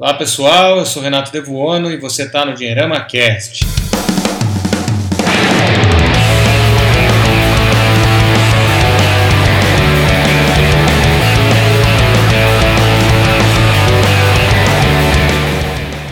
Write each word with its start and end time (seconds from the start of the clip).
Olá 0.00 0.14
pessoal, 0.14 0.78
eu 0.78 0.86
sou 0.86 1.02
Renato 1.02 1.32
Devuono 1.32 1.90
e 1.90 1.96
você 1.96 2.22
está 2.22 2.44
no 2.44 2.54
Dinheirama 2.54 3.00
Cast. 3.00 3.66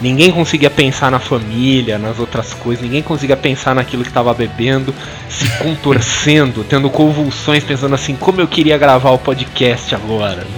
Ninguém 0.00 0.30
conseguia 0.30 0.70
pensar 0.70 1.10
na 1.10 1.18
família, 1.18 1.98
nas 1.98 2.20
outras 2.20 2.54
coisas, 2.54 2.84
ninguém 2.84 3.02
conseguia 3.02 3.36
pensar 3.36 3.74
naquilo 3.74 4.04
que 4.04 4.10
estava 4.10 4.32
bebendo, 4.32 4.94
se 5.28 5.48
contorcendo, 5.58 6.62
tendo 6.70 6.88
convulsões, 6.88 7.64
pensando 7.64 7.96
assim, 7.96 8.14
como 8.14 8.40
eu 8.40 8.46
queria 8.46 8.78
gravar 8.78 9.10
o 9.10 9.18
podcast 9.18 9.92
agora. 9.92 10.46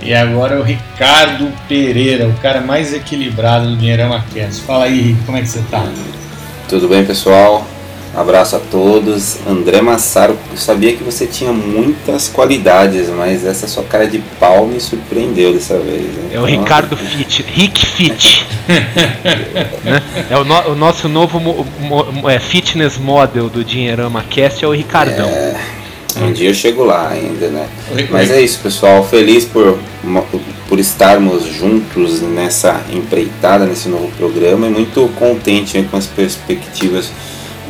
E 0.00 0.14
agora 0.14 0.54
é 0.54 0.58
o 0.58 0.62
Ricardo 0.62 1.52
Pereira, 1.68 2.28
o 2.28 2.34
cara 2.34 2.60
mais 2.60 2.94
equilibrado 2.94 3.68
do 3.68 3.76
Dinheirama 3.76 4.24
Cast. 4.32 4.62
Fala 4.62 4.84
aí, 4.84 5.16
como 5.26 5.36
é 5.36 5.40
que 5.40 5.48
você 5.48 5.60
tá? 5.70 5.84
Tudo 6.68 6.86
bem, 6.86 7.02
pessoal? 7.02 7.66
Abraço 8.14 8.56
a 8.56 8.58
todos. 8.58 9.38
André 9.46 9.80
Massaro, 9.80 10.38
eu 10.50 10.56
sabia 10.58 10.94
que 10.94 11.02
você 11.02 11.26
tinha 11.26 11.50
muitas 11.50 12.28
qualidades, 12.28 13.08
mas 13.08 13.46
essa 13.46 13.66
sua 13.66 13.84
cara 13.84 14.06
de 14.06 14.18
pau 14.38 14.66
me 14.66 14.78
surpreendeu 14.78 15.54
dessa 15.54 15.78
vez. 15.78 16.04
Hein? 16.04 16.30
É 16.30 16.38
o 16.38 16.44
Ricardo 16.44 16.94
Fit, 16.94 17.42
Rick 17.42 17.86
Fit. 17.86 18.46
né? 19.82 20.02
É 20.30 20.36
o, 20.36 20.44
no, 20.44 20.72
o, 20.72 20.74
nosso 20.74 21.08
novo 21.08 21.40
mo, 21.40 21.66
mo, 21.80 22.28
é, 22.28 22.38
fitness 22.38 22.98
model 22.98 23.48
do 23.48 23.64
Dinheirama 23.64 24.22
Cast, 24.28 24.62
é 24.62 24.68
o 24.68 24.72
Ricardão. 24.72 25.28
É, 25.28 25.56
um 26.16 26.32
dia 26.32 26.48
eu 26.48 26.54
chego 26.54 26.84
lá 26.84 27.10
ainda, 27.10 27.48
né? 27.48 27.68
Mas 28.10 28.30
é 28.30 28.40
isso, 28.40 28.58
pessoal. 28.60 29.06
Feliz 29.06 29.44
por, 29.44 29.78
por 30.68 30.78
estarmos 30.78 31.44
juntos 31.44 32.22
nessa 32.22 32.80
empreitada, 32.90 33.66
nesse 33.66 33.88
novo 33.88 34.10
programa 34.16 34.66
e 34.66 34.70
muito 34.70 35.08
contente 35.18 35.80
com 35.90 35.96
as 35.96 36.06
perspectivas 36.06 37.10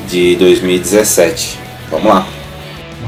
de 0.09 0.37
2017. 0.37 1.59
Vamos 1.91 2.07
lá. 2.07 2.27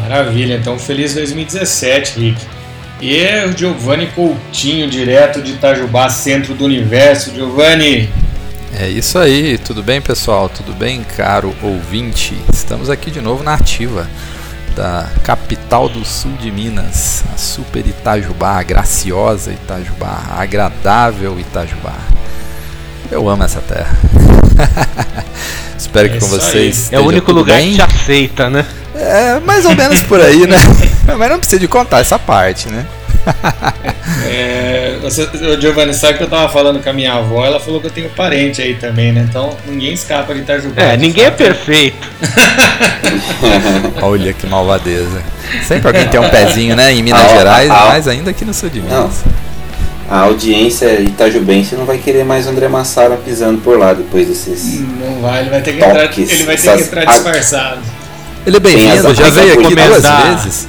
Maravilha, 0.00 0.56
então 0.56 0.78
feliz 0.78 1.14
2017, 1.14 2.18
Rick. 2.18 2.40
E 3.00 3.16
é 3.16 3.46
o 3.46 3.56
Giovanni 3.56 4.08
Coutinho, 4.08 4.90
direto 4.90 5.40
de 5.40 5.52
Itajubá, 5.52 6.10
centro 6.10 6.54
do 6.54 6.64
universo. 6.64 7.34
Giovanni. 7.34 8.10
É 8.78 8.88
isso 8.88 9.18
aí, 9.18 9.56
tudo 9.58 9.82
bem 9.82 10.00
pessoal? 10.00 10.48
Tudo 10.48 10.72
bem, 10.72 11.02
caro 11.16 11.54
ouvinte? 11.62 12.34
Estamos 12.52 12.90
aqui 12.90 13.10
de 13.10 13.20
novo 13.20 13.42
na 13.42 13.54
ativa 13.54 14.06
da 14.80 15.06
capital 15.22 15.90
do 15.90 16.02
sul 16.06 16.32
de 16.40 16.50
Minas, 16.50 17.22
a 17.34 17.36
super 17.36 17.86
Itajubá, 17.86 18.52
a 18.52 18.62
graciosa 18.62 19.52
Itajubá, 19.52 20.22
a 20.30 20.40
agradável 20.40 21.38
Itajubá. 21.38 21.92
Eu 23.10 23.28
amo 23.28 23.44
essa 23.44 23.60
terra. 23.60 23.94
Espero 25.76 26.06
é 26.06 26.10
que 26.12 26.18
com 26.18 26.26
vocês. 26.28 26.90
É 26.90 26.98
o 26.98 27.04
único 27.04 27.30
lugar 27.30 27.58
bem. 27.58 27.72
que 27.72 27.74
te 27.74 27.82
aceita, 27.82 28.48
né? 28.48 28.64
É, 28.94 29.38
mais 29.40 29.66
ou 29.66 29.76
menos 29.76 30.00
por 30.04 30.18
aí, 30.18 30.46
né? 30.46 30.56
Mas 31.18 31.28
não 31.28 31.38
precisa 31.38 31.60
de 31.60 31.68
contar 31.68 31.98
essa 32.00 32.18
parte, 32.18 32.70
né? 32.70 32.86
é, 34.26 34.98
você, 35.02 35.28
Giovanni, 35.60 35.94
sabe 35.94 36.18
que 36.18 36.24
eu 36.24 36.28
tava 36.28 36.52
falando 36.52 36.82
com 36.82 36.90
a 36.90 36.92
minha 36.92 37.14
avó, 37.14 37.44
ela 37.44 37.60
falou 37.60 37.80
que 37.80 37.86
eu 37.86 37.90
tenho 37.90 38.10
parente 38.10 38.60
aí 38.62 38.74
também, 38.74 39.12
né? 39.12 39.26
Então 39.28 39.56
ninguém 39.66 39.92
escapa 39.92 40.34
de 40.34 40.40
Itajubá. 40.40 40.82
É, 40.82 40.96
ninguém 40.96 41.24
é 41.24 41.30
perfeito. 41.30 42.08
Olha 44.02 44.32
que 44.32 44.46
malvadeza. 44.46 45.22
Sempre 45.66 45.88
alguém 45.88 46.08
tem 46.08 46.20
um 46.20 46.28
pezinho, 46.30 46.76
né? 46.76 46.92
Em 46.92 47.02
Minas 47.02 47.30
Gerais, 47.30 47.68
mais 47.68 48.08
ainda 48.08 48.30
aqui 48.30 48.44
no 48.44 48.54
sul 48.54 48.68
de 48.70 48.80
Minas. 48.80 49.22
Não 49.24 49.50
a 50.10 50.22
audiência 50.22 51.00
itajubense 51.00 51.76
não 51.76 51.84
vai 51.84 51.96
querer 51.96 52.24
mais 52.24 52.48
André 52.48 52.66
Massaro 52.66 53.16
pisando 53.18 53.60
por 53.60 53.78
lá 53.78 53.92
depois 53.92 54.26
desses. 54.26 54.80
Não 54.80 55.22
vai, 55.22 55.42
ele 55.42 55.50
vai 55.50 55.62
ter 55.62 55.72
que 55.72 55.78
entrar, 55.78 56.18
ele 56.18 56.44
vai 56.44 56.56
ter 56.56 56.76
que 56.76 56.82
entrar 56.82 57.04
disfarçado. 57.04 57.80
Ele 58.44 58.56
é 58.56 58.60
bem-vindo, 58.60 59.14
já 59.14 59.30
veio 59.30 59.52
aqui 59.52 59.72
duas 59.72 60.02
vezes. 60.02 60.68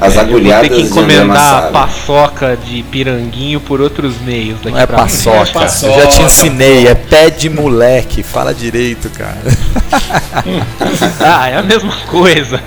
As 0.00 0.16
é, 0.16 0.20
agulhadas 0.20 0.68
tem 0.68 0.78
que 0.78 0.82
encomendar 0.86 1.64
a 1.64 1.70
paçoca 1.70 2.56
de 2.56 2.82
piranguinho 2.84 3.60
por 3.60 3.80
outros 3.80 4.20
meios. 4.20 4.58
Não 4.62 4.78
é 4.78 4.86
paçoca. 4.86 5.50
é 5.50 5.52
paçoca. 5.52 5.92
Eu 5.92 6.00
já 6.00 6.06
te 6.08 6.22
ensinei, 6.22 6.86
é 6.86 6.94
pé 6.94 7.30
de 7.30 7.48
moleque. 7.48 8.22
Fala 8.22 8.52
direito, 8.52 9.08
cara. 9.10 9.38
ah, 11.20 11.48
é 11.48 11.56
a 11.56 11.62
mesma 11.62 11.94
coisa. 12.08 12.60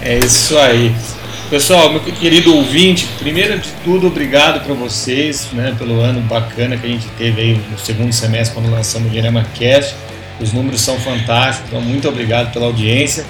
É 0.00 0.18
isso 0.18 0.58
aí. 0.58 0.94
Pessoal, 1.52 1.90
meu 1.90 2.00
querido 2.00 2.56
ouvinte, 2.56 3.06
primeiro 3.18 3.58
de 3.58 3.68
tudo, 3.84 4.06
obrigado 4.06 4.64
para 4.64 4.72
vocês, 4.72 5.48
né, 5.52 5.74
pelo 5.78 6.00
ano 6.00 6.22
bacana 6.22 6.78
que 6.78 6.86
a 6.86 6.88
gente 6.88 7.06
teve 7.18 7.42
aí 7.42 7.60
no 7.70 7.78
segundo 7.78 8.10
semestre 8.10 8.54
quando 8.54 8.70
lançamos 8.70 9.08
o 9.08 9.10
Dinama 9.10 9.44
Cast. 9.54 9.94
Os 10.40 10.50
números 10.54 10.80
são 10.80 10.98
fantásticos, 10.98 11.68
então 11.68 11.80
muito 11.82 12.08
obrigado 12.08 12.50
pela 12.54 12.64
audiência. 12.64 13.26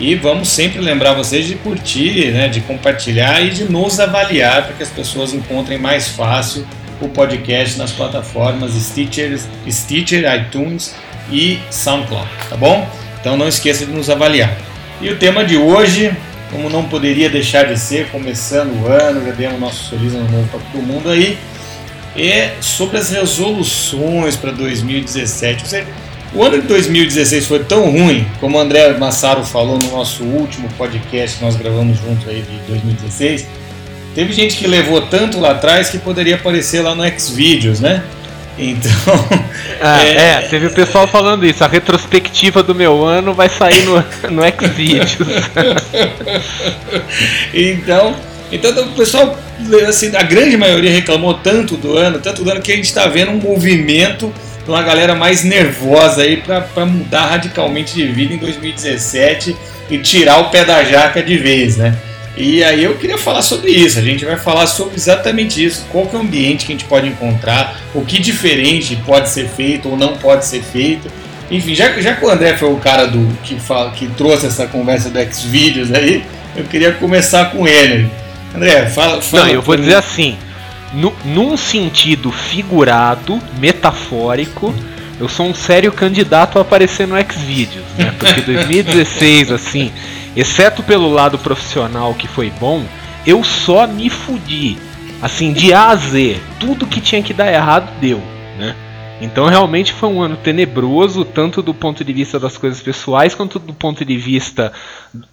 E 0.00 0.14
vamos 0.14 0.48
sempre 0.48 0.80
lembrar 0.80 1.14
vocês 1.14 1.46
de 1.46 1.54
curtir, 1.54 2.32
né, 2.32 2.48
de 2.48 2.60
compartilhar 2.60 3.40
e 3.40 3.50
de 3.50 3.64
nos 3.64 4.00
avaliar 4.00 4.64
para 4.64 4.74
que 4.74 4.82
as 4.82 4.88
pessoas 4.88 5.32
encontrem 5.32 5.78
mais 5.78 6.08
fácil 6.08 6.66
o 7.00 7.08
podcast 7.08 7.78
nas 7.78 7.92
plataformas 7.92 8.72
Stitcher, 8.72 9.38
Stitcher, 9.68 10.24
iTunes 10.34 10.94
e 11.30 11.58
SoundCloud, 11.70 12.28
tá 12.48 12.56
bom? 12.56 12.88
Então 13.20 13.36
não 13.36 13.48
esqueça 13.48 13.86
de 13.86 13.92
nos 13.92 14.10
avaliar. 14.10 14.56
E 15.00 15.08
o 15.08 15.16
tema 15.16 15.44
de 15.44 15.56
hoje 15.56 16.12
como 16.52 16.68
não 16.68 16.84
poderia 16.84 17.30
deixar 17.30 17.64
de 17.64 17.80
ser, 17.80 18.10
começando 18.10 18.82
o 18.82 18.86
ano, 18.86 19.24
já 19.24 19.32
demos 19.32 19.58
nosso 19.58 19.88
feliz 19.88 20.14
ano 20.14 20.30
novo 20.30 20.48
para 20.48 20.60
todo 20.60 20.82
mundo 20.82 21.08
aí, 21.08 21.38
é 22.14 22.52
sobre 22.60 22.98
as 22.98 23.10
resoluções 23.10 24.36
para 24.36 24.52
2017. 24.52 25.66
Você, 25.66 25.86
o 26.34 26.42
ano 26.42 26.60
de 26.60 26.66
2016 26.66 27.46
foi 27.46 27.60
tão 27.60 27.90
ruim, 27.90 28.26
como 28.40 28.56
o 28.56 28.60
André 28.60 28.96
Massaro 28.96 29.44
falou 29.44 29.78
no 29.78 29.90
nosso 29.90 30.24
último 30.24 30.68
podcast 30.78 31.38
que 31.38 31.44
nós 31.44 31.56
gravamos 31.56 31.98
junto 31.98 32.28
aí 32.28 32.42
de 32.42 32.56
2016. 32.68 33.46
Teve 34.14 34.32
gente 34.32 34.56
que 34.56 34.66
levou 34.66 35.02
tanto 35.02 35.38
lá 35.38 35.52
atrás 35.52 35.90
que 35.90 35.98
poderia 35.98 36.36
aparecer 36.36 36.82
lá 36.82 36.94
no 36.94 37.04
Xvideos, 37.18 37.80
né? 37.80 38.02
Então. 38.58 38.92
Ah, 39.84 40.04
é... 40.04 40.16
é, 40.16 40.40
teve 40.42 40.66
o 40.66 40.70
pessoal 40.70 41.08
falando 41.08 41.44
isso. 41.44 41.64
A 41.64 41.66
retrospectiva 41.66 42.62
do 42.62 42.72
meu 42.72 43.04
ano 43.04 43.34
vai 43.34 43.48
sair 43.48 43.82
no, 43.84 43.96
no 44.30 44.42
Xvideos. 44.42 45.16
então, 47.52 48.14
então 48.52 48.70
o 48.84 48.92
pessoal, 48.92 49.36
assim, 49.88 50.14
a 50.14 50.22
grande 50.22 50.56
maioria 50.56 50.90
reclamou 50.90 51.34
tanto 51.34 51.76
do 51.76 51.96
ano, 51.96 52.20
tanto 52.20 52.44
do 52.44 52.50
ano 52.50 52.60
que 52.60 52.70
a 52.70 52.76
gente 52.76 52.84
está 52.84 53.08
vendo 53.08 53.32
um 53.32 53.40
movimento 53.40 54.32
uma 54.70 54.82
galera 54.82 55.14
mais 55.14 55.42
nervosa 55.42 56.22
aí 56.22 56.36
para 56.36 56.86
mudar 56.86 57.26
radicalmente 57.26 57.94
de 57.94 58.06
vida 58.06 58.34
em 58.34 58.38
2017 58.38 59.56
e 59.90 59.98
tirar 59.98 60.38
o 60.38 60.50
pé 60.50 60.64
da 60.64 60.84
jaca 60.84 61.22
de 61.22 61.36
vez, 61.36 61.76
né? 61.76 61.96
E 62.36 62.64
aí 62.64 62.82
eu 62.84 62.96
queria 62.96 63.18
falar 63.18 63.42
sobre 63.42 63.70
isso. 63.70 63.98
A 63.98 64.02
gente 64.02 64.24
vai 64.24 64.36
falar 64.36 64.66
sobre 64.66 64.94
exatamente 64.94 65.62
isso. 65.62 65.84
Qual 65.90 66.06
que 66.06 66.16
é 66.16 66.18
o 66.18 66.22
ambiente 66.22 66.64
que 66.64 66.72
a 66.72 66.74
gente 66.74 66.86
pode 66.86 67.06
encontrar, 67.06 67.76
o 67.94 68.02
que 68.02 68.18
diferente 68.18 68.96
pode 69.04 69.28
ser 69.28 69.48
feito 69.48 69.88
ou 69.88 69.96
não 69.96 70.16
pode 70.16 70.46
ser 70.46 70.62
feito. 70.62 71.10
Enfim, 71.50 71.74
já, 71.74 71.92
já 72.00 72.14
que 72.14 72.24
o 72.24 72.30
André 72.30 72.56
foi 72.56 72.72
o 72.72 72.76
cara 72.76 73.06
do 73.06 73.28
que, 73.42 73.60
fala, 73.60 73.90
que 73.90 74.06
trouxe 74.06 74.46
essa 74.46 74.66
conversa 74.66 75.10
do 75.10 75.34
Xvideos 75.34 75.92
aí, 75.92 76.24
eu 76.56 76.64
queria 76.64 76.92
começar 76.92 77.50
com 77.50 77.68
ele. 77.68 78.10
André, 78.54 78.86
fala. 78.86 79.20
fala 79.20 79.44
não, 79.44 79.52
eu 79.52 79.62
vou 79.62 79.76
dizer 79.76 79.96
assim. 79.96 80.38
No, 80.92 81.12
num 81.24 81.56
sentido 81.56 82.30
figurado, 82.30 83.40
metafórico, 83.58 84.74
eu 85.18 85.28
sou 85.28 85.46
um 85.46 85.54
sério 85.54 85.92
candidato 85.92 86.58
a 86.58 86.62
aparecer 86.62 87.06
no 87.06 87.16
Xvideos, 87.16 87.86
né? 87.96 88.14
Porque 88.18 88.40
2016, 88.42 89.52
assim, 89.52 89.92
exceto 90.36 90.82
pelo 90.82 91.12
lado 91.12 91.38
profissional 91.38 92.14
que 92.14 92.26
foi 92.26 92.50
bom, 92.50 92.84
eu 93.26 93.42
só 93.42 93.86
me 93.86 94.10
fudi. 94.10 94.76
Assim, 95.20 95.52
de 95.52 95.72
A 95.72 95.90
a 95.90 95.96
Z, 95.96 96.40
tudo 96.58 96.86
que 96.86 97.00
tinha 97.00 97.22
que 97.22 97.32
dar 97.32 97.52
errado 97.52 97.88
deu, 98.00 98.20
né? 98.58 98.74
Então 99.22 99.46
realmente 99.46 99.92
foi 99.92 100.08
um 100.08 100.20
ano 100.20 100.36
tenebroso, 100.36 101.24
tanto 101.24 101.62
do 101.62 101.72
ponto 101.72 102.04
de 102.04 102.12
vista 102.12 102.40
das 102.40 102.58
coisas 102.58 102.82
pessoais 102.82 103.36
quanto 103.36 103.60
do 103.60 103.72
ponto 103.72 104.04
de 104.04 104.16
vista 104.16 104.72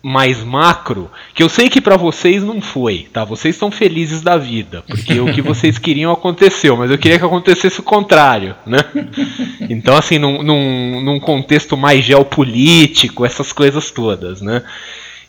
mais 0.04 0.44
macro, 0.44 1.10
que 1.34 1.42
eu 1.42 1.50
sei 1.50 1.70
que 1.70 1.82
para 1.82 1.98
vocês 1.98 2.44
não 2.44 2.62
foi, 2.62 3.08
tá? 3.12 3.26
Vocês 3.26 3.56
estão 3.56 3.72
felizes 3.72 4.22
da 4.22 4.38
vida, 4.38 4.84
porque 4.88 5.20
o 5.20 5.34
que 5.34 5.42
vocês 5.42 5.78
queriam 5.80 6.12
aconteceu, 6.12 6.78
mas 6.78 6.92
eu 6.92 7.00
queria 7.00 7.18
que 7.18 7.26
acontecesse 7.26 7.80
o 7.80 7.84
contrário, 7.84 8.56
né? 8.64 8.80
Então 9.68 9.98
assim, 9.98 10.20
num, 10.20 10.44
num, 10.44 11.02
num 11.02 11.20
contexto 11.20 11.76
mais 11.76 12.06
geopolítico, 12.06 13.26
essas 13.26 13.52
coisas 13.52 13.90
todas, 13.90 14.40
né? 14.40 14.62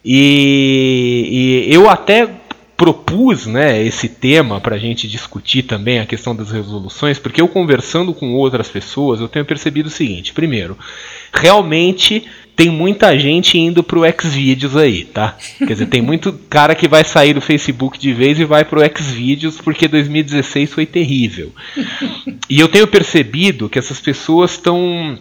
E, 0.05 1.67
e 1.67 1.75
eu 1.75 1.89
até 1.89 2.29
propus 2.81 3.45
né, 3.45 3.85
esse 3.85 4.09
tema 4.09 4.59
para 4.59 4.77
a 4.77 4.79
gente 4.79 5.07
discutir 5.07 5.65
também 5.65 5.99
a 5.99 6.07
questão 6.07 6.35
das 6.35 6.51
resoluções, 6.51 7.19
porque 7.19 7.39
eu 7.39 7.47
conversando 7.47 8.15
com 8.15 8.33
outras 8.33 8.69
pessoas, 8.69 9.21
eu 9.21 9.29
tenho 9.29 9.45
percebido 9.45 9.89
o 9.89 9.91
seguinte: 9.91 10.33
primeiro, 10.33 10.79
realmente 11.31 12.25
tem 12.57 12.71
muita 12.71 13.19
gente 13.19 13.59
indo 13.59 13.83
pro 13.83 14.01
Xvideos 14.19 14.79
aí, 14.79 15.05
tá? 15.05 15.37
Quer 15.59 15.75
dizer, 15.75 15.87
tem 15.89 16.01
muito 16.01 16.33
cara 16.49 16.75
que 16.75 16.89
vai 16.89 17.05
sair 17.05 17.35
do 17.35 17.41
Facebook 17.43 17.99
de 17.99 18.15
vez 18.15 18.41
e 18.41 18.47
vai 18.47 18.65
pro 18.65 18.81
Xvideos 18.97 19.59
porque 19.61 19.87
2016 19.87 20.73
foi 20.73 20.87
terrível. 20.87 21.53
E 22.49 22.59
eu 22.59 22.69
tenho 22.69 22.87
percebido 22.87 23.69
que 23.69 23.79
essas 23.79 24.01
pessoas 24.01 24.53
estão 24.53 25.19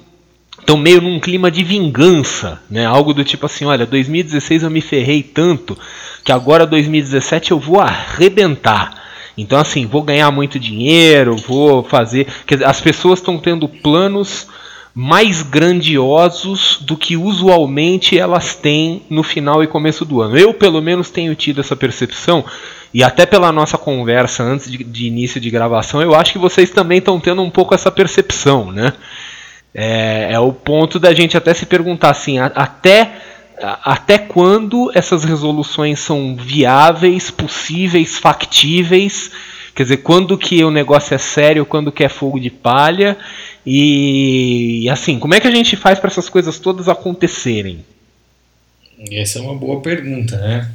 estão 0.70 0.78
meio 0.78 1.02
num 1.02 1.20
clima 1.20 1.50
de 1.50 1.64
vingança, 1.64 2.62
né? 2.70 2.86
Algo 2.86 3.12
do 3.12 3.24
tipo 3.24 3.48
assim, 3.48 3.66
olha, 3.66 3.88
2016 3.88 4.62
eu 4.62 4.70
me 4.70 4.82
ferrei 4.82 5.24
tanto 5.24 5.76
que 6.24 6.32
agora 6.32 6.68
2017 6.68 7.52
eu 7.52 7.60
vou 7.60 7.80
arrebentar. 7.80 8.94
Então 9.36 9.60
assim, 9.60 9.88
vou 9.88 10.04
ganhar 10.04 10.30
muito 10.30 10.60
dinheiro, 10.60 11.36
vou 11.36 11.84
fazer, 11.84 12.28
dizer, 12.48 12.66
as 12.66 12.80
pessoas 12.80 13.18
estão 13.18 13.40
tendo 13.40 13.68
planos 13.68 14.46
mais 14.94 15.42
grandiosos 15.42 16.78
do 16.82 16.96
que 16.96 17.18
usualmente 17.18 18.20
elas 18.20 18.54
têm 18.54 19.02
no 19.10 19.24
final 19.24 19.64
e 19.64 19.68
começo 19.68 20.06
do 20.06 20.22
ano. 20.22 20.38
Eu, 20.38 20.54
pelo 20.54 20.82
menos, 20.82 21.10
tenho 21.10 21.34
tido 21.34 21.62
essa 21.62 21.76
percepção, 21.76 22.44
e 22.94 23.04
até 23.04 23.26
pela 23.26 23.52
nossa 23.52 23.78
conversa 23.78 24.44
antes 24.44 24.70
de, 24.70 24.84
de 24.84 25.08
início 25.08 25.40
de 25.40 25.50
gravação, 25.50 26.02
eu 26.02 26.14
acho 26.14 26.34
que 26.34 26.40
vocês 26.40 26.70
também 26.70 26.98
estão 26.98 27.20
tendo 27.20 27.42
um 27.42 27.50
pouco 27.50 27.74
essa 27.74 27.90
percepção, 27.90 28.72
né? 28.72 28.94
É, 29.74 30.30
é 30.32 30.40
o 30.40 30.52
ponto 30.52 31.00
da 31.00 31.14
gente 31.14 31.38
até 31.38 31.54
se 31.54 31.66
perguntar 31.66 32.10
assim, 32.10 32.40
a, 32.40 32.48
até, 32.48 33.12
até 33.62 34.18
quando 34.18 34.92
essas 34.96 35.24
resoluções 35.24 36.00
são 36.00 36.36
viáveis, 36.36 37.30
possíveis, 37.30 38.18
factíveis, 38.18 39.32
quer 39.76 39.84
dizer, 39.84 39.98
quando 39.98 40.38
que 40.38 40.64
o 40.64 40.72
negócio 40.72 41.14
é 41.14 41.18
sério, 41.18 41.66
quando 41.66 41.92
que 41.92 42.04
é 42.04 42.10
fogo 42.10 42.40
de 42.40 42.50
palha, 42.50 43.18
e, 43.66 44.88
assim, 44.90 45.20
como 45.20 45.36
é 45.36 45.40
que 45.40 45.48
a 45.48 45.52
gente 45.52 45.76
faz 45.76 46.00
para 46.00 46.10
essas 46.10 46.30
coisas 46.30 46.58
todas 46.58 46.90
acontecerem? 46.90 47.86
Essa 49.12 49.40
é 49.40 49.42
uma 49.42 49.56
boa 49.56 49.82
pergunta, 49.82 50.36
né? 50.38 50.70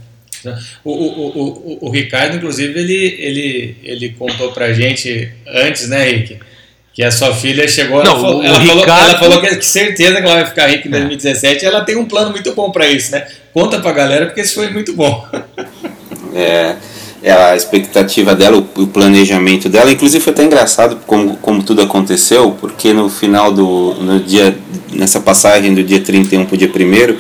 O, 0.85 0.91
o, 0.91 1.07
o, 1.07 1.39
o, 1.39 1.89
o 1.89 1.91
Ricardo, 1.91 2.37
inclusive, 2.37 2.79
ele, 2.79 3.17
ele, 3.19 3.77
ele 3.83 4.09
contou 4.11 4.53
pra 4.53 4.73
gente 4.73 5.33
antes, 5.47 5.89
né, 5.89 6.05
Rick? 6.05 6.39
Que 6.95 7.03
a 7.03 7.11
sua 7.11 7.35
filha 7.35 7.67
chegou. 7.67 8.05
Não, 8.05 8.13
ela, 8.13 8.21
falou, 8.21 8.45
ela, 8.45 8.59
Ricardo... 8.59 8.87
falou, 8.87 9.03
ela 9.03 9.19
falou 9.19 9.41
que, 9.41 9.57
que 9.57 9.67
certeza 9.67 10.15
que 10.15 10.27
ela 10.27 10.37
vai 10.37 10.47
ficar 10.47 10.69
rica 10.69 10.87
em 10.87 10.91
2017 10.93 11.65
é. 11.65 11.69
e 11.69 11.71
ela 11.71 11.85
tem 11.85 11.97
um 11.97 12.07
plano 12.07 12.31
muito 12.31 12.55
bom 12.55 12.71
para 12.71 12.87
isso, 12.87 13.11
né? 13.11 13.27
Conta 13.53 13.81
pra 13.81 13.91
galera 13.91 14.27
porque 14.27 14.43
isso 14.43 14.55
foi 14.55 14.71
muito 14.71 14.95
bom. 14.95 15.27
é, 16.33 16.77
é 17.25 17.33
a 17.33 17.57
expectativa 17.57 18.35
dela, 18.35 18.59
o, 18.59 18.83
o, 18.83 18.87
planejamento 18.87 19.67
dela. 19.67 19.91
Inclusive 19.91 20.23
foi 20.23 20.35
até 20.35 20.45
engraçado 20.45 20.99
como, 21.07 21.37
como 21.39 21.63
tudo 21.63 21.81
aconteceu, 21.81 22.55
porque 22.61 22.93
no 22.93 23.09
final 23.09 23.51
do. 23.51 23.95
No 23.95 24.21
dia, 24.21 24.55
nessa 24.93 25.19
passagem 25.19 25.75
do 25.75 25.83
dia 25.83 26.01
31 26.01 26.45
pro 26.45 26.57
dia 26.57 26.69
1 26.69 27.17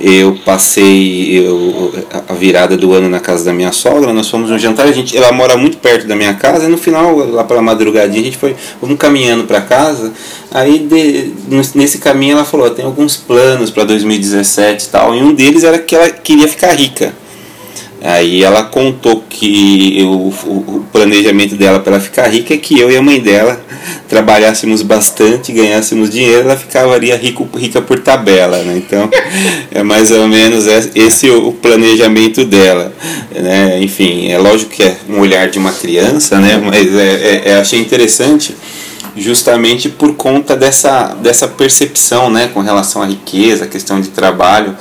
eu 0.00 0.36
passei 0.44 1.38
eu, 1.38 1.92
a 2.28 2.34
virada 2.34 2.76
do 2.76 2.92
ano 2.92 3.08
na 3.08 3.20
casa 3.20 3.44
da 3.44 3.52
minha 3.52 3.70
sogra, 3.70 4.12
nós 4.12 4.28
fomos 4.28 4.50
um 4.50 4.58
jantar, 4.58 4.88
a 4.88 4.92
gente, 4.92 5.16
ela 5.16 5.30
mora 5.30 5.56
muito 5.56 5.76
perto 5.76 6.08
da 6.08 6.16
minha 6.16 6.34
casa, 6.34 6.64
e 6.64 6.68
no 6.68 6.76
final, 6.76 7.14
lá 7.18 7.44
pela 7.44 7.62
madrugadinha, 7.62 8.20
a 8.20 8.24
gente 8.24 8.36
foi 8.36 8.56
vamos 8.80 8.96
caminhando 8.98 9.44
para 9.44 9.60
casa, 9.60 10.12
aí 10.50 10.80
de, 10.80 11.32
nesse 11.76 11.98
caminho 11.98 12.32
ela 12.32 12.44
falou, 12.44 12.68
tem 12.70 12.84
alguns 12.84 13.16
planos 13.16 13.70
para 13.70 13.84
2017 13.84 14.84
e 14.84 14.88
tal, 14.88 15.14
e 15.14 15.22
um 15.22 15.32
deles 15.32 15.62
era 15.62 15.78
que 15.78 15.94
ela 15.94 16.10
queria 16.10 16.48
ficar 16.48 16.72
rica. 16.72 17.21
Aí 18.04 18.42
ela 18.42 18.64
contou 18.64 19.22
que 19.28 19.98
o, 20.02 20.28
o 20.28 20.84
planejamento 20.92 21.54
dela 21.54 21.78
para 21.78 21.94
ela 21.94 22.02
ficar 22.02 22.26
rica 22.26 22.52
é 22.52 22.56
que 22.56 22.78
eu 22.78 22.90
e 22.90 22.96
a 22.96 23.02
mãe 23.02 23.20
dela 23.20 23.60
trabalhássemos 24.08 24.82
bastante, 24.82 25.52
ganhássemos 25.52 26.10
dinheiro, 26.10 26.40
ela 26.40 26.56
ficaria 26.56 27.16
rico, 27.16 27.48
rica 27.56 27.80
por 27.80 28.00
tabela. 28.00 28.58
Né? 28.58 28.82
Então 28.84 29.08
é 29.70 29.84
mais 29.84 30.10
ou 30.10 30.26
menos 30.26 30.66
esse 30.96 31.30
o 31.30 31.52
planejamento 31.52 32.44
dela. 32.44 32.92
Né? 33.32 33.80
Enfim, 33.82 34.32
é 34.32 34.38
lógico 34.38 34.72
que 34.72 34.82
é 34.82 34.96
um 35.08 35.20
olhar 35.20 35.48
de 35.48 35.58
uma 35.58 35.72
criança, 35.72 36.40
né? 36.40 36.60
mas 36.62 36.92
é, 36.92 37.14
é, 37.14 37.42
é 37.50 37.54
achei 37.56 37.78
interessante 37.78 38.56
justamente 39.16 39.88
por 39.88 40.14
conta 40.14 40.56
dessa, 40.56 41.14
dessa 41.22 41.46
percepção 41.46 42.30
né? 42.30 42.50
com 42.52 42.60
relação 42.60 43.00
à 43.00 43.06
riqueza, 43.06 43.66
questão 43.66 44.00
de 44.00 44.08
trabalho. 44.08 44.76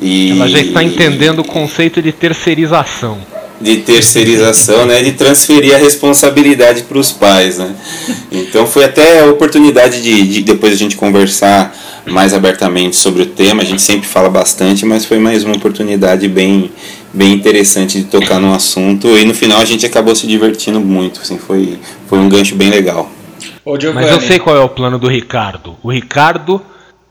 E, 0.00 0.32
Ela 0.32 0.48
já 0.48 0.60
está 0.60 0.82
entendendo 0.82 1.40
o 1.40 1.44
conceito 1.44 2.02
de 2.02 2.12
terceirização. 2.12 3.18
De 3.60 3.76
terceirização, 3.78 4.84
né? 4.84 5.02
De 5.02 5.12
transferir 5.12 5.74
a 5.74 5.78
responsabilidade 5.78 6.82
para 6.82 6.98
os 6.98 7.12
pais, 7.12 7.58
né? 7.58 7.74
Então 8.30 8.66
foi 8.66 8.84
até 8.84 9.20
a 9.20 9.26
oportunidade 9.26 10.02
de, 10.02 10.26
de 10.26 10.42
depois 10.42 10.72
a 10.72 10.76
gente 10.76 10.96
conversar 10.96 11.74
mais 12.06 12.34
abertamente 12.34 12.96
sobre 12.96 13.22
o 13.22 13.26
tema. 13.26 13.62
A 13.62 13.64
gente 13.64 13.80
sempre 13.80 14.06
fala 14.06 14.28
bastante, 14.28 14.84
mas 14.84 15.04
foi 15.04 15.18
mais 15.18 15.44
uma 15.44 15.56
oportunidade 15.56 16.28
bem, 16.28 16.70
bem 17.12 17.32
interessante 17.32 17.98
de 17.98 18.04
tocar 18.04 18.38
no 18.38 18.52
assunto. 18.52 19.08
E 19.16 19.24
no 19.24 19.34
final 19.34 19.60
a 19.60 19.64
gente 19.64 19.86
acabou 19.86 20.14
se 20.14 20.26
divertindo 20.26 20.80
muito. 20.80 21.20
Assim, 21.20 21.38
foi, 21.38 21.78
foi 22.06 22.18
um 22.18 22.28
gancho 22.28 22.56
bem 22.56 22.70
legal. 22.70 23.10
Mas 23.94 24.10
eu 24.10 24.20
sei 24.20 24.38
qual 24.38 24.56
é 24.56 24.60
o 24.60 24.68
plano 24.68 24.98
do 24.98 25.08
Ricardo. 25.08 25.76
O 25.82 25.90
Ricardo, 25.90 26.60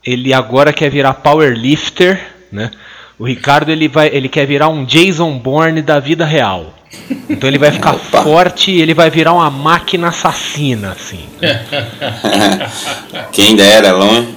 ele 0.04 0.32
agora 0.32 0.72
quer 0.72 0.88
virar 0.88 1.14
powerlifter, 1.14 2.33
né? 2.54 2.70
O 3.18 3.24
Ricardo 3.24 3.70
ele 3.70 3.88
vai, 3.88 4.08
ele 4.08 4.28
quer 4.28 4.46
virar 4.46 4.68
um 4.68 4.84
Jason 4.84 5.38
Bourne 5.38 5.82
da 5.82 6.00
vida 6.00 6.24
real. 6.24 6.74
Então 7.28 7.48
ele 7.48 7.58
vai 7.58 7.70
ficar 7.70 7.94
Opa. 7.96 8.22
forte 8.22 8.70
e 8.70 8.80
ele 8.80 8.94
vai 8.94 9.10
virar 9.10 9.32
uma 9.32 9.50
máquina 9.50 10.08
assassina, 10.08 10.92
assim. 10.92 11.20
Quem 13.32 13.56
dera, 13.56 13.92
longe, 13.92 14.28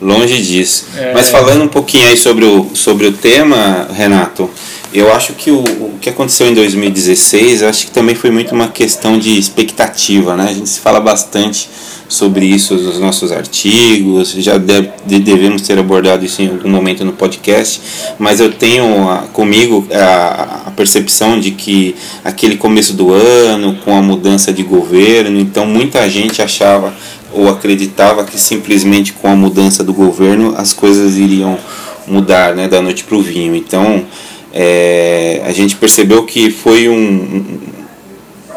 longe 0.00 0.42
disso. 0.42 0.88
É. 0.96 1.12
Mas 1.14 1.30
falando 1.30 1.64
um 1.64 1.68
pouquinho 1.68 2.08
aí 2.08 2.16
sobre 2.16 2.44
o, 2.44 2.70
sobre 2.74 3.06
o 3.06 3.12
tema, 3.12 3.88
Renato, 3.92 4.48
eu 4.94 5.12
acho 5.12 5.32
que 5.32 5.50
o, 5.50 5.60
o 5.60 5.98
que 6.00 6.10
aconteceu 6.10 6.46
em 6.46 6.54
2016, 6.54 7.62
eu 7.62 7.68
acho 7.68 7.86
que 7.86 7.92
também 7.92 8.14
foi 8.14 8.30
muito 8.30 8.54
uma 8.54 8.68
questão 8.68 9.18
de 9.18 9.38
expectativa, 9.38 10.36
né? 10.36 10.48
A 10.50 10.52
gente 10.52 10.68
se 10.68 10.80
fala 10.80 11.00
bastante 11.00 11.68
sobre 12.08 12.44
isso 12.44 12.74
nos 12.74 12.98
nossos 12.98 13.32
artigos, 13.32 14.32
já 14.32 14.58
deve, 14.58 14.90
devemos 15.06 15.62
ter 15.62 15.78
abordado 15.78 16.24
isso 16.24 16.42
em 16.42 16.48
algum 16.48 16.68
momento 16.68 17.04
no 17.06 17.12
podcast, 17.12 17.80
mas 18.18 18.38
eu 18.38 18.52
tenho 18.52 19.08
a, 19.08 19.18
comigo 19.32 19.86
a, 19.90 20.64
a, 20.66 20.70
percepção 20.72 21.40
de 21.40 21.52
que 21.52 21.94
aquele 22.22 22.56
começo 22.56 22.92
do 22.92 23.14
ano, 23.14 23.78
com 23.82 23.96
a 23.96 24.02
mudança 24.02 24.52
de 24.52 24.62
governo, 24.62 25.40
então 25.40 25.64
muita 25.64 26.08
gente 26.10 26.42
achava 26.42 26.92
ou 27.32 27.48
acreditava 27.48 28.24
que 28.24 28.38
simplesmente 28.38 29.14
com 29.14 29.28
a 29.28 29.34
mudança 29.34 29.82
do 29.82 29.94
governo 29.94 30.54
as 30.58 30.74
coisas 30.74 31.16
iriam 31.16 31.58
mudar 32.06 32.54
né, 32.54 32.68
da 32.68 32.82
noite 32.82 33.04
para 33.04 33.16
o 33.16 33.22
vinho. 33.22 33.54
Então 33.54 34.04
é, 34.52 35.42
a 35.44 35.52
gente 35.52 35.76
percebeu 35.76 36.24
que 36.24 36.50
foi 36.50 36.88
um, 36.88 37.58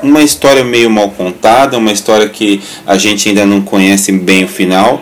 uma 0.03 0.21
história 0.21 0.63
meio 0.63 0.89
mal 0.89 1.09
contada, 1.11 1.77
uma 1.77 1.91
história 1.91 2.27
que 2.29 2.61
a 2.85 2.97
gente 2.97 3.29
ainda 3.29 3.45
não 3.45 3.61
conhece 3.61 4.11
bem 4.11 4.43
o 4.43 4.47
final. 4.47 5.01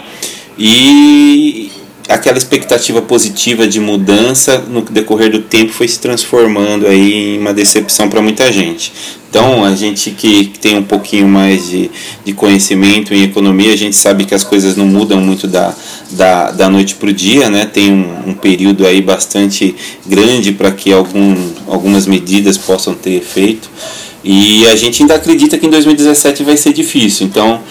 E 0.58 1.72
aquela 2.10 2.38
expectativa 2.38 3.02
positiva 3.02 3.68
de 3.68 3.80
mudança 3.80 4.60
no 4.60 4.82
decorrer 4.82 5.32
do 5.32 5.40
tempo 5.40 5.72
foi 5.72 5.88
se 5.88 6.00
transformando 6.00 6.86
aí 6.86 7.36
em 7.36 7.40
uma 7.40 7.54
decepção 7.54 8.10
para 8.10 8.22
muita 8.22 8.52
gente. 8.52 8.92
Então, 9.30 9.66
a 9.66 9.74
gente 9.74 10.12
que 10.12 10.52
tem 10.62 10.78
um 10.78 10.84
pouquinho 10.84 11.28
mais 11.28 11.68
de, 11.68 11.90
de 12.24 12.34
conhecimento 12.34 13.16
em 13.16 13.24
economia, 13.24 13.74
a 13.74 13.76
gente 13.76 13.96
sabe 13.96 14.26
que 14.26 14.36
as 14.36 14.44
coisas 14.44 14.76
não 14.76 14.86
mudam 14.86 15.20
muito 15.20 15.48
da, 15.48 15.74
da, 16.12 16.52
da 16.52 16.70
noite 16.70 16.94
para 16.94 17.10
o 17.10 17.14
dia, 17.14 17.50
né? 17.50 17.66
tem 17.66 17.92
um, 17.92 18.30
um, 18.30 18.34
período 18.36 18.86
aí 18.86 19.02
bastante 19.02 19.76
grande 20.06 20.52
para 20.52 20.72
que 20.72 20.94
algum, 20.94 21.36
algumas 21.68 22.06
medidas 22.06 22.60
possam 22.60 22.94
ter 22.94 23.14
efeito. 23.14 23.72
E 24.24 24.68
a 24.68 24.76
gente 24.76 25.02
ainda 25.02 25.16
acredita 25.16 25.58
que 25.58 25.66
em 25.66 25.70
2017 25.70 26.44
vai 26.44 26.56
ser 26.56 26.72
difícil. 26.72 27.26
Então, 27.26 27.62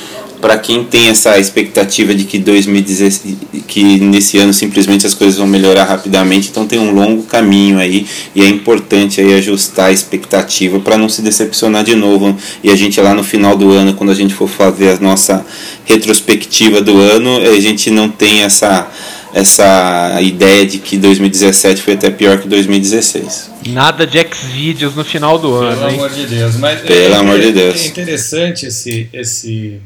para 0.42 0.58
quem 0.58 0.82
tem 0.82 1.06
essa 1.06 1.38
expectativa 1.38 2.12
de 2.12 2.24
que 2.24 2.36
2016, 2.36 3.22
que 3.68 4.00
nesse 4.00 4.38
ano 4.38 4.52
simplesmente 4.52 5.06
as 5.06 5.14
coisas 5.14 5.38
vão 5.38 5.46
melhorar 5.46 5.84
rapidamente, 5.84 6.48
então 6.50 6.66
tem 6.66 6.80
um 6.80 6.92
longo 6.92 7.22
caminho 7.22 7.78
aí 7.78 8.04
e 8.34 8.42
é 8.42 8.48
importante 8.48 9.20
aí 9.20 9.34
ajustar 9.34 9.86
a 9.86 9.92
expectativa 9.92 10.80
para 10.80 10.98
não 10.98 11.08
se 11.08 11.22
decepcionar 11.22 11.84
de 11.84 11.94
novo 11.94 12.36
e 12.62 12.70
a 12.70 12.74
gente 12.74 13.00
lá 13.00 13.14
no 13.14 13.22
final 13.22 13.56
do 13.56 13.70
ano, 13.70 13.94
quando 13.94 14.10
a 14.10 14.16
gente 14.16 14.34
for 14.34 14.48
fazer 14.48 14.88
a 14.88 14.98
nossa 14.98 15.46
retrospectiva 15.84 16.80
do 16.80 16.98
ano, 16.98 17.36
a 17.36 17.60
gente 17.60 17.88
não 17.88 18.08
tem 18.08 18.42
essa 18.42 18.90
essa 19.34 20.20
ideia 20.20 20.66
de 20.66 20.76
que 20.76 20.98
2017 20.98 21.80
foi 21.80 21.94
até 21.94 22.10
pior 22.10 22.38
que 22.38 22.46
2016. 22.46 23.50
Nada 23.68 24.06
de 24.06 24.18
Xvideos 24.18 24.94
no 24.94 25.04
final 25.04 25.38
do 25.38 25.48
Pelo 25.48 25.62
ano, 25.62 25.76
Pelo 25.76 25.88
amor 25.88 26.10
de 26.10 26.26
Deus. 26.26 26.56
Mas 26.56 26.80
Pelo 26.82 27.14
é, 27.14 27.16
amor 27.16 27.40
de 27.40 27.50
Deus. 27.50 27.82
É 27.82 27.86
interessante 27.86 28.66
esse, 28.66 29.08
esse 29.10 29.80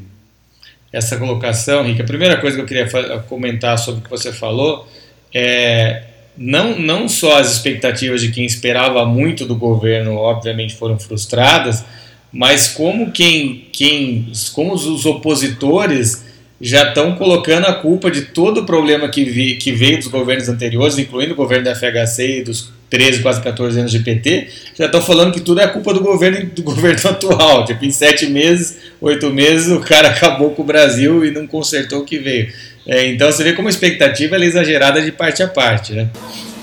essa 0.91 1.17
colocação, 1.17 1.83
Rick. 1.83 2.01
A 2.01 2.05
primeira 2.05 2.37
coisa 2.37 2.55
que 2.55 2.61
eu 2.61 2.65
queria 2.65 2.87
comentar 3.27 3.77
sobre 3.77 4.01
o 4.01 4.03
que 4.03 4.09
você 4.09 4.31
falou 4.31 4.87
é 5.33 6.03
não, 6.37 6.77
não 6.79 7.09
só 7.09 7.39
as 7.39 7.51
expectativas 7.51 8.21
de 8.21 8.31
quem 8.31 8.45
esperava 8.45 9.05
muito 9.05 9.45
do 9.45 9.55
governo, 9.55 10.15
obviamente, 10.15 10.75
foram 10.75 10.99
frustradas, 10.99 11.83
mas 12.31 12.67
como 12.67 13.11
quem, 13.11 13.67
quem 13.71 14.31
como 14.53 14.73
os 14.73 15.05
opositores 15.05 16.25
já 16.59 16.89
estão 16.89 17.15
colocando 17.15 17.65
a 17.65 17.73
culpa 17.73 18.09
de 18.09 18.21
todo 18.21 18.61
o 18.61 18.65
problema 18.65 19.09
que, 19.09 19.23
vi, 19.23 19.55
que 19.55 19.71
veio 19.71 19.97
dos 19.97 20.07
governos 20.07 20.49
anteriores, 20.49 20.97
incluindo 20.97 21.33
o 21.33 21.35
governo 21.35 21.65
da 21.65 21.75
FHC 21.75 22.39
e 22.39 22.43
dos 22.43 22.71
13, 22.89 23.21
quase 23.21 23.41
14 23.41 23.79
anos 23.79 23.91
de 23.91 23.99
PT, 23.99 24.47
já 24.75 24.85
estão 24.85 25.01
falando 25.01 25.33
que 25.33 25.41
tudo 25.41 25.59
é 25.59 25.67
culpa 25.67 25.93
do 25.93 26.01
governo, 26.01 26.49
do 26.53 26.63
governo 26.63 27.09
atual. 27.09 27.65
Tipo, 27.65 27.85
em 27.85 27.91
sete 27.91 28.27
meses, 28.27 28.77
oito 29.01 29.29
meses, 29.31 29.71
o 29.71 29.79
cara 29.79 30.09
acabou 30.09 30.51
com 30.51 30.61
o 30.61 30.65
Brasil 30.65 31.25
e 31.25 31.31
não 31.31 31.45
consertou 31.45 31.99
o 31.99 32.05
que 32.05 32.17
veio. 32.17 32.49
É, 32.87 33.09
então 33.09 33.29
você 33.29 33.43
vê 33.43 33.53
como 33.53 33.67
a 33.67 33.71
expectativa 33.71 34.37
é 34.37 34.45
exagerada 34.45 35.01
de 35.01 35.11
parte 35.11 35.43
a 35.43 35.47
parte, 35.47 35.93
né? 35.93 36.07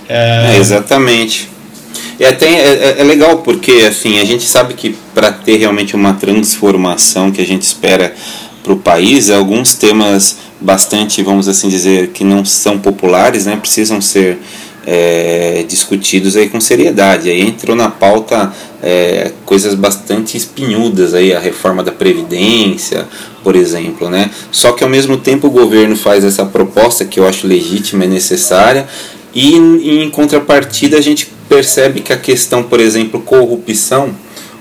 É... 0.09 0.55
É, 0.55 0.57
exatamente. 0.57 1.51
E 2.19 2.25
até 2.25 2.47
é, 2.47 2.75
é, 2.75 3.01
é, 3.01 3.05
legal 3.05 3.39
porque 3.39 3.73
assim 3.89 4.21
a 4.21 4.25
gente 4.25 4.45
sabe 4.45 4.75
que 4.75 4.97
para 5.15 5.33
ter 5.33 5.57
realmente 5.57 5.95
uma 5.97 6.15
transformação 6.15 7.31
que 7.31 7.41
a 7.41 7.47
gente 7.47 7.63
espera 7.63 8.15
para 8.63 8.73
o 8.73 8.79
país, 8.79 9.31
alguns 9.31 9.75
temas 9.75 10.39
bastante, 10.61 11.23
vamos 11.23 11.49
assim 11.49 11.69
dizer, 11.69 12.09
que 12.09 12.25
não 12.25 12.45
são 12.45 12.79
populares, 12.79 13.45
né, 13.45 13.57
precisam 13.57 14.01
ser 14.01 14.39
é, 14.87 15.65
discutidos 15.69 16.37
aí 16.37 16.49
com 16.49 16.61
seriedade. 16.61 17.31
Aí 17.31 17.41
entrou 17.41 17.77
na 17.77 17.89
pauta 17.89 18.53
é, 18.83 19.33
coisas 19.45 19.75
bastante 19.75 20.37
espinhudas 20.37 21.15
aí, 21.15 21.35
a 21.35 21.41
reforma 21.41 21.83
da 21.83 21.93
Previdência, 21.93 23.07
por 23.43 23.57
exemplo. 23.57 24.09
Né? 24.11 24.31
Só 24.51 24.73
que 24.73 24.85
ao 24.85 24.91
mesmo 24.91 25.17
tempo 25.17 25.47
o 25.47 25.51
governo 25.51 25.97
faz 25.97 26.25
essa 26.25 26.45
proposta 26.45 27.05
que 27.05 27.19
eu 27.19 27.27
acho 27.27 27.47
legítima 27.47 28.05
e 28.05 28.09
necessária, 28.09 28.87
e 29.35 29.57
em 29.57 30.11
contrapartida 30.11 30.97
a 30.97 31.01
gente 31.01 31.29
percebe 31.49 32.01
que 32.01 32.13
a 32.13 32.17
questão, 32.17 32.63
por 32.63 32.79
exemplo, 32.79 33.21
corrupção, 33.21 34.15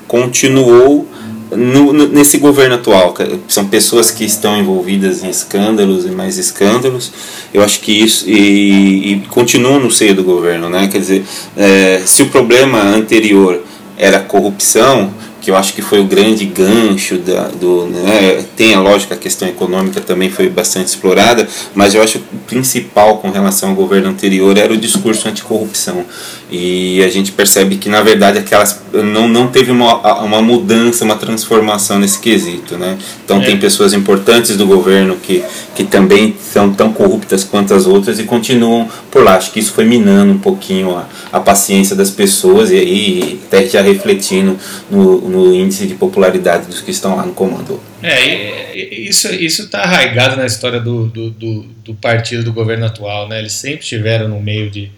continuou 0.08 1.08
no, 1.56 1.94
no, 1.94 2.08
nesse 2.08 2.38
governo 2.38 2.76
atual, 2.76 3.14
são 3.48 3.68
pessoas 3.68 4.12
que 4.12 4.24
estão 4.24 4.58
envolvidas 4.58 5.24
em 5.24 5.30
escândalos 5.30 6.06
e 6.06 6.10
mais 6.10 6.38
escândalos, 6.38 7.12
eu 7.54 7.64
acho 7.64 7.80
que 7.80 7.92
isso 7.92 8.30
e, 8.30 9.14
e 9.14 9.20
continuam 9.30 9.80
no 9.80 9.92
seio 9.92 10.16
do 10.16 10.24
governo, 10.24 10.70
né? 10.70 10.88
Quer 10.88 11.00
dizer, 11.00 11.26
é, 11.56 12.02
se 12.06 12.24
o 12.24 12.30
problema 12.30 12.82
anterior 12.82 13.62
era 13.98 14.20
corrupção, 14.20 15.14
que 15.44 15.52
eu 15.52 15.56
acho 15.56 15.74
que 15.74 15.82
foi 15.82 16.00
o 16.00 16.06
grande 16.06 16.46
gancho 16.46 17.18
da, 17.18 17.50
do 17.50 17.86
né, 17.86 18.44
tem 18.56 18.74
a 18.74 18.80
lógica 18.80 19.14
a 19.14 19.18
questão 19.18 19.48
econômica 19.48 20.02
também 20.02 20.32
foi 20.32 20.50
bastante 20.50 20.88
explorada 20.88 21.48
mas 21.76 21.94
eu 21.94 22.02
acho 22.02 22.20
que 22.20 22.36
o 22.36 22.40
principal 22.48 23.18
com 23.18 23.30
relação 23.30 23.70
ao 23.70 23.76
governo 23.76 24.10
anterior 24.10 24.58
era 24.58 24.72
o 24.72 24.78
discurso 24.78 25.28
anticorrupção. 25.28 26.06
E 26.52 27.04
a 27.04 27.10
gente 27.10 27.32
percebe 27.32 27.78
que 27.78 27.90
na 27.90 28.02
verdade 28.02 28.38
aquelas 28.38 28.82
não, 28.94 29.28
não 29.28 29.48
teve 29.48 29.72
uma, 29.72 30.22
uma 30.22 30.42
mudança 30.42 31.04
uma 31.04 31.16
transformação 31.16 32.00
nesse 32.00 32.20
quesito 32.20 32.78
né? 32.78 32.98
Então 33.26 33.42
é. 33.42 33.46
tem 33.46 33.58
pessoas 33.58 33.94
importantes 33.94 34.56
do 34.56 34.66
governo 34.66 35.18
que, 35.22 35.44
que 35.76 35.84
também 35.84 36.36
são 36.40 36.72
tão 36.72 36.94
corruptas 36.94 37.44
quanto 37.44 37.74
as 37.74 37.88
outras 37.88 38.20
e 38.20 38.24
continuam 38.24 38.88
por 39.10 39.24
lá. 39.24 39.36
Acho 39.36 39.52
que 39.52 39.60
isso 39.60 39.74
foi 39.74 39.86
minando 39.86 40.32
um 40.32 40.38
pouquinho 40.38 40.96
a, 40.96 41.08
a 41.32 41.40
paciência 41.40 41.96
das 41.96 42.12
pessoas 42.12 42.70
e 42.70 42.76
aí 42.76 43.40
até 43.48 43.66
já 43.66 43.82
refletindo 43.82 44.58
no 44.92 45.18
no 45.34 45.54
índice 45.54 45.88
de 45.88 45.96
popularidade 45.96 46.68
dos 46.68 46.82
que 46.82 46.92
estão 46.92 47.16
lá 47.16 47.26
no 47.26 47.34
comando. 47.34 47.82
É, 48.02 48.78
isso 48.78 49.28
está 49.28 49.82
arraigado 49.82 50.36
na 50.36 50.46
história 50.46 50.80
do, 50.80 51.08
do, 51.08 51.30
do, 51.32 51.64
do, 51.84 51.94
partido 51.96 52.44
do 52.44 52.54
governo 52.54 52.86
atual, 52.86 53.28
né? 53.28 53.40
Eles 53.40 53.54
sempre 53.54 53.82
estiveram 53.82 54.28
no 54.28 54.40
meio 54.40 54.70
de, 54.70 54.92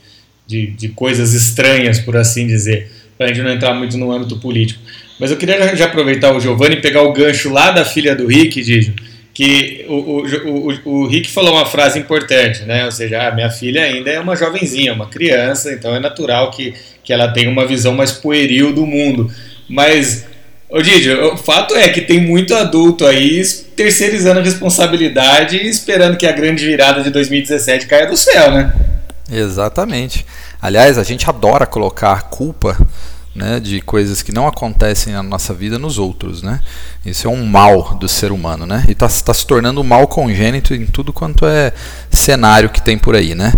de, 0.46 0.68
de 0.68 0.90
coisas 0.90 1.34
estranhas, 1.34 2.00
por 2.00 2.18
assim 2.18 2.46
dizer, 2.46 2.92
para 3.18 3.28
a 3.28 3.30
gente 3.30 3.42
não 3.42 3.52
entrar 3.52 3.74
muito 3.74 3.98
no 3.98 4.12
âmbito 4.12 4.38
político. 4.38 4.82
Mas 5.20 5.32
eu 5.32 5.38
queria 5.38 5.76
já 5.76 5.86
aproveitar 5.86 6.36
o 6.36 6.40
Giovanni 6.40 6.76
e 6.76 6.82
pegar 6.82 7.02
o 7.04 7.14
gancho 7.14 7.50
lá 7.50 7.72
da 7.72 7.86
filha 7.86 8.16
do 8.16 8.28
Rick, 8.28 8.62
Dijo, 8.62 8.94
que 9.34 9.86
o, 9.88 9.94
o, 9.94 10.24
o, 10.24 10.90
o 11.04 11.08
Rick 11.08 11.30
falou 11.30 11.54
uma 11.54 11.66
frase 11.66 11.98
importante, 11.98 12.64
né? 12.64 12.86
Ou 12.86 12.92
seja, 12.92 13.22
a 13.22 13.28
ah, 13.28 13.32
minha 13.36 13.50
filha 13.50 13.84
ainda 13.84 14.10
é 14.10 14.20
uma 14.20 14.36
jovenzinha, 14.36 14.94
uma 14.94 15.08
criança, 15.08 15.72
então 15.72 15.96
é 15.96 16.00
natural 16.00 16.52
que, 16.52 16.74
que 17.04 17.14
ela 17.14 17.28
tenha 17.30 17.50
uma 17.50 17.66
visão 17.66 17.94
mais 17.94 18.12
pueril 18.12 18.74
do 18.74 18.86
mundo. 18.86 19.32
Mas, 19.68 20.26
ô 20.70 20.80
o 21.34 21.38
fato 21.38 21.76
é 21.76 21.90
que 21.90 22.02
tem 22.02 22.20
muito 22.20 22.54
adulto 22.56 23.06
aí 23.06 23.44
terceirizando 23.76 24.40
a 24.40 24.44
responsabilidade 24.44 25.58
e 25.58 25.68
esperando 25.68 26.18
que 26.18 26.28
a 26.28 26.32
grande 26.32 26.66
virada 26.66 27.02
de 27.02 27.10
2017 27.10 27.88
caia 27.88 28.08
do 28.08 28.18
céu, 28.18 28.52
né? 28.52 28.74
Exatamente. 29.32 30.26
Aliás, 30.62 30.98
a 30.98 31.04
gente 31.04 31.28
adora 31.30 31.66
colocar 31.66 32.24
culpa 32.24 32.78
né, 33.36 33.60
de 33.60 33.82
coisas 33.82 34.22
que 34.22 34.32
não 34.32 34.48
acontecem 34.48 35.12
na 35.12 35.22
nossa 35.22 35.54
vida 35.54 35.78
nos 35.78 35.98
outros, 35.98 36.42
né? 36.42 36.62
Isso 37.06 37.28
é 37.28 37.30
um 37.30 37.46
mal 37.46 37.96
do 37.96 38.08
ser 38.08 38.32
humano, 38.32 38.66
né? 38.66 38.86
E 38.88 38.94
está 38.94 39.10
tá 39.10 39.34
se 39.34 39.46
tornando 39.46 39.82
um 39.82 39.84
mal 39.84 40.08
congênito 40.08 40.74
em 40.74 40.86
tudo 40.86 41.12
quanto 41.12 41.46
é 41.46 41.74
cenário 42.10 42.70
que 42.70 42.82
tem 42.82 42.98
por 42.98 43.14
aí, 43.14 43.36
né? 43.36 43.52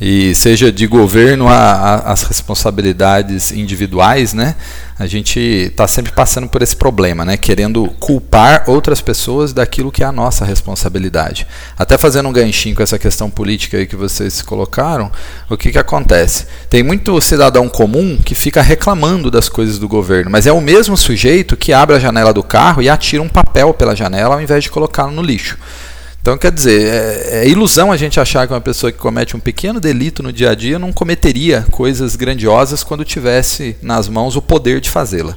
E 0.00 0.34
seja 0.34 0.72
de 0.72 0.86
governo 0.86 1.48
a, 1.48 1.54
a, 1.54 2.12
as 2.12 2.24
responsabilidades 2.24 3.52
individuais, 3.52 4.34
né? 4.34 4.56
A 4.98 5.06
gente 5.06 5.40
está 5.40 5.88
sempre 5.88 6.12
passando 6.12 6.48
por 6.48 6.62
esse 6.62 6.74
problema, 6.74 7.24
né? 7.24 7.36
Querendo 7.36 7.88
culpar 7.98 8.64
outras 8.66 9.00
pessoas 9.00 9.52
daquilo 9.52 9.90
que 9.90 10.02
é 10.02 10.06
a 10.06 10.12
nossa 10.12 10.44
responsabilidade. 10.44 11.46
Até 11.76 11.96
fazendo 11.96 12.28
um 12.28 12.32
ganchinho 12.32 12.76
com 12.76 12.82
essa 12.82 12.98
questão 12.98 13.30
política 13.30 13.76
aí 13.76 13.86
que 13.86 13.96
vocês 13.96 14.42
colocaram, 14.42 15.10
o 15.48 15.56
que, 15.56 15.72
que 15.72 15.78
acontece? 15.78 16.46
Tem 16.68 16.82
muito 16.82 17.20
cidadão 17.20 17.68
comum 17.68 18.18
que 18.24 18.34
fica 18.34 18.62
reclamando 18.62 19.30
das 19.30 19.48
coisas 19.48 19.78
do 19.78 19.88
governo, 19.88 20.30
mas 20.30 20.46
é 20.46 20.52
o 20.52 20.60
mesmo 20.60 20.96
sujeito 20.96 21.56
que 21.56 21.72
abre 21.72 21.96
a 21.96 22.00
janela 22.00 22.32
do 22.32 22.42
carro 22.42 22.82
e 22.82 22.88
atira 22.88 23.22
um 23.22 23.28
papel 23.28 23.72
pela 23.74 23.96
janela 23.96 24.34
ao 24.34 24.40
invés 24.40 24.64
de 24.64 24.70
colocá-lo 24.70 25.12
no 25.12 25.22
lixo. 25.22 25.56
Então, 26.24 26.38
quer 26.38 26.50
dizer, 26.50 26.86
é, 26.86 27.42
é, 27.42 27.48
ilusão 27.50 27.92
a 27.92 27.98
gente 27.98 28.18
achar 28.18 28.46
que 28.46 28.54
uma 28.54 28.60
pessoa 28.60 28.90
que 28.90 28.96
comete 28.96 29.36
um 29.36 29.40
pequeno 29.40 29.78
delito 29.78 30.22
no 30.22 30.32
dia 30.32 30.52
a 30.52 30.54
dia 30.54 30.78
não 30.78 30.90
cometeria 30.90 31.66
coisas 31.70 32.16
grandiosas 32.16 32.82
quando 32.82 33.04
tivesse 33.04 33.76
nas 33.82 34.08
mãos 34.08 34.34
o 34.34 34.40
poder 34.40 34.80
de 34.80 34.88
fazê-la. 34.88 35.36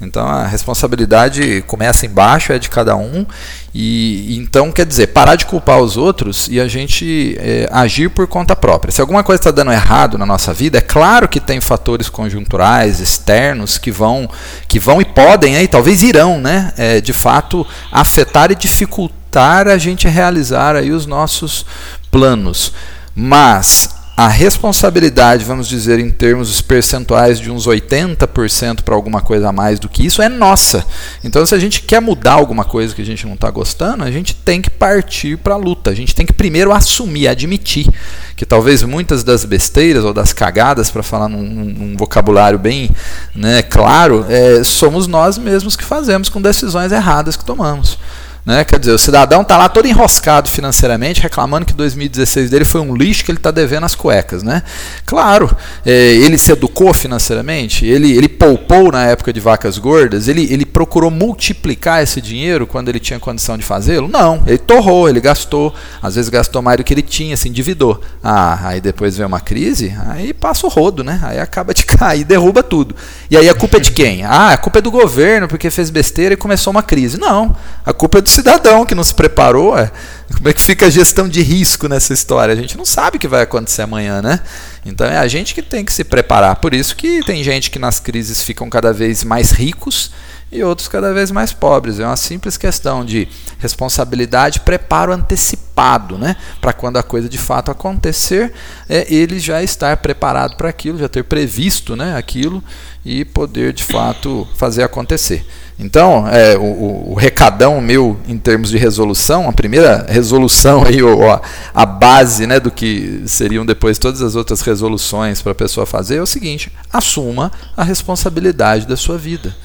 Então 0.00 0.26
a 0.26 0.46
responsabilidade 0.46 1.62
começa 1.66 2.06
embaixo, 2.06 2.50
é 2.50 2.58
de 2.58 2.70
cada 2.70 2.96
um. 2.96 3.26
E 3.74 4.38
então 4.38 4.72
quer 4.72 4.86
dizer, 4.86 5.08
parar 5.08 5.36
de 5.36 5.44
culpar 5.44 5.82
os 5.82 5.98
outros 5.98 6.48
e 6.48 6.58
a 6.58 6.66
gente 6.66 7.36
é, 7.38 7.68
agir 7.70 8.08
por 8.08 8.26
conta 8.26 8.56
própria. 8.56 8.90
Se 8.90 9.02
alguma 9.02 9.22
coisa 9.22 9.38
está 9.38 9.50
dando 9.50 9.70
errado 9.70 10.16
na 10.16 10.24
nossa 10.24 10.54
vida, 10.54 10.78
é 10.78 10.80
claro 10.80 11.28
que 11.28 11.40
tem 11.40 11.60
fatores 11.60 12.08
conjunturais, 12.08 13.00
externos, 13.00 13.76
que 13.76 13.90
vão, 13.90 14.26
que 14.66 14.80
vão 14.80 14.98
e 14.98 15.04
podem, 15.04 15.56
aí, 15.56 15.68
talvez 15.68 16.02
irão, 16.02 16.40
né, 16.40 16.72
é, 16.78 17.02
de 17.02 17.12
fato, 17.12 17.66
afetar 17.92 18.50
e 18.50 18.54
dificultar 18.54 19.21
a 19.40 19.78
gente 19.78 20.08
realizar 20.08 20.76
aí 20.76 20.90
os 20.90 21.06
nossos 21.06 21.64
planos. 22.10 22.72
Mas 23.14 24.02
a 24.14 24.28
responsabilidade, 24.28 25.42
vamos 25.42 25.66
dizer, 25.66 25.98
em 25.98 26.10
termos 26.10 26.60
percentuais 26.60 27.40
de 27.40 27.50
uns 27.50 27.66
80% 27.66 28.82
para 28.82 28.94
alguma 28.94 29.22
coisa 29.22 29.48
a 29.48 29.52
mais 29.52 29.80
do 29.80 29.88
que 29.88 30.04
isso, 30.04 30.20
é 30.20 30.28
nossa. 30.28 30.84
Então, 31.24 31.44
se 31.46 31.54
a 31.54 31.58
gente 31.58 31.80
quer 31.80 32.00
mudar 32.00 32.34
alguma 32.34 32.62
coisa 32.62 32.94
que 32.94 33.00
a 33.00 33.04
gente 33.04 33.26
não 33.26 33.34
está 33.34 33.50
gostando, 33.50 34.04
a 34.04 34.10
gente 34.10 34.34
tem 34.34 34.60
que 34.60 34.68
partir 34.68 35.38
para 35.38 35.54
a 35.54 35.56
luta. 35.56 35.90
A 35.90 35.94
gente 35.94 36.14
tem 36.14 36.26
que 36.26 36.32
primeiro 36.32 36.72
assumir, 36.72 37.26
admitir 37.26 37.88
que 38.36 38.44
talvez 38.44 38.82
muitas 38.82 39.24
das 39.24 39.46
besteiras 39.46 40.04
ou 40.04 40.12
das 40.12 40.32
cagadas, 40.32 40.90
para 40.90 41.02
falar 41.02 41.28
num, 41.28 41.42
num, 41.42 41.96
vocabulário 41.96 42.58
bem 42.58 42.90
né, 43.34 43.62
claro, 43.62 44.26
é, 44.28 44.62
somos 44.62 45.06
nós 45.06 45.38
mesmos 45.38 45.74
que 45.74 45.84
fazemos 45.84 46.28
com 46.28 46.40
decisões 46.40 46.92
erradas 46.92 47.34
que 47.34 47.44
tomamos. 47.44 47.98
Né? 48.44 48.64
Quer 48.64 48.80
dizer, 48.80 48.92
o 48.92 48.98
cidadão 48.98 49.42
está 49.42 49.56
lá 49.56 49.68
todo 49.68 49.86
enroscado 49.86 50.50
financeiramente, 50.50 51.20
reclamando 51.22 51.64
que 51.64 51.72
2016 51.72 52.50
dele 52.50 52.64
foi 52.64 52.80
um 52.80 52.94
lixo 52.94 53.24
que 53.24 53.30
ele 53.30 53.38
está 53.38 53.52
devendo 53.52 53.84
as 53.84 53.94
cuecas. 53.94 54.42
Né? 54.42 54.62
Claro, 55.06 55.54
é, 55.86 55.92
ele 55.92 56.36
se 56.36 56.50
educou 56.50 56.92
financeiramente, 56.92 57.86
ele, 57.86 58.16
ele 58.16 58.28
poupou 58.28 58.90
na 58.90 59.04
época 59.06 59.32
de 59.32 59.38
vacas 59.38 59.78
gordas, 59.78 60.26
ele, 60.26 60.52
ele 60.52 60.66
procurou 60.66 61.10
multiplicar 61.10 62.02
esse 62.02 62.20
dinheiro 62.20 62.66
quando 62.66 62.88
ele 62.88 62.98
tinha 62.98 63.20
condição 63.20 63.56
de 63.56 63.64
fazê-lo? 63.64 64.08
Não, 64.08 64.42
ele 64.44 64.58
torrou, 64.58 65.08
ele 65.08 65.20
gastou, 65.20 65.72
às 66.02 66.16
vezes 66.16 66.28
gastou 66.28 66.60
mais 66.60 66.78
do 66.78 66.84
que 66.84 66.92
ele 66.92 67.02
tinha, 67.02 67.36
se 67.36 67.48
endividou. 67.48 68.00
Ah, 68.22 68.58
aí 68.66 68.80
depois 68.80 69.16
vem 69.16 69.26
uma 69.26 69.40
crise, 69.40 69.94
aí 70.08 70.32
passa 70.32 70.66
o 70.66 70.70
rodo, 70.70 71.04
né? 71.04 71.20
aí 71.22 71.38
acaba 71.38 71.72
de 71.72 71.86
cair, 71.86 72.24
derruba 72.24 72.62
tudo. 72.62 72.96
E 73.30 73.36
aí 73.36 73.48
a 73.48 73.54
culpa 73.54 73.76
é 73.76 73.80
de 73.80 73.92
quem? 73.92 74.24
Ah, 74.24 74.52
a 74.52 74.56
culpa 74.56 74.80
é 74.80 74.82
do 74.82 74.90
governo 74.90 75.46
porque 75.46 75.70
fez 75.70 75.90
besteira 75.90 76.34
e 76.34 76.36
começou 76.36 76.72
uma 76.72 76.82
crise. 76.82 77.18
Não, 77.18 77.54
a 77.86 77.92
culpa 77.92 78.18
é 78.18 78.20
do 78.20 78.31
cidadão 78.32 78.84
que 78.84 78.94
não 78.94 79.04
se 79.04 79.14
preparou. 79.14 79.78
É. 79.78 79.90
Como 80.34 80.48
é 80.48 80.52
que 80.52 80.60
fica 80.60 80.86
a 80.86 80.90
gestão 80.90 81.28
de 81.28 81.42
risco 81.42 81.88
nessa 81.88 82.12
história? 82.12 82.52
A 82.52 82.56
gente 82.56 82.76
não 82.76 82.84
sabe 82.84 83.16
o 83.16 83.20
que 83.20 83.28
vai 83.28 83.42
acontecer 83.42 83.82
amanhã, 83.82 84.22
né? 84.22 84.40
Então 84.84 85.06
é 85.06 85.18
a 85.18 85.28
gente 85.28 85.54
que 85.54 85.62
tem 85.62 85.84
que 85.84 85.92
se 85.92 86.04
preparar. 86.04 86.56
Por 86.56 86.74
isso 86.74 86.96
que 86.96 87.22
tem 87.24 87.44
gente 87.44 87.70
que 87.70 87.78
nas 87.78 88.00
crises 88.00 88.42
ficam 88.42 88.68
cada 88.70 88.92
vez 88.92 89.22
mais 89.22 89.50
ricos 89.50 90.10
e 90.52 90.62
outros 90.62 90.86
cada 90.86 91.14
vez 91.14 91.30
mais 91.30 91.52
pobres. 91.52 91.98
É 91.98 92.04
uma 92.04 92.16
simples 92.16 92.58
questão 92.58 93.04
de 93.04 93.26
responsabilidade, 93.58 94.60
preparo 94.60 95.12
antecipado, 95.12 96.18
né? 96.18 96.36
Para 96.60 96.74
quando 96.74 96.98
a 96.98 97.02
coisa 97.02 97.28
de 97.28 97.38
fato 97.38 97.70
acontecer, 97.70 98.52
é 98.88 99.12
ele 99.12 99.40
já 99.40 99.62
estar 99.62 99.96
preparado 99.96 100.56
para 100.56 100.68
aquilo, 100.68 100.98
já 100.98 101.08
ter 101.08 101.24
previsto, 101.24 101.96
né, 101.96 102.16
aquilo 102.16 102.62
e 103.04 103.24
poder 103.24 103.72
de 103.72 103.82
fato 103.82 104.46
fazer 104.54 104.82
acontecer. 104.82 105.44
Então, 105.78 106.28
é, 106.28 106.56
o, 106.56 107.12
o, 107.12 107.14
recadão 107.14 107.80
meu 107.80 108.16
em 108.28 108.38
termos 108.38 108.70
de 108.70 108.76
resolução, 108.76 109.48
a 109.48 109.52
primeira 109.52 110.06
resolução 110.08 110.84
aí, 110.84 111.02
ó, 111.02 111.40
a 111.74 111.86
base 111.86 112.46
né, 112.46 112.60
do 112.60 112.70
que 112.70 113.22
seriam 113.26 113.64
depois 113.64 113.98
todas 113.98 114.20
as 114.20 114.36
outras 114.36 114.60
resoluções 114.60 115.40
para 115.40 115.52
a 115.52 115.54
pessoa 115.54 115.86
fazer 115.86 116.16
é 116.16 116.22
o 116.22 116.26
seguinte: 116.26 116.70
assuma 116.92 117.50
a 117.76 117.82
responsabilidade 117.82 118.86
da 118.86 118.96
sua 118.96 119.16
vida. 119.16 119.56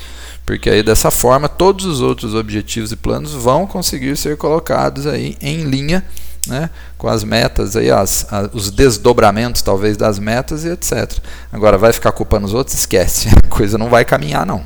Porque 0.48 0.70
aí 0.70 0.82
dessa 0.82 1.12
forma 1.12 1.50
todos 1.50 1.86
os 1.86 2.00
outros 2.00 2.34
objetivos 2.34 2.94
e 2.94 2.96
planos 2.96 3.34
vão 3.34 3.68
conseguir 3.68 4.16
ser 4.16 4.38
colocados 4.38 5.06
aí 5.06 5.36
em 5.42 5.64
linha 5.64 6.02
né, 6.48 6.70
com 6.98 7.10
as 7.10 7.22
metas, 7.22 7.76
aí, 7.76 7.92
as, 7.92 8.26
os 8.54 8.72
desdobramentos 8.72 9.62
talvez 9.62 9.98
das 9.98 10.18
metas 10.18 10.64
e 10.64 10.70
etc. 10.70 11.20
Agora, 11.52 11.78
vai 11.78 11.92
ficar 11.92 12.14
culpando 12.14 12.46
os 12.46 12.54
outros? 12.54 12.78
Esquece, 12.78 13.28
a 13.44 13.48
coisa 13.50 13.78
não 13.78 13.90
vai 13.90 14.06
caminhar 14.06 14.46
não. 14.46 14.64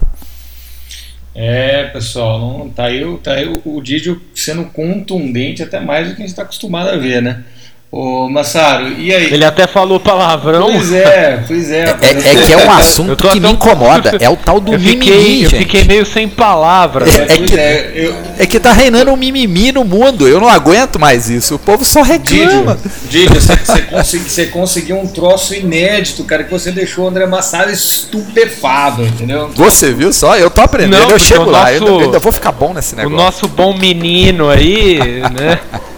É, 1.34 1.86
pessoal, 1.86 2.40
não, 2.40 2.70
tá 2.70 2.86
aí, 2.86 3.18
tá 3.24 3.34
aí 3.34 3.52
o, 3.66 3.78
o 3.78 3.82
Didio 3.82 4.22
sendo 4.36 4.66
contundente 4.66 5.64
até 5.64 5.80
mais 5.80 6.10
do 6.10 6.16
que 6.16 6.22
a 6.22 6.26
gente 6.26 6.34
está 6.34 6.44
acostumado 6.44 6.90
a 6.90 6.98
ver, 6.98 7.24
né? 7.24 7.44
Ô, 7.94 8.30
Massaro, 8.30 8.88
e 8.88 9.14
aí? 9.14 9.34
Ele 9.34 9.44
até 9.44 9.68
falou 9.68 10.00
palavrão. 10.00 10.72
Pois 10.72 10.94
é, 10.94 11.44
pois 11.46 11.70
é. 11.70 11.84
É, 12.02 12.40
é 12.40 12.46
que 12.46 12.54
é 12.54 12.58
um 12.58 12.72
assunto 12.72 13.28
que 13.28 13.38
me 13.38 13.52
incomoda. 13.52 14.16
É 14.18 14.30
o 14.30 14.38
tal 14.38 14.62
do 14.62 14.72
eu 14.72 14.80
mimimi, 14.80 15.06
fiquei, 15.08 15.40
gente. 15.42 15.54
Eu 15.56 15.60
fiquei 15.60 15.84
meio 15.84 16.06
sem 16.06 16.30
palavras. 16.30 17.14
É, 17.14 17.24
é 17.24 17.38
que, 17.38 17.60
é, 17.60 17.92
eu... 17.94 18.16
é 18.40 18.46
que 18.46 18.62
tá 18.62 18.72
reinando 18.72 19.12
um 19.12 19.18
mimimi 19.18 19.74
no 19.74 19.84
mundo. 19.84 20.26
Eu 20.26 20.40
não 20.40 20.48
aguento 20.48 20.98
mais 20.98 21.30
isso. 21.30 21.56
O 21.56 21.60
povo 21.60 21.84
só 21.84 22.02
reclama. 22.02 22.80
Didio, 23.10 23.36
você, 23.36 23.58
você, 23.58 23.82
consegui, 23.82 24.30
você 24.30 24.46
conseguiu 24.46 24.98
um 24.98 25.08
troço 25.08 25.54
inédito, 25.54 26.24
cara, 26.24 26.46
que 26.46 26.52
você 26.52 26.72
deixou 26.72 27.04
o 27.04 27.08
André 27.10 27.26
Massaro 27.26 27.70
estupefado, 27.70 29.04
entendeu? 29.04 29.52
Você 29.54 29.92
viu 29.92 30.14
só? 30.14 30.38
Eu 30.38 30.50
tô 30.50 30.62
aprendendo. 30.62 31.02
Não, 31.02 31.10
eu 31.10 31.20
chego 31.20 31.50
lá. 31.50 31.70
Nosso, 31.70 31.84
eu 31.84 32.00
ainda 32.00 32.20
vou 32.20 32.32
ficar 32.32 32.54
bom 32.54 32.74
nesse 32.74 32.96
negócio. 32.96 33.18
O 33.18 33.22
nosso 33.22 33.48
bom 33.50 33.78
menino 33.78 34.50
aí, 34.50 34.98
né? 35.38 35.60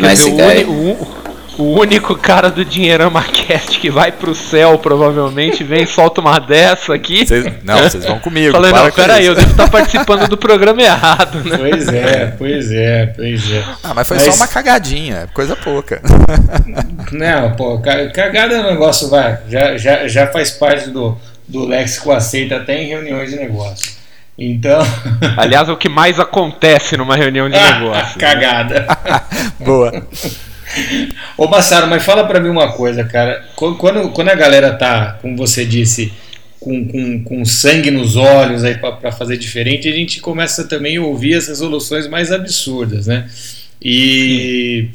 Mas 0.00 0.24
dizer, 0.24 0.66
o, 0.66 1.19
o 1.60 1.78
único 1.78 2.16
cara 2.16 2.50
do 2.50 2.64
Dinheirama 2.64 3.22
Cast 3.22 3.78
que 3.78 3.90
vai 3.90 4.10
pro 4.10 4.34
céu, 4.34 4.78
provavelmente, 4.78 5.62
vem 5.62 5.82
e 5.82 5.86
solta 5.86 6.20
uma 6.20 6.38
dessa 6.38 6.94
aqui. 6.94 7.26
Cês, 7.26 7.44
não, 7.62 7.78
vocês 7.78 8.04
vão 8.04 8.18
comigo. 8.18 8.52
Falei, 8.52 8.72
não, 8.72 8.90
peraí, 8.90 9.26
eu 9.26 9.34
devo 9.34 9.50
estar 9.50 9.68
participando 9.68 10.26
do 10.26 10.38
programa 10.38 10.82
errado, 10.82 11.44
né? 11.44 11.58
Pois 11.58 11.88
é, 11.88 12.34
pois 12.38 12.72
é, 12.72 13.06
pois 13.06 13.52
é. 13.52 13.64
Ah, 13.84 13.92
mas 13.94 14.08
foi 14.08 14.16
mas... 14.16 14.26
só 14.26 14.34
uma 14.34 14.48
cagadinha, 14.48 15.28
coisa 15.34 15.54
pouca. 15.54 16.00
Não, 17.12 17.52
pô, 17.52 17.78
cagada 17.78 18.54
é 18.54 18.60
um 18.60 18.70
negócio, 18.70 19.08
vai, 19.08 19.38
já, 19.48 19.76
já, 19.76 20.08
já 20.08 20.26
faz 20.28 20.50
parte 20.50 20.88
do, 20.88 21.18
do 21.46 21.66
léxico 21.66 22.10
aceita 22.10 22.56
até 22.56 22.82
em 22.82 22.88
reuniões 22.88 23.30
de 23.30 23.36
negócio. 23.36 24.00
Então. 24.38 24.80
Aliás, 25.36 25.68
é 25.68 25.72
o 25.72 25.76
que 25.76 25.90
mais 25.90 26.18
acontece 26.18 26.96
numa 26.96 27.14
reunião 27.14 27.50
de 27.50 27.60
negócio. 27.60 28.18
Cagada. 28.18 28.80
Né? 28.80 29.20
Boa. 29.60 29.92
Ô 31.36 31.46
Massaro, 31.46 31.86
mas 31.86 32.04
fala 32.04 32.24
para 32.26 32.40
mim 32.40 32.48
uma 32.48 32.72
coisa, 32.72 33.04
cara. 33.04 33.44
Quando, 33.56 34.10
quando 34.10 34.28
a 34.28 34.34
galera 34.34 34.72
tá, 34.72 35.18
como 35.20 35.36
você 35.36 35.64
disse, 35.64 36.12
com, 36.60 36.86
com, 36.86 37.24
com 37.24 37.44
sangue 37.44 37.90
nos 37.90 38.16
olhos 38.16 38.62
aí 38.62 38.76
para 38.76 39.10
fazer 39.10 39.38
diferente, 39.38 39.88
a 39.88 39.92
gente 39.92 40.20
começa 40.20 40.64
também 40.64 40.98
a 40.98 41.02
ouvir 41.02 41.34
as 41.34 41.48
resoluções 41.48 42.06
mais 42.06 42.30
absurdas, 42.30 43.06
né? 43.06 43.28
E, 43.82 44.88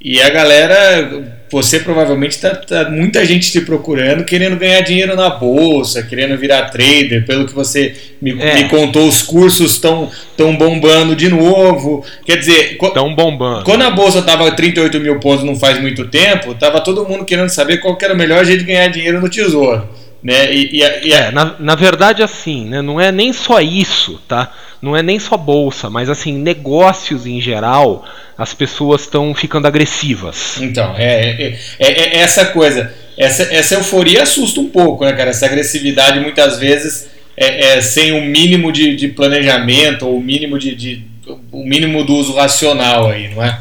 e 0.00 0.20
a 0.20 0.30
galera 0.30 1.38
você 1.50 1.80
provavelmente 1.80 2.32
está 2.32 2.54
tá 2.54 2.90
muita 2.90 3.24
gente 3.24 3.50
te 3.50 3.60
procurando, 3.62 4.24
querendo 4.24 4.56
ganhar 4.56 4.80
dinheiro 4.82 5.16
na 5.16 5.30
bolsa, 5.30 6.02
querendo 6.02 6.36
virar 6.36 6.70
trader, 6.70 7.24
pelo 7.26 7.46
que 7.46 7.54
você 7.54 7.94
me, 8.20 8.38
é. 8.40 8.54
me 8.54 8.68
contou, 8.68 9.08
os 9.08 9.22
cursos 9.22 9.72
estão 9.72 10.10
tão 10.36 10.56
bombando 10.56 11.16
de 11.16 11.28
novo. 11.28 12.04
Quer 12.24 12.36
dizer, 12.36 12.78
estão 12.80 13.14
bombando. 13.14 13.64
Quando 13.64 13.82
a 13.82 13.90
bolsa 13.90 14.18
estava 14.18 14.50
38 14.52 15.00
mil 15.00 15.18
pontos 15.20 15.44
não 15.44 15.56
faz 15.56 15.80
muito 15.80 16.06
tempo, 16.08 16.52
estava 16.52 16.80
todo 16.80 17.08
mundo 17.08 17.24
querendo 17.24 17.48
saber 17.48 17.78
qual 17.78 17.96
era 18.00 18.14
o 18.14 18.16
melhor 18.16 18.44
jeito 18.44 18.60
de 18.60 18.66
ganhar 18.66 18.88
dinheiro 18.88 19.20
no 19.20 19.28
tesouro. 19.28 19.88
Né? 20.22 20.52
E, 20.52 20.80
e, 20.80 21.08
e 21.08 21.12
é, 21.12 21.30
na, 21.30 21.54
na 21.58 21.74
verdade, 21.74 22.22
assim, 22.22 22.64
né? 22.64 22.82
não 22.82 23.00
é 23.00 23.12
nem 23.12 23.32
só 23.32 23.60
isso, 23.60 24.20
tá? 24.26 24.52
Não 24.80 24.96
é 24.96 25.02
nem 25.02 25.18
só 25.18 25.36
bolsa, 25.36 25.90
mas 25.90 26.08
assim, 26.08 26.32
negócios 26.32 27.26
em 27.26 27.40
geral 27.40 28.04
as 28.36 28.54
pessoas 28.54 29.02
estão 29.02 29.34
ficando 29.34 29.66
agressivas. 29.66 30.60
Então, 30.60 30.94
é, 30.96 31.30
é, 31.30 31.58
é, 31.78 31.88
é, 31.88 32.16
essa 32.18 32.46
coisa. 32.46 32.94
Essa, 33.16 33.42
essa 33.52 33.74
euforia 33.74 34.22
assusta 34.22 34.60
um 34.60 34.68
pouco, 34.68 35.04
né, 35.04 35.12
cara? 35.12 35.30
Essa 35.30 35.46
agressividade 35.46 36.20
muitas 36.20 36.56
vezes 36.58 37.08
é, 37.36 37.72
é 37.72 37.80
sem 37.80 38.12
o 38.12 38.16
um 38.16 38.24
mínimo 38.24 38.70
de, 38.70 38.94
de, 38.94 39.08
planejamento 39.08 40.06
ou 40.06 40.18
o 40.18 40.20
mínimo 40.20 40.56
de, 40.56 40.74
de, 40.76 41.04
o 41.50 41.64
mínimo 41.64 42.04
do 42.04 42.14
uso 42.14 42.34
racional 42.34 43.10
aí, 43.10 43.28
não 43.34 43.42
é? 43.42 43.60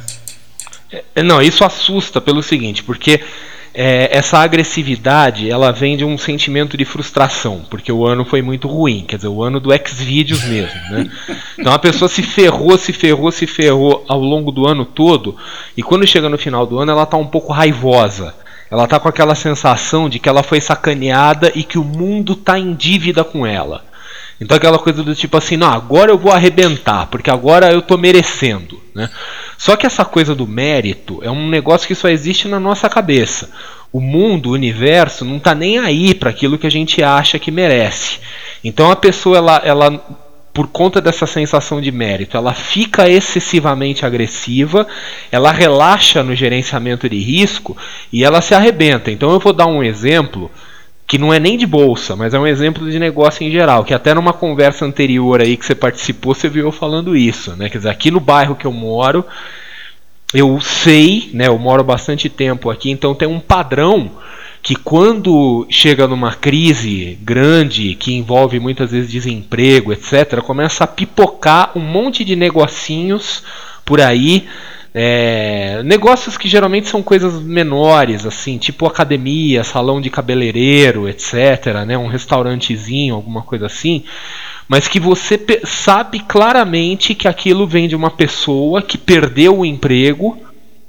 é 1.16 1.24
não, 1.24 1.42
isso 1.42 1.64
assusta 1.64 2.22
pelo 2.22 2.44
seguinte, 2.44 2.84
porque 2.84 3.20
é, 3.80 4.10
essa 4.18 4.40
agressividade 4.40 5.52
ela 5.52 5.72
vem 5.72 5.96
de 5.96 6.04
um 6.04 6.18
sentimento 6.18 6.76
de 6.76 6.84
frustração, 6.84 7.62
porque 7.70 7.92
o 7.92 8.08
ano 8.08 8.26
foi 8.26 8.42
muito 8.42 8.68
ruim, 8.68 9.06
quer 9.08 9.18
dizer, 9.18 9.28
o 9.28 9.44
ano 9.44 9.60
do 9.60 9.70
Xvideos 9.72 10.44
mesmo. 10.46 10.80
Né? 10.90 11.12
Então 11.60 11.72
a 11.72 11.78
pessoa 11.78 12.10
se 12.10 12.24
ferrou, 12.24 12.76
se 12.76 12.92
ferrou, 12.92 13.32
se 13.32 13.46
ferrou 13.46 14.04
ao 14.08 14.20
longo 14.20 14.52
do 14.52 14.68
ano 14.68 14.84
todo, 14.84 15.38
e 15.78 15.84
quando 15.84 16.08
chega 16.08 16.28
no 16.28 16.40
final 16.40 16.66
do 16.66 16.80
ano 16.80 16.92
ela 16.92 17.04
está 17.04 17.18
um 17.18 17.28
pouco 17.28 17.54
raivosa. 17.54 18.34
Ela 18.72 18.86
está 18.86 19.00
com 19.00 19.08
aquela 19.08 19.36
sensação 19.36 20.10
de 20.10 20.18
que 20.18 20.28
ela 20.28 20.42
foi 20.42 20.60
sacaneada 20.60 21.52
e 21.54 21.64
que 21.64 21.78
o 21.78 21.84
mundo 21.84 22.34
está 22.34 22.58
em 22.58 22.74
dívida 22.74 23.24
com 23.24 23.46
ela. 23.46 23.86
Então 24.40 24.56
aquela 24.56 24.78
coisa 24.78 25.04
do 25.04 25.16
tipo 25.16 25.36
assim, 25.36 25.58
não, 25.58 25.68
agora 25.68 26.12
eu 26.12 26.18
vou 26.18 26.32
arrebentar, 26.32 27.08
porque 27.08 27.30
agora 27.30 27.72
eu 27.72 27.80
estou 27.80 27.98
merecendo. 27.98 28.80
Né? 28.94 29.10
Só 29.58 29.76
que 29.76 29.86
essa 29.86 30.06
coisa 30.06 30.36
do 30.36 30.48
mérito 30.48 31.20
é 31.24 31.32
um 31.32 31.50
negócio 31.50 31.88
que 31.88 31.96
só 31.96 32.08
existe 32.08 32.48
na 32.48 32.60
nossa 32.60 32.88
cabeça. 32.88 33.50
O 33.92 34.00
mundo, 34.00 34.50
o 34.50 34.54
universo, 34.54 35.26
não 35.26 35.38
está 35.38 35.56
nem 35.56 35.80
aí 35.80 36.14
para 36.14 36.30
aquilo 36.30 36.58
que 36.58 36.68
a 36.68 36.72
gente 36.72 37.02
acha 37.02 37.40
que 37.40 37.50
merece. 37.50 38.20
Então 38.64 38.92
a 38.92 38.96
pessoa, 38.96 39.38
ela, 39.38 39.62
ela, 39.64 40.20
por 40.54 40.68
conta 40.68 41.02
dessa 41.02 41.26
sensação 41.26 41.82
de 41.82 41.92
mérito, 41.92 42.38
ela 42.38 42.54
fica 42.54 43.10
excessivamente 43.10 44.06
agressiva, 44.06 44.86
ela 45.32 45.52
relaxa 45.52 46.22
no 46.22 46.36
gerenciamento 46.36 47.10
de 47.10 47.18
risco 47.18 47.76
e 48.14 48.24
ela 48.24 48.42
se 48.42 48.54
arrebenta. 48.54 49.10
Então 49.10 49.32
eu 49.32 49.40
vou 49.40 49.54
dar 49.54 49.66
um 49.66 49.84
exemplo 49.84 50.52
que 51.08 51.18
não 51.18 51.34
é 51.34 51.40
nem 51.40 51.58
de 51.58 51.66
bolsa, 51.66 52.18
mas 52.18 52.34
é 52.34 52.40
um 52.40 52.46
exemplo 52.46 52.92
de 52.92 53.00
negócio 53.00 53.46
em 53.46 53.50
geral, 53.50 53.86
que 53.86 53.94
até 53.94 54.14
numa 54.14 54.34
conversa 54.34 54.86
anterior 54.86 55.42
aí 55.42 55.56
que 55.56 55.66
você 55.66 55.74
participou, 55.74 56.36
você 56.36 56.50
viu 56.50 56.66
eu 56.66 56.72
falando 56.72 57.16
isso, 57.16 57.56
né? 57.56 57.70
Quer 57.70 57.78
dizer, 57.78 57.90
aqui 57.90 58.12
no 58.12 58.20
bairro 58.20 58.58
que 58.58 58.68
eu 58.68 58.74
moro, 58.74 59.26
eu 60.34 60.60
sei, 60.60 61.30
né, 61.34 61.48
eu 61.48 61.58
moro 61.58 61.82
bastante 61.82 62.28
tempo 62.28 62.70
aqui, 62.70 62.92
então 62.92 63.16
tem 63.16 63.28
um 63.28 63.40
padrão 63.40 64.12
que 64.62 64.76
quando 64.76 65.66
chega 65.70 66.06
numa 66.08 66.34
crise 66.34 67.18
grande 67.22 67.96
que 67.96 68.14
envolve 68.14 68.60
muitas 68.60 68.92
vezes 68.92 69.10
desemprego, 69.10 69.94
etc, 69.94 70.42
começa 70.42 70.84
a 70.84 70.88
pipocar 70.88 71.72
um 71.74 71.80
monte 71.80 72.26
de 72.26 72.36
negocinhos 72.36 73.44
por 73.86 74.02
aí 74.02 74.46
é, 75.00 75.84
negócios 75.84 76.40
que 76.40 76.50
geralmente 76.50 76.88
são 76.88 77.04
coisas 77.04 77.40
menores, 77.40 78.26
assim, 78.26 78.58
tipo 78.58 78.88
academia, 78.88 79.64
salão 79.64 80.02
de 80.02 80.10
cabeleireiro, 80.10 81.08
etc., 81.08 81.86
né, 81.86 81.96
um 81.96 82.08
restaurantezinho, 82.08 83.14
alguma 83.14 83.44
coisa 83.44 83.68
assim, 83.68 84.04
mas 84.68 84.88
que 84.88 85.00
você 85.00 85.40
sabe 85.66 86.20
claramente 86.22 87.14
que 87.14 87.28
aquilo 87.28 87.68
vem 87.68 87.88
de 87.88 87.96
uma 87.96 88.10
pessoa 88.10 88.82
que 88.82 88.98
perdeu 88.98 89.60
o 89.60 89.66
emprego 89.66 90.36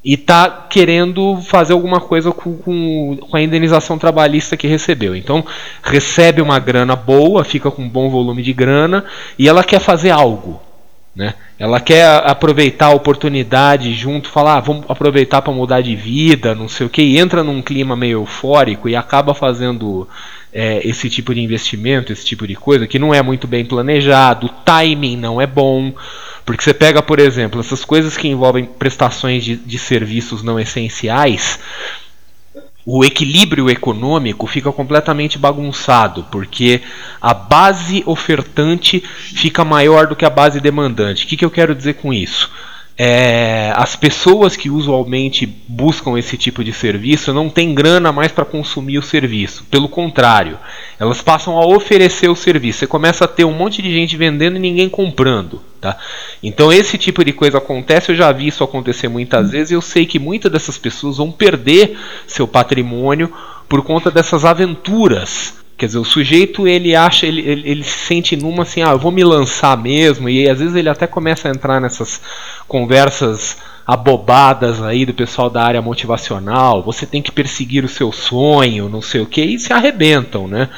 e 0.02 0.14
está 0.14 0.48
querendo 0.70 1.38
fazer 1.42 1.74
alguma 1.74 2.00
coisa 2.00 2.32
com, 2.32 2.56
com, 2.56 3.18
com, 3.20 3.36
a 3.36 3.42
indenização 3.42 3.98
trabalhista 3.98 4.56
que 4.56 4.66
recebeu. 4.66 5.14
Então, 5.14 5.44
recebe 5.82 6.40
uma 6.40 6.58
grana 6.58 6.96
boa, 6.96 7.44
fica 7.44 7.70
com 7.70 7.82
um 7.82 7.88
bom 7.90 8.08
volume 8.08 8.42
de 8.42 8.54
grana 8.54 9.04
e 9.38 9.46
ela 9.46 9.62
quer 9.62 9.80
fazer 9.80 10.08
algo. 10.08 10.62
Né? 11.18 11.34
Ela 11.58 11.80
quer 11.80 12.06
aproveitar 12.24 12.86
a 12.86 12.94
oportunidade 12.94 13.92
junto, 13.92 14.28
falar, 14.28 14.58
ah, 14.58 14.60
vamos 14.60 14.84
aproveitar 14.88 15.42
para 15.42 15.52
mudar 15.52 15.80
de 15.80 15.96
vida, 15.96 16.54
não 16.54 16.68
sei 16.68 16.86
o 16.86 16.88
que, 16.88 17.02
e 17.02 17.18
entra 17.18 17.42
num 17.42 17.60
clima 17.60 17.96
meio 17.96 18.20
eufórico 18.20 18.88
e 18.88 18.94
acaba 18.94 19.34
fazendo 19.34 20.08
é, 20.52 20.80
esse 20.86 21.10
tipo 21.10 21.34
de 21.34 21.40
investimento, 21.40 22.12
esse 22.12 22.24
tipo 22.24 22.46
de 22.46 22.54
coisa, 22.54 22.86
que 22.86 23.00
não 23.00 23.12
é 23.12 23.20
muito 23.20 23.48
bem 23.48 23.64
planejado, 23.64 24.46
o 24.46 24.50
timing 24.64 25.16
não 25.16 25.40
é 25.40 25.46
bom. 25.46 25.92
Porque 26.46 26.62
você 26.62 26.72
pega, 26.72 27.02
por 27.02 27.18
exemplo, 27.18 27.58
essas 27.58 27.84
coisas 27.84 28.16
que 28.16 28.28
envolvem 28.28 28.64
prestações 28.64 29.42
de, 29.42 29.56
de 29.56 29.76
serviços 29.76 30.44
não 30.44 30.58
essenciais, 30.58 31.58
o 32.90 33.04
equilíbrio 33.04 33.68
econômico 33.68 34.46
fica 34.46 34.72
completamente 34.72 35.36
bagunçado, 35.38 36.24
porque 36.32 36.80
a 37.20 37.34
base 37.34 38.02
ofertante 38.06 39.00
fica 39.00 39.62
maior 39.62 40.06
do 40.06 40.16
que 40.16 40.24
a 40.24 40.30
base 40.30 40.58
demandante. 40.58 41.26
O 41.26 41.28
que, 41.28 41.36
que 41.36 41.44
eu 41.44 41.50
quero 41.50 41.74
dizer 41.74 41.96
com 41.96 42.14
isso? 42.14 42.50
É, 43.00 43.72
as 43.76 43.94
pessoas 43.94 44.56
que 44.56 44.68
usualmente 44.68 45.46
buscam 45.68 46.18
esse 46.18 46.36
tipo 46.36 46.64
de 46.64 46.72
serviço 46.72 47.32
não 47.32 47.48
têm 47.48 47.72
grana 47.72 48.10
mais 48.10 48.32
para 48.32 48.44
consumir 48.44 48.98
o 48.98 49.02
serviço. 49.02 49.64
Pelo 49.70 49.88
contrário, 49.88 50.58
elas 50.98 51.22
passam 51.22 51.56
a 51.56 51.64
oferecer 51.64 52.28
o 52.28 52.34
serviço. 52.34 52.80
Você 52.80 52.86
começa 52.88 53.24
a 53.24 53.28
ter 53.28 53.44
um 53.44 53.52
monte 53.52 53.80
de 53.80 53.92
gente 53.92 54.16
vendendo 54.16 54.56
e 54.56 54.60
ninguém 54.60 54.88
comprando. 54.88 55.62
Tá? 55.80 55.96
Então 56.42 56.72
esse 56.72 56.98
tipo 56.98 57.24
de 57.24 57.32
coisa 57.32 57.58
acontece, 57.58 58.10
eu 58.10 58.16
já 58.16 58.32
vi 58.32 58.48
isso 58.48 58.64
acontecer 58.64 59.06
muitas 59.06 59.52
vezes, 59.52 59.70
e 59.70 59.74
eu 59.74 59.80
sei 59.80 60.04
que 60.04 60.18
muitas 60.18 60.50
dessas 60.50 60.76
pessoas 60.76 61.18
vão 61.18 61.30
perder 61.30 61.96
seu 62.26 62.48
patrimônio 62.48 63.32
por 63.68 63.84
conta 63.84 64.10
dessas 64.10 64.44
aventuras 64.44 65.54
Quer 65.78 65.86
dizer, 65.86 65.98
o 65.98 66.04
sujeito 66.04 66.66
ele 66.66 66.96
acha, 66.96 67.24
ele, 67.24 67.40
ele, 67.40 67.62
ele, 67.64 67.84
se 67.84 67.98
sente 68.00 68.36
numa 68.36 68.64
assim, 68.64 68.82
ah, 68.82 68.90
eu 68.90 68.98
vou 68.98 69.12
me 69.12 69.22
lançar 69.22 69.76
mesmo, 69.80 70.28
e 70.28 70.50
às 70.50 70.58
vezes 70.58 70.74
ele 70.74 70.88
até 70.88 71.06
começa 71.06 71.46
a 71.46 71.52
entrar 71.52 71.80
nessas 71.80 72.20
conversas 72.66 73.58
abobadas 73.86 74.82
aí 74.82 75.06
do 75.06 75.14
pessoal 75.14 75.48
da 75.48 75.62
área 75.62 75.80
motivacional, 75.80 76.82
você 76.82 77.06
tem 77.06 77.22
que 77.22 77.30
perseguir 77.30 77.84
o 77.84 77.88
seu 77.88 78.10
sonho, 78.10 78.88
não 78.88 79.00
sei 79.00 79.20
o 79.20 79.26
que, 79.26 79.40
e 79.40 79.56
se 79.56 79.72
arrebentam, 79.72 80.48
né? 80.48 80.68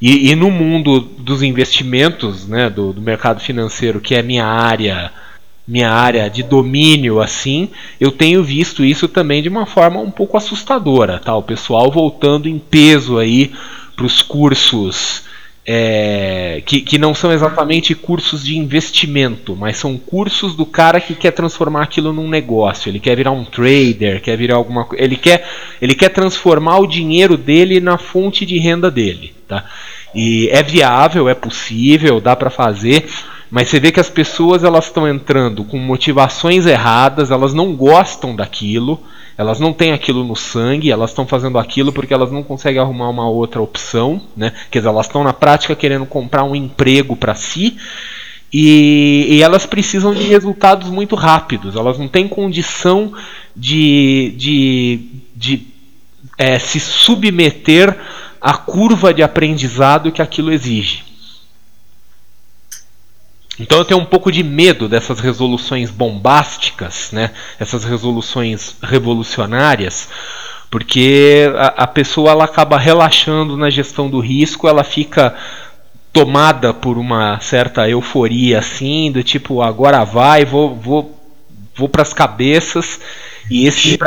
E, 0.00 0.30
e 0.30 0.34
no 0.34 0.50
mundo 0.50 1.00
dos 1.00 1.42
investimentos, 1.42 2.48
né, 2.48 2.70
do, 2.70 2.94
do 2.94 3.02
mercado 3.02 3.40
financeiro, 3.40 4.00
que 4.00 4.14
é 4.14 4.22
minha 4.22 4.46
área 4.46 5.12
minha 5.68 5.90
área 5.90 6.28
de 6.28 6.42
domínio 6.42 7.20
assim, 7.20 7.68
eu 8.00 8.10
tenho 8.10 8.42
visto 8.42 8.84
isso 8.84 9.06
também 9.06 9.40
de 9.40 9.48
uma 9.48 9.66
forma 9.66 10.00
um 10.00 10.10
pouco 10.10 10.36
assustadora, 10.36 11.20
tá? 11.20 11.36
O 11.36 11.42
pessoal 11.42 11.92
voltando 11.92 12.48
em 12.48 12.58
peso 12.58 13.18
aí 13.18 13.52
para 14.00 14.06
os 14.06 14.22
cursos 14.22 15.24
é, 15.66 16.62
que, 16.64 16.80
que 16.80 16.96
não 16.96 17.14
são 17.14 17.30
exatamente 17.30 17.94
cursos 17.94 18.42
de 18.42 18.56
investimento, 18.56 19.54
mas 19.54 19.76
são 19.76 19.98
cursos 19.98 20.56
do 20.56 20.64
cara 20.64 20.98
que 21.02 21.14
quer 21.14 21.32
transformar 21.32 21.82
aquilo 21.82 22.10
num 22.10 22.26
negócio. 22.26 22.88
Ele 22.88 22.98
quer 22.98 23.14
virar 23.14 23.30
um 23.30 23.44
trader, 23.44 24.22
quer 24.22 24.38
virar 24.38 24.56
alguma 24.56 24.86
coisa. 24.86 25.04
Ele 25.04 25.16
quer, 25.16 25.46
ele 25.82 25.94
quer 25.94 26.08
transformar 26.08 26.78
o 26.78 26.86
dinheiro 26.86 27.36
dele 27.36 27.78
na 27.78 27.98
fonte 27.98 28.46
de 28.46 28.58
renda 28.58 28.90
dele. 28.90 29.34
Tá? 29.46 29.66
E 30.14 30.48
é 30.50 30.62
viável, 30.62 31.28
é 31.28 31.34
possível, 31.34 32.22
dá 32.22 32.34
para 32.34 32.48
fazer. 32.48 33.06
Mas 33.50 33.68
você 33.68 33.78
vê 33.78 33.92
que 33.92 34.00
as 34.00 34.08
pessoas 34.08 34.64
elas 34.64 34.86
estão 34.86 35.06
entrando 35.06 35.62
com 35.62 35.76
motivações 35.76 36.64
erradas, 36.64 37.30
elas 37.30 37.52
não 37.52 37.74
gostam 37.74 38.34
daquilo, 38.34 38.98
elas 39.40 39.58
não 39.58 39.72
têm 39.72 39.92
aquilo 39.92 40.22
no 40.22 40.36
sangue, 40.36 40.90
elas 40.90 41.12
estão 41.12 41.26
fazendo 41.26 41.56
aquilo 41.56 41.94
porque 41.94 42.12
elas 42.12 42.30
não 42.30 42.42
conseguem 42.42 42.78
arrumar 42.78 43.08
uma 43.08 43.26
outra 43.26 43.62
opção, 43.62 44.20
né? 44.36 44.52
Quer 44.70 44.80
dizer, 44.80 44.90
elas 44.90 45.06
estão 45.06 45.24
na 45.24 45.32
prática 45.32 45.74
querendo 45.74 46.04
comprar 46.04 46.44
um 46.44 46.54
emprego 46.54 47.16
para 47.16 47.34
si. 47.34 47.78
E, 48.52 49.26
e, 49.30 49.42
elas 49.42 49.64
precisam 49.64 50.12
de 50.12 50.24
resultados 50.24 50.90
muito 50.90 51.14
rápidos, 51.16 51.74
elas 51.74 51.98
não 51.98 52.06
têm 52.06 52.28
condição 52.28 53.14
de, 53.56 54.34
de, 54.36 55.00
de 55.34 55.66
é, 56.36 56.58
se 56.58 56.78
submeter 56.78 57.96
à 58.42 58.58
curva 58.58 59.14
de 59.14 59.22
aprendizado 59.22 60.12
que 60.12 60.20
aquilo 60.20 60.52
exige. 60.52 61.02
Então 63.60 63.78
eu 63.78 63.84
tenho 63.84 64.00
um 64.00 64.06
pouco 64.06 64.32
de 64.32 64.42
medo 64.42 64.88
dessas 64.88 65.20
resoluções 65.20 65.90
bombásticas, 65.90 67.10
né? 67.12 67.30
essas 67.58 67.84
resoluções 67.84 68.74
revolucionárias, 68.82 70.08
porque 70.70 71.44
a, 71.56 71.84
a 71.84 71.86
pessoa 71.86 72.30
ela 72.30 72.44
acaba 72.44 72.78
relaxando 72.78 73.58
na 73.58 73.68
gestão 73.68 74.08
do 74.08 74.18
risco, 74.18 74.66
ela 74.66 74.82
fica 74.82 75.34
tomada 76.10 76.72
por 76.72 76.96
uma 76.96 77.38
certa 77.40 77.88
euforia 77.88 78.60
assim, 78.60 79.12
do 79.12 79.22
tipo, 79.22 79.60
agora 79.60 80.04
vai, 80.04 80.44
vou, 80.46 80.74
vou, 80.74 81.20
vou 81.76 81.88
para 81.88 82.02
as 82.02 82.14
cabeças, 82.14 82.98
e 83.50 83.66
esse 83.66 83.98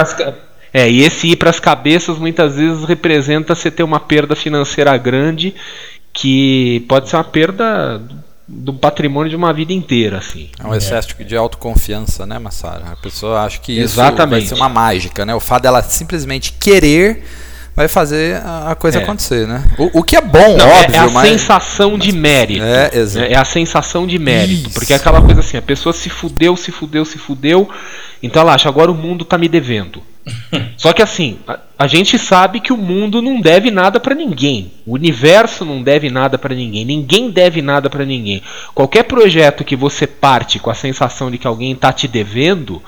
é, 0.73 0.89
e 0.89 1.03
esse 1.03 1.27
ir 1.27 1.35
para 1.35 1.51
as 1.51 1.59
cabeças 1.59 2.17
muitas 2.17 2.55
vezes 2.55 2.83
representa 2.85 3.53
você 3.53 3.69
ter 3.69 3.83
uma 3.83 3.99
perda 3.99 4.35
financeira 4.35 4.97
grande, 4.97 5.53
que 6.11 6.83
pode 6.89 7.09
ser 7.09 7.17
uma 7.17 7.23
perda 7.23 8.01
do 8.55 8.73
patrimônio 8.73 9.29
de 9.29 9.35
uma 9.35 9.51
vida 9.51 9.73
inteira, 9.73 10.17
assim. 10.17 10.49
É 10.59 10.67
um 10.67 10.75
excesso 10.75 11.15
é. 11.19 11.23
de 11.23 11.35
autoconfiança, 11.35 12.25
né, 12.25 12.37
Massara? 12.39 12.91
A 12.91 12.95
pessoa 12.95 13.41
acha 13.41 13.59
que 13.59 13.79
Exatamente. 13.79 14.45
isso 14.45 14.49
vai 14.49 14.57
ser 14.57 14.61
uma 14.61 14.69
mágica, 14.69 15.25
né? 15.25 15.33
O 15.33 15.39
fato 15.39 15.63
dela 15.63 15.81
simplesmente 15.81 16.53
querer 16.53 17.23
vai 17.75 17.87
fazer 17.87 18.37
a 18.45 18.75
coisa 18.75 18.99
é. 18.99 19.03
acontecer, 19.03 19.47
né? 19.47 19.63
O, 19.77 19.99
o, 19.99 20.03
que 20.03 20.15
é 20.15 20.21
bom, 20.21 20.55
Não, 20.55 20.69
óbvio, 20.69 20.95
é, 20.95 20.97
é 20.97 20.99
a 20.99 21.09
mas... 21.09 21.29
sensação 21.29 21.97
de 21.97 22.11
mérito. 22.11 22.63
É, 22.63 22.91
é, 22.93 23.33
é 23.33 23.35
a 23.35 23.45
sensação 23.45 24.05
de 24.05 24.19
mérito, 24.19 24.67
Isso. 24.69 24.73
porque 24.73 24.93
é 24.93 24.95
aquela 24.95 25.21
coisa 25.21 25.39
assim, 25.39 25.57
a 25.57 25.61
pessoa 25.61 25.91
se 25.91 26.09
fudeu, 26.09 26.55
se 26.55 26.71
fudeu, 26.71 27.03
se 27.03 27.17
fudeu, 27.17 27.67
então 28.21 28.41
ela 28.41 28.53
acha, 28.53 28.69
agora 28.69 28.91
o 28.91 28.95
mundo 28.95 29.25
tá 29.25 29.37
me 29.37 29.49
devendo. 29.49 30.03
Só 30.77 30.93
que 30.93 31.01
assim, 31.01 31.39
a, 31.47 31.59
a, 31.77 31.87
gente 31.87 32.17
sabe 32.17 32.59
que 32.59 32.71
o 32.71 32.77
mundo 32.77 33.21
não 33.21 33.41
deve 33.41 33.69
nada 33.69 33.99
para 33.99 34.15
ninguém. 34.15 34.71
O 34.85 34.93
universo 34.93 35.65
não 35.65 35.81
deve 35.81 36.09
nada 36.09 36.37
para 36.37 36.55
ninguém. 36.55 36.85
Ninguém 36.85 37.29
deve 37.29 37.61
nada 37.61 37.89
para 37.89 38.05
ninguém. 38.05 38.41
Qualquer 38.73 39.03
projeto 39.03 39.63
que 39.63 39.75
você 39.75 40.07
parte 40.07 40.59
com 40.59 40.69
a 40.69 40.75
sensação 40.75 41.29
de 41.29 41.37
que 41.37 41.47
alguém 41.47 41.73
está 41.73 41.91
te 41.91 42.07
devendo, 42.07 42.81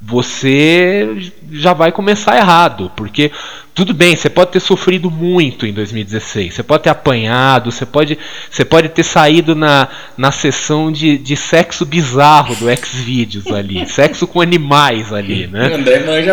você 0.00 1.32
já 1.50 1.72
vai 1.72 1.92
começar 1.92 2.36
errado, 2.36 2.90
porque 2.96 3.32
tudo 3.78 3.94
bem, 3.94 4.16
você 4.16 4.28
pode 4.28 4.50
ter 4.50 4.58
sofrido 4.58 5.08
muito 5.08 5.64
em 5.64 5.72
2016, 5.72 6.52
você 6.52 6.62
pode 6.64 6.82
ter 6.82 6.90
apanhado, 6.90 7.70
você 7.70 7.86
pode, 7.86 8.18
você 8.50 8.64
pode 8.64 8.88
ter 8.88 9.04
saído 9.04 9.54
na, 9.54 9.86
na 10.16 10.32
sessão 10.32 10.90
de, 10.90 11.16
de 11.16 11.36
sexo 11.36 11.86
bizarro 11.86 12.56
do 12.56 12.66
Xvideos 12.76 13.46
ali, 13.54 13.88
sexo 13.88 14.26
com 14.26 14.40
animais 14.40 15.12
ali, 15.12 15.46
né? 15.46 15.70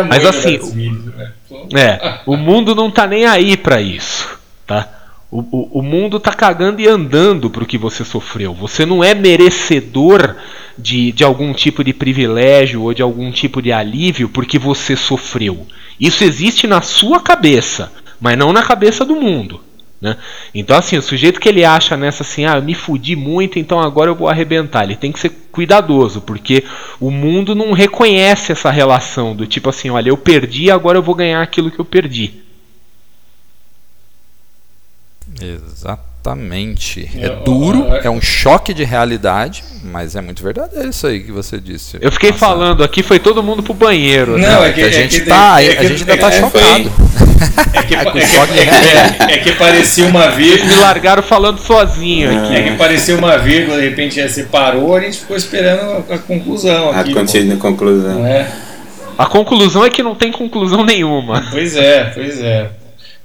Mas 0.08 0.24
assim, 0.26 0.58
né? 1.72 2.00
é, 2.00 2.18
o 2.26 2.36
mundo 2.36 2.74
não 2.74 2.90
tá 2.90 3.06
nem 3.06 3.26
aí 3.26 3.56
para 3.56 3.80
isso, 3.80 4.28
tá? 4.66 4.95
O, 5.30 5.40
o, 5.40 5.80
o, 5.80 5.82
mundo 5.82 6.20
tá 6.20 6.32
cagando 6.32 6.80
e 6.80 6.86
andando 6.86 7.50
pro 7.50 7.66
que 7.66 7.76
você 7.76 8.04
sofreu. 8.04 8.54
Você 8.54 8.86
não 8.86 9.02
é 9.02 9.12
merecedor 9.12 10.36
de, 10.78 11.10
de 11.10 11.24
algum 11.24 11.52
tipo 11.52 11.82
de 11.82 11.92
privilégio 11.92 12.82
ou 12.82 12.94
de 12.94 13.02
algum 13.02 13.30
tipo 13.32 13.60
de 13.60 13.72
alívio 13.72 14.28
porque 14.28 14.58
você 14.58 14.94
sofreu. 14.94 15.66
Isso 16.00 16.22
existe 16.22 16.66
na 16.66 16.80
sua 16.80 17.20
cabeça, 17.20 17.92
mas 18.20 18.38
não 18.38 18.52
na 18.52 18.62
cabeça 18.62 19.04
do 19.04 19.16
mundo. 19.16 19.60
Né? 20.00 20.16
Então, 20.54 20.76
assim, 20.76 20.96
o 20.96 21.02
sujeito 21.02 21.40
que 21.40 21.48
ele 21.48 21.64
acha 21.64 21.96
nessa 21.96 22.22
assim, 22.22 22.44
ah, 22.44 22.56
eu 22.56 22.62
me 22.62 22.74
fudi 22.74 23.16
muito, 23.16 23.58
então 23.58 23.80
agora 23.80 24.10
eu 24.10 24.14
vou 24.14 24.28
arrebentar. 24.28 24.84
Ele 24.84 24.94
tem 24.94 25.10
que 25.10 25.18
ser 25.18 25.30
cuidadoso, 25.50 26.20
porque 26.20 26.62
o 27.00 27.10
mundo 27.10 27.54
não 27.54 27.72
reconhece 27.72 28.52
essa 28.52 28.70
relação 28.70 29.34
do 29.34 29.46
tipo 29.46 29.68
assim, 29.70 29.90
olha, 29.90 30.10
eu 30.10 30.16
perdi, 30.16 30.70
agora 30.70 30.98
eu 30.98 31.02
vou 31.02 31.14
ganhar 31.14 31.42
aquilo 31.42 31.70
que 31.70 31.80
eu 31.80 31.84
perdi. 31.84 32.45
Exatamente. 35.40 37.08
É 37.14 37.28
duro, 37.44 37.86
é 38.02 38.10
um 38.10 38.20
choque 38.20 38.74
de 38.74 38.84
realidade, 38.84 39.62
mas 39.84 40.16
é 40.16 40.20
muito 40.20 40.42
verdadeiro 40.42 40.88
isso 40.88 41.06
aí 41.06 41.20
que 41.20 41.30
você 41.30 41.60
disse. 41.60 41.98
Eu 42.00 42.10
fiquei 42.10 42.30
Nossa. 42.30 42.40
falando 42.40 42.82
aqui, 42.82 43.02
foi 43.02 43.18
todo 43.18 43.42
mundo 43.42 43.62
pro 43.62 43.74
banheiro. 43.74 44.32
Não, 44.38 44.60
né? 44.60 44.68
é 44.68 44.72
que, 44.72 44.82
a 44.82 44.90
gente 44.90 45.16
é 45.16 45.20
que, 45.20 45.26
tá, 45.26 45.62
é 45.62 45.74
que, 45.74 45.86
a 45.86 45.88
gente 45.88 46.00
ainda 46.02 46.16
tá 46.16 46.32
chocado. 46.32 46.92
É 47.74 47.82
que, 47.86 47.94
é, 47.94 49.38
que, 49.38 49.52
parecia 49.52 50.06
uma 50.06 50.30
vírgula. 50.30 50.68
Me 50.68 50.80
largaram 50.80 51.22
falando 51.22 51.58
sozinho 51.58 52.30
aqui. 52.30 52.56
É 52.56 52.62
que 52.62 52.76
parecia 52.76 53.16
uma 53.16 53.36
vírgula, 53.38 53.78
de 53.78 53.88
repente 53.88 54.16
já 54.16 54.28
se 54.28 54.44
parou, 54.44 54.96
a 54.96 55.00
gente 55.00 55.18
ficou 55.18 55.36
esperando 55.36 56.04
a, 56.10 56.18
conclusão. 56.18 56.90
A 56.90 57.04
contínua 57.04 57.56
conclusão. 57.58 58.26
É? 58.26 58.48
A 59.18 59.26
conclusão 59.26 59.84
é 59.84 59.90
que 59.90 60.02
não 60.02 60.14
tem 60.14 60.32
conclusão 60.32 60.84
nenhuma. 60.84 61.44
Pois 61.50 61.76
é, 61.76 62.10
pois 62.14 62.40
é. 62.40 62.68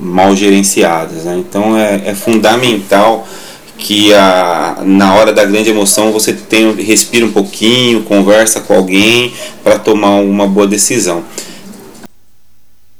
mal 0.00 0.34
gerenciados. 0.34 1.24
Né? 1.24 1.36
Então 1.38 1.78
é, 1.78 2.02
é 2.06 2.14
fundamental 2.14 3.28
que 3.80 4.12
a, 4.14 4.82
na 4.84 5.14
hora 5.14 5.32
da 5.32 5.44
grande 5.44 5.70
emoção 5.70 6.12
você 6.12 6.32
tem, 6.32 6.74
respira 6.74 7.24
um 7.24 7.32
pouquinho, 7.32 8.02
conversa 8.02 8.60
com 8.60 8.74
alguém 8.74 9.32
para 9.62 9.78
tomar 9.78 10.16
uma 10.20 10.46
boa 10.46 10.66
decisão. 10.66 11.24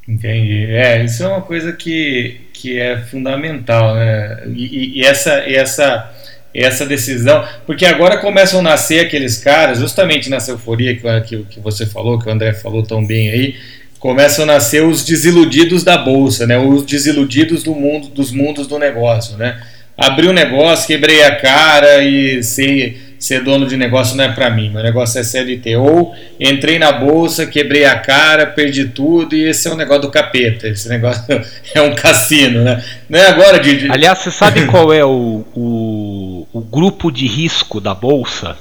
Entendi. 0.09 0.67
É, 0.71 1.05
isso 1.05 1.23
é 1.23 1.29
uma 1.29 1.43
coisa 1.43 1.73
que, 1.73 2.41
que 2.53 2.79
é 2.79 2.99
fundamental, 2.99 3.95
né? 3.95 4.43
E, 4.49 5.01
e, 5.01 5.05
essa, 5.05 5.31
essa, 5.31 6.11
essa 6.53 6.85
decisão, 6.85 7.47
porque 7.65 7.87
agora 7.87 8.19
começam 8.19 8.59
a 8.59 8.63
nascer 8.63 9.07
aqueles 9.07 9.39
caras, 9.39 9.79
justamente 9.79 10.29
nessa 10.29 10.51
euforia 10.51 10.97
que, 10.97 11.21
que, 11.21 11.45
que 11.45 11.61
você 11.61 11.87
falou, 11.87 12.19
que 12.19 12.29
o 12.29 12.33
André 12.33 12.53
falou 12.55 12.83
tão 12.83 13.07
bem 13.07 13.31
aí, 13.31 13.55
começam 14.01 14.45
a 14.45 14.47
nascer 14.47 14.83
os 14.83 15.05
desiludidos 15.05 15.85
da 15.85 15.99
bolsa, 15.99 16.47
né? 16.47 16.59
Os 16.59 16.83
desiludidos 16.85 17.63
do 17.63 17.75
mundo, 17.75 18.09
dos 18.09 18.33
mundos 18.33 18.67
do 18.67 18.79
negócio, 18.79 19.37
né? 19.37 19.61
Abri 19.97 20.27
um 20.27 20.33
negócio, 20.33 20.87
quebrei 20.87 21.23
a 21.23 21.37
cara 21.37 22.03
e 22.03 22.43
sei 22.43 23.11
ser 23.19 23.45
dono 23.45 23.67
de 23.67 23.77
negócio 23.77 24.17
não 24.17 24.25
é 24.25 24.33
para 24.33 24.49
mim, 24.49 24.71
meu 24.71 24.83
negócio 24.83 25.21
é 25.21 25.23
CLT. 25.23 25.77
Ou 25.77 26.15
entrei 26.41 26.79
na 26.79 26.91
bolsa, 26.91 27.47
quebrei 27.47 27.85
a 27.85 27.99
cara, 27.99 28.47
perdi 28.47 28.87
tudo 28.87 29.37
e 29.37 29.47
esse 29.47 29.69
é 29.69 29.71
um 29.71 29.77
negócio 29.77 30.03
do 30.03 30.11
capeta. 30.11 30.67
Esse 30.67 30.89
negócio 30.89 31.23
é 31.75 31.83
um 31.83 31.95
cassino, 31.95 32.65
né? 32.65 32.83
Não 33.07 33.19
é 33.19 33.27
agora 33.27 33.61
de. 33.61 33.93
Aliás, 33.93 34.21
você 34.21 34.31
sabe 34.31 34.65
qual 34.73 34.91
é 34.91 35.05
o, 35.05 35.45
o, 35.55 36.47
o 36.51 36.61
grupo 36.63 37.13
de 37.13 37.27
risco 37.27 37.79
da 37.79 37.95
bolsa? 37.95 38.57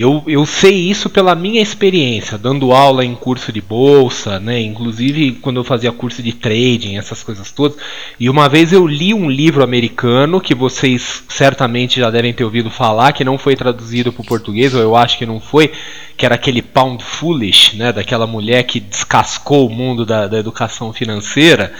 Eu, 0.00 0.24
eu 0.26 0.46
sei 0.46 0.88
isso 0.88 1.10
pela 1.10 1.34
minha 1.34 1.60
experiência, 1.60 2.38
dando 2.38 2.72
aula 2.72 3.04
em 3.04 3.14
curso 3.14 3.52
de 3.52 3.60
bolsa, 3.60 4.40
né? 4.40 4.58
Inclusive 4.58 5.32
quando 5.32 5.60
eu 5.60 5.64
fazia 5.64 5.92
curso 5.92 6.22
de 6.22 6.32
trading, 6.32 6.96
essas 6.96 7.22
coisas 7.22 7.52
todas. 7.52 7.76
E 8.18 8.30
uma 8.30 8.48
vez 8.48 8.72
eu 8.72 8.86
li 8.86 9.12
um 9.12 9.28
livro 9.28 9.62
americano 9.62 10.40
que 10.40 10.54
vocês 10.54 11.22
certamente 11.28 12.00
já 12.00 12.10
devem 12.10 12.32
ter 12.32 12.44
ouvido 12.44 12.70
falar, 12.70 13.12
que 13.12 13.22
não 13.22 13.36
foi 13.36 13.54
traduzido 13.54 14.10
para 14.10 14.22
o 14.22 14.24
português, 14.24 14.74
ou 14.74 14.80
eu 14.80 14.96
acho 14.96 15.18
que 15.18 15.26
não 15.26 15.38
foi, 15.38 15.70
que 16.16 16.24
era 16.24 16.34
aquele 16.34 16.62
Pound 16.62 17.04
Foolish, 17.04 17.76
né? 17.76 17.92
Daquela 17.92 18.26
mulher 18.26 18.62
que 18.62 18.80
descascou 18.80 19.66
o 19.66 19.70
mundo 19.70 20.06
da, 20.06 20.26
da 20.26 20.38
educação 20.38 20.94
financeira. 20.94 21.74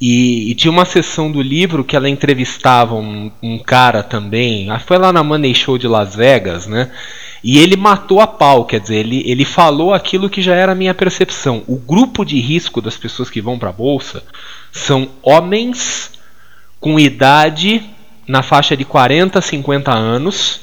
E, 0.00 0.50
e, 0.50 0.54
tinha 0.56 0.72
uma 0.72 0.84
sessão 0.84 1.30
do 1.30 1.40
livro 1.40 1.84
que 1.84 1.94
ela 1.94 2.08
entrevistava 2.08 2.96
um, 2.96 3.30
um 3.40 3.56
cara 3.58 4.02
também, 4.02 4.68
foi 4.84 4.98
lá 4.98 5.10
na 5.10 5.22
Money 5.22 5.54
Show 5.54 5.78
de 5.78 5.88
Las 5.88 6.14
Vegas, 6.14 6.66
né? 6.66 6.90
E 7.42 7.58
ele 7.58 7.76
matou 7.76 8.20
a 8.20 8.26
pau, 8.26 8.64
quer 8.64 8.80
dizer, 8.80 8.96
ele, 8.96 9.22
ele 9.26 9.44
falou 9.44 9.92
aquilo 9.92 10.30
que 10.30 10.42
já 10.42 10.54
era 10.54 10.72
a 10.72 10.74
minha 10.74 10.94
percepção. 10.94 11.62
O 11.66 11.76
grupo 11.76 12.24
de 12.24 12.40
risco 12.40 12.80
das 12.80 12.96
pessoas 12.96 13.30
que 13.30 13.40
vão 13.40 13.58
para 13.58 13.70
a 13.70 13.72
bolsa 13.72 14.22
são 14.72 15.08
homens 15.22 16.10
com 16.80 16.98
idade 16.98 17.82
na 18.26 18.42
faixa 18.42 18.76
de 18.76 18.84
40 18.84 19.38
a 19.38 19.42
50 19.42 19.92
anos 19.92 20.60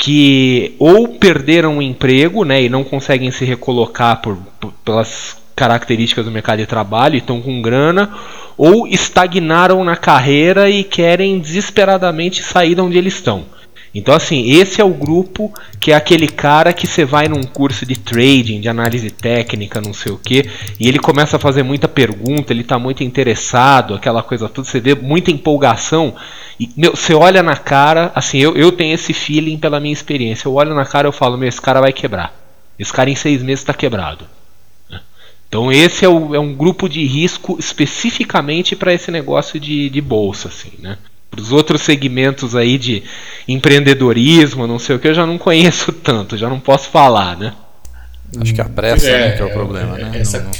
que 0.00 0.74
ou 0.78 1.08
perderam 1.08 1.76
o 1.76 1.82
emprego 1.82 2.42
né, 2.42 2.62
e 2.62 2.70
não 2.70 2.82
conseguem 2.82 3.30
se 3.30 3.44
recolocar 3.44 4.22
por, 4.22 4.36
por, 4.58 4.72
pelas 4.82 5.36
características 5.54 6.24
do 6.24 6.30
mercado 6.30 6.60
de 6.60 6.66
trabalho 6.66 7.16
e 7.16 7.18
estão 7.18 7.42
com 7.42 7.60
grana, 7.60 8.10
ou 8.56 8.88
estagnaram 8.88 9.84
na 9.84 9.96
carreira 9.96 10.70
e 10.70 10.82
querem 10.82 11.38
desesperadamente 11.38 12.42
sair 12.42 12.74
de 12.74 12.80
onde 12.80 12.96
eles 12.96 13.12
estão. 13.12 13.44
Então, 13.94 14.14
assim, 14.14 14.52
esse 14.52 14.80
é 14.80 14.84
o 14.84 14.94
grupo 14.94 15.52
que 15.80 15.90
é 15.90 15.94
aquele 15.96 16.28
cara 16.28 16.72
que 16.72 16.86
você 16.86 17.04
vai 17.04 17.26
num 17.26 17.42
curso 17.42 17.84
de 17.84 17.98
trading, 17.98 18.60
de 18.60 18.68
análise 18.68 19.10
técnica, 19.10 19.80
não 19.80 19.92
sei 19.92 20.12
o 20.12 20.18
que, 20.18 20.48
e 20.78 20.86
ele 20.86 20.98
começa 20.98 21.36
a 21.36 21.40
fazer 21.40 21.64
muita 21.64 21.88
pergunta, 21.88 22.52
ele 22.52 22.60
está 22.60 22.78
muito 22.78 23.02
interessado, 23.02 23.94
aquela 23.94 24.22
coisa 24.22 24.48
toda, 24.48 24.68
você 24.68 24.78
vê 24.78 24.94
muita 24.94 25.32
empolgação, 25.32 26.14
e 26.58 26.70
meu, 26.76 26.94
você 26.94 27.14
olha 27.14 27.42
na 27.42 27.56
cara, 27.56 28.12
assim, 28.14 28.38
eu, 28.38 28.54
eu 28.56 28.70
tenho 28.70 28.94
esse 28.94 29.12
feeling 29.12 29.58
pela 29.58 29.80
minha 29.80 29.92
experiência, 29.92 30.46
eu 30.46 30.54
olho 30.54 30.74
na 30.74 30.84
cara 30.84 31.08
e 31.08 31.12
falo, 31.12 31.36
meu, 31.36 31.48
esse 31.48 31.60
cara 31.60 31.80
vai 31.80 31.92
quebrar. 31.92 32.38
Esse 32.78 32.92
cara 32.92 33.10
em 33.10 33.16
seis 33.16 33.42
meses 33.42 33.60
está 33.60 33.74
quebrado. 33.74 34.24
Então 35.50 35.70
esse 35.72 36.04
é, 36.04 36.08
o, 36.08 36.32
é, 36.32 36.38
um 36.38 36.54
grupo 36.54 36.88
de 36.88 37.04
risco 37.04 37.56
especificamente 37.58 38.76
para 38.76 38.94
esse 38.94 39.10
negócio 39.10 39.58
de, 39.58 39.90
de 39.90 40.00
bolsa, 40.00 40.46
assim, 40.46 40.70
né? 40.78 40.96
Para 41.30 41.40
os 41.40 41.52
outros 41.52 41.82
segmentos 41.82 42.56
aí 42.56 42.76
de 42.76 43.04
empreendedorismo, 43.46 44.66
não 44.66 44.78
sei 44.78 44.96
o 44.96 44.98
que, 44.98 45.08
eu 45.08 45.14
já 45.14 45.24
não 45.24 45.38
conheço 45.38 45.92
tanto, 46.02 46.36
já 46.36 46.48
não 46.48 46.58
posso 46.58 46.90
falar, 46.90 47.36
né? 47.36 47.54
Acho 48.40 48.54
que 48.54 48.60
a 48.60 48.68
pressa 48.68 49.08
é, 49.08 49.18
né, 49.18 49.36
que 49.36 49.42
é 49.42 49.44
o 49.44 49.48
é, 49.48 49.52
problema, 49.52 49.98
é, 49.98 50.04
né? 50.04 50.18
Essa... 50.18 50.38
Não, 50.38 50.50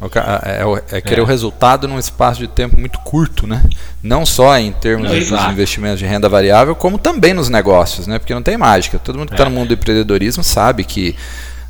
não, 0.00 0.76
é, 0.76 0.98
é, 0.98 1.00
querer 1.00 1.22
o 1.22 1.24
resultado 1.24 1.88
num 1.88 1.98
espaço 1.98 2.40
de 2.40 2.46
tempo 2.46 2.78
muito 2.78 2.98
curto, 3.00 3.46
né? 3.46 3.64
Não 4.02 4.26
só 4.26 4.58
em 4.58 4.70
termos 4.70 5.10
dos 5.10 5.44
investimentos 5.50 5.98
de 5.98 6.04
renda 6.04 6.28
variável, 6.28 6.74
como 6.74 6.98
também 6.98 7.32
nos 7.32 7.48
negócios, 7.48 8.06
né? 8.06 8.18
Porque 8.18 8.34
não 8.34 8.42
tem 8.42 8.58
mágica. 8.58 8.98
Todo 8.98 9.18
mundo 9.18 9.28
que 9.28 9.34
está 9.34 9.46
no 9.46 9.50
mundo 9.50 9.68
do 9.68 9.74
empreendedorismo 9.74 10.44
sabe 10.44 10.84
que 10.84 11.16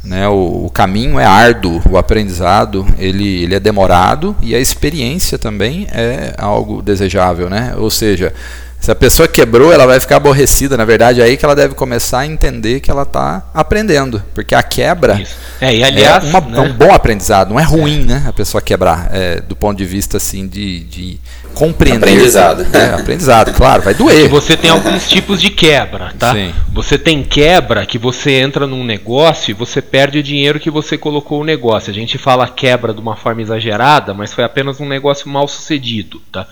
Né? 0.07 0.29
O, 0.29 0.67
o, 0.67 0.71
caminho 0.71 1.19
é 1.19 1.25
árduo, 1.25 1.83
o 1.91 1.99
aprendizado 1.99 2.87
ele, 2.97 3.43
ele 3.43 3.55
é 3.55 3.61
demorado 3.61 4.37
e 4.41 4.55
a 4.55 4.61
experiência 4.61 5.37
também 5.37 5.87
é 5.91 6.33
algo 6.39 6.81
desejável. 6.81 7.51
Né? 7.51 7.75
Ou 7.77 7.91
seja, 7.91 8.33
se 8.81 8.91
a 8.91 8.95
pessoa 8.95 9.27
quebrou, 9.27 9.73
ela 9.73 9.85
vai 9.85 9.99
ficar 9.99 10.17
aborrecida. 10.17 10.77
Na 10.77 10.85
verdade, 10.85 11.21
é 11.21 11.25
aí 11.25 11.37
que 11.37 11.45
ela 11.45 11.57
deve 11.57 11.75
começar 11.75 12.21
a 12.21 12.27
entender 12.27 12.79
que 12.79 12.89
ela 12.89 13.03
está 13.03 13.43
aprendendo. 13.53 14.23
Porque 14.33 14.55
a 14.55 14.63
quebra 14.63 15.21
é, 15.61 15.75
e 15.75 15.83
aliás, 15.83 16.25
é, 16.25 16.29
uma, 16.29 16.41
né? 16.41 16.59
é, 16.59 16.61
um 16.61 16.73
bom 16.73 16.93
aprendizado. 16.93 17.51
Não 17.51 17.59
é 17.59 17.65
ruim, 17.65 18.05
né? 18.05 18.25
A 18.29 18.33
pessoa 18.33 18.63
quebrar, 18.63 19.09
é, 19.13 19.41
do 19.41 19.57
ponto 19.57 19.77
de 19.77 19.85
vista 19.85 20.19
assim 20.19 20.47
de, 20.47 20.81
de 20.85 21.21
compreender. 21.57 22.11
Aprendizado. 22.11 22.67
É, 22.71 23.01
aprendizado, 23.01 23.53
claro, 23.55 23.83
vai 23.83 23.95
doer. 23.95 24.29
Você 24.29 24.57
tem 24.57 24.71
alguns 24.71 25.09
tipos 25.09 25.41
de 25.41 25.49
quebra, 25.49 26.13
tá? 26.19 26.35
Sim. 26.35 26.55
Você 26.71 26.99
tem 26.99 27.23
quebra 27.23 27.87
que 27.87 27.99
você 27.99 28.33
entra 28.33 28.67
num 28.67 28.85
negócio 28.85 29.51
e 29.51 29.55
você 29.55 29.81
perde 29.81 30.19
o 30.19 30.23
dinheiro 30.23 30.61
que 30.61 30.71
você 30.71 30.99
colocou 30.99 31.39
no 31.39 31.47
negócio. 31.47 31.91
A 31.91 31.95
gente 31.95 32.19
fala 32.19 32.47
quebra 32.47 32.93
de 32.93 33.01
uma 33.01 33.17
forma 33.17 33.41
exagerada, 33.41 34.13
mas 34.13 34.35
foi 34.35 34.45
apenas 34.45 34.79
um 34.81 34.87
negócio 34.87 35.29
mal 35.31 35.49
sucedido, 35.49 36.21
tá? 36.31 36.47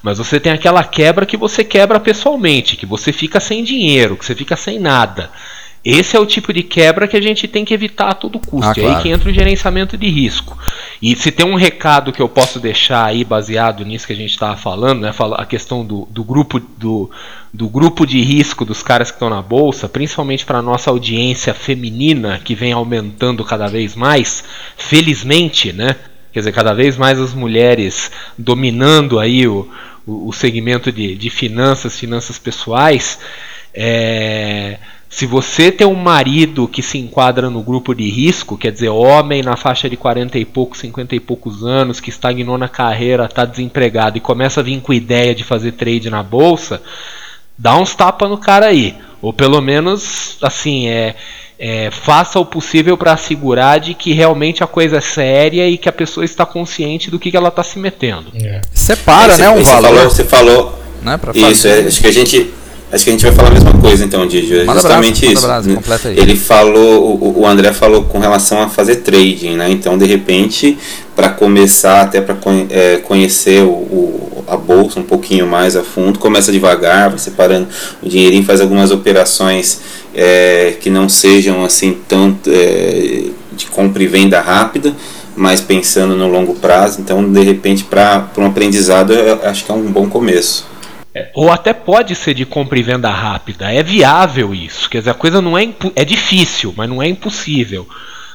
Mas 0.00 0.18
você 0.18 0.38
tem 0.38 0.52
aquela 0.52 0.84
quebra 0.84 1.26
que 1.26 1.36
você 1.36 1.64
quebra 1.64 1.98
pessoalmente, 1.98 2.76
que 2.76 2.86
você 2.86 3.12
fica 3.12 3.40
sem 3.40 3.64
dinheiro, 3.64 4.16
que 4.16 4.24
você 4.24 4.36
fica 4.36 4.56
sem 4.56 4.78
nada. 4.78 5.30
Esse 5.84 6.16
é 6.16 6.20
o 6.20 6.24
tipo 6.24 6.50
de 6.50 6.62
quebra 6.62 7.06
que 7.06 7.16
a 7.16 7.20
gente 7.20 7.46
tem 7.46 7.62
que 7.62 7.74
evitar 7.74 8.08
a 8.08 8.14
todo 8.14 8.38
custo. 8.38 8.70
Ah, 8.70 8.74
claro. 8.74 8.88
É 8.88 8.96
aí 8.96 9.02
que 9.02 9.08
entra 9.10 9.28
o 9.28 9.32
gerenciamento 9.32 9.98
de 9.98 10.08
risco. 10.08 10.56
E 11.02 11.14
se 11.14 11.30
tem 11.30 11.44
um 11.44 11.56
recado 11.56 12.10
que 12.10 12.22
eu 12.22 12.28
posso 12.28 12.58
deixar 12.58 13.04
aí 13.04 13.22
baseado 13.22 13.84
nisso 13.84 14.06
que 14.06 14.14
a 14.14 14.16
gente 14.16 14.30
estava 14.30 14.56
falando, 14.56 15.02
né, 15.02 15.12
a 15.36 15.44
questão 15.44 15.84
do, 15.84 16.08
do 16.10 16.24
grupo 16.24 16.58
do, 16.58 17.10
do 17.52 17.68
grupo 17.68 18.06
de 18.06 18.22
risco 18.22 18.64
dos 18.64 18.82
caras 18.82 19.10
que 19.10 19.16
estão 19.16 19.28
na 19.28 19.42
bolsa, 19.42 19.86
principalmente 19.86 20.46
para 20.46 20.58
a 20.58 20.62
nossa 20.62 20.88
audiência 20.88 21.52
feminina 21.52 22.40
que 22.42 22.54
vem 22.54 22.72
aumentando 22.72 23.44
cada 23.44 23.66
vez 23.66 23.94
mais, 23.94 24.42
felizmente, 24.78 25.70
né? 25.70 25.96
Quer 26.32 26.40
dizer, 26.40 26.52
cada 26.52 26.72
vez 26.72 26.96
mais 26.96 27.20
as 27.20 27.34
mulheres 27.34 28.10
dominando 28.38 29.20
aí 29.20 29.46
o, 29.46 29.70
o, 30.06 30.28
o 30.28 30.32
segmento 30.32 30.90
de, 30.90 31.14
de 31.14 31.28
finanças, 31.28 31.98
finanças 31.98 32.38
pessoais. 32.38 33.18
É, 33.72 34.78
se 35.14 35.26
você 35.26 35.70
tem 35.70 35.86
um 35.86 35.94
marido 35.94 36.66
que 36.66 36.82
se 36.82 36.98
enquadra 36.98 37.48
no 37.48 37.62
grupo 37.62 37.94
de 37.94 38.10
risco, 38.10 38.58
quer 38.58 38.72
dizer, 38.72 38.88
homem 38.88 39.42
na 39.42 39.56
faixa 39.56 39.88
de 39.88 39.96
40 39.96 40.36
e 40.40 40.44
poucos, 40.44 40.80
50 40.80 41.14
e 41.14 41.20
poucos 41.20 41.62
anos, 41.62 42.00
que 42.00 42.10
estagnou 42.10 42.58
na 42.58 42.68
carreira, 42.68 43.24
está 43.24 43.44
desempregado 43.44 44.18
e 44.18 44.20
começa 44.20 44.58
a 44.58 44.62
vir 44.64 44.80
com 44.80 44.92
ideia 44.92 45.32
de 45.32 45.44
fazer 45.44 45.70
trade 45.70 46.10
na 46.10 46.20
bolsa, 46.20 46.82
dá 47.56 47.76
uns 47.76 47.94
tapas 47.94 48.28
no 48.28 48.36
cara 48.36 48.66
aí. 48.66 48.96
Ou 49.22 49.32
pelo 49.32 49.60
menos, 49.60 50.36
assim, 50.42 50.88
é, 50.88 51.14
é 51.60 51.92
faça 51.92 52.40
o 52.40 52.44
possível 52.44 52.98
para 52.98 53.12
assegurar 53.12 53.78
de 53.78 53.94
que 53.94 54.12
realmente 54.12 54.64
a 54.64 54.66
coisa 54.66 54.96
é 54.96 55.00
séria 55.00 55.68
e 55.68 55.78
que 55.78 55.88
a 55.88 55.92
pessoa 55.92 56.24
está 56.24 56.44
consciente 56.44 57.08
do 57.08 57.20
que, 57.20 57.30
que 57.30 57.36
ela 57.36 57.50
está 57.50 57.62
se 57.62 57.78
metendo. 57.78 58.32
É. 58.34 58.62
Separa, 58.72 59.38
né, 59.38 59.48
um 59.48 59.58
você 59.58 59.70
valor. 59.70 59.94
Falou, 59.94 60.10
você 60.10 60.24
falou. 60.24 60.78
Né, 61.02 61.20
isso, 61.52 61.68
é, 61.68 61.86
acho 61.86 62.00
que 62.00 62.08
a 62.08 62.12
gente 62.12 62.52
Acho 62.94 63.04
que 63.04 63.10
a 63.10 63.12
gente 63.12 63.24
vai 63.24 63.34
falar 63.34 63.48
a 63.48 63.52
mesma 63.52 63.72
coisa 63.72 64.04
então, 64.04 64.24
Didi. 64.24 64.60
É 64.60 64.64
justamente 64.66 65.26
isso. 65.32 65.44
Ele 66.16 66.36
falou, 66.36 67.18
o, 67.20 67.40
o 67.40 67.46
André 67.46 67.72
falou 67.72 68.04
com 68.04 68.20
relação 68.20 68.62
a 68.62 68.68
fazer 68.68 68.96
trading, 68.96 69.56
né? 69.56 69.68
Então, 69.68 69.98
de 69.98 70.06
repente, 70.06 70.78
para 71.16 71.28
começar, 71.28 72.02
até 72.02 72.20
para 72.20 72.36
é, 72.70 72.98
conhecer 72.98 73.64
o, 73.64 73.70
o, 73.70 74.44
a 74.46 74.56
bolsa 74.56 75.00
um 75.00 75.02
pouquinho 75.02 75.44
mais 75.44 75.74
a 75.74 75.82
fundo, 75.82 76.20
começa 76.20 76.52
devagar, 76.52 77.10
vai 77.10 77.18
separando 77.18 77.66
o 78.00 78.08
dinheirinho, 78.08 78.44
faz 78.44 78.60
algumas 78.60 78.92
operações 78.92 79.80
é, 80.14 80.76
que 80.80 80.88
não 80.88 81.08
sejam 81.08 81.64
assim 81.64 81.98
tanto 82.06 82.48
é, 82.48 83.24
de 83.56 83.66
compra 83.66 84.04
e 84.04 84.06
venda 84.06 84.40
rápida, 84.40 84.94
mas 85.34 85.60
pensando 85.60 86.14
no 86.14 86.28
longo 86.28 86.54
prazo. 86.54 87.00
Então, 87.00 87.28
de 87.28 87.42
repente, 87.42 87.82
para 87.82 88.28
um 88.38 88.46
aprendizado, 88.46 89.12
eu 89.12 89.40
acho 89.42 89.64
que 89.64 89.72
é 89.72 89.74
um 89.74 89.90
bom 89.90 90.08
começo. 90.08 90.72
É, 91.14 91.30
ou 91.32 91.50
até 91.50 91.72
pode 91.72 92.14
ser 92.14 92.34
de 92.34 92.44
compra 92.44 92.78
e 92.78 92.82
venda 92.82 93.10
rápida. 93.10 93.72
É 93.72 93.82
viável 93.82 94.52
isso. 94.52 94.90
Quer 94.90 94.98
dizer, 94.98 95.10
a 95.10 95.14
coisa 95.14 95.40
não 95.40 95.56
é 95.56 95.68
é 95.94 96.04
difícil, 96.04 96.74
mas 96.76 96.88
não 96.88 97.02
é 97.02 97.06
impossível. 97.06 97.86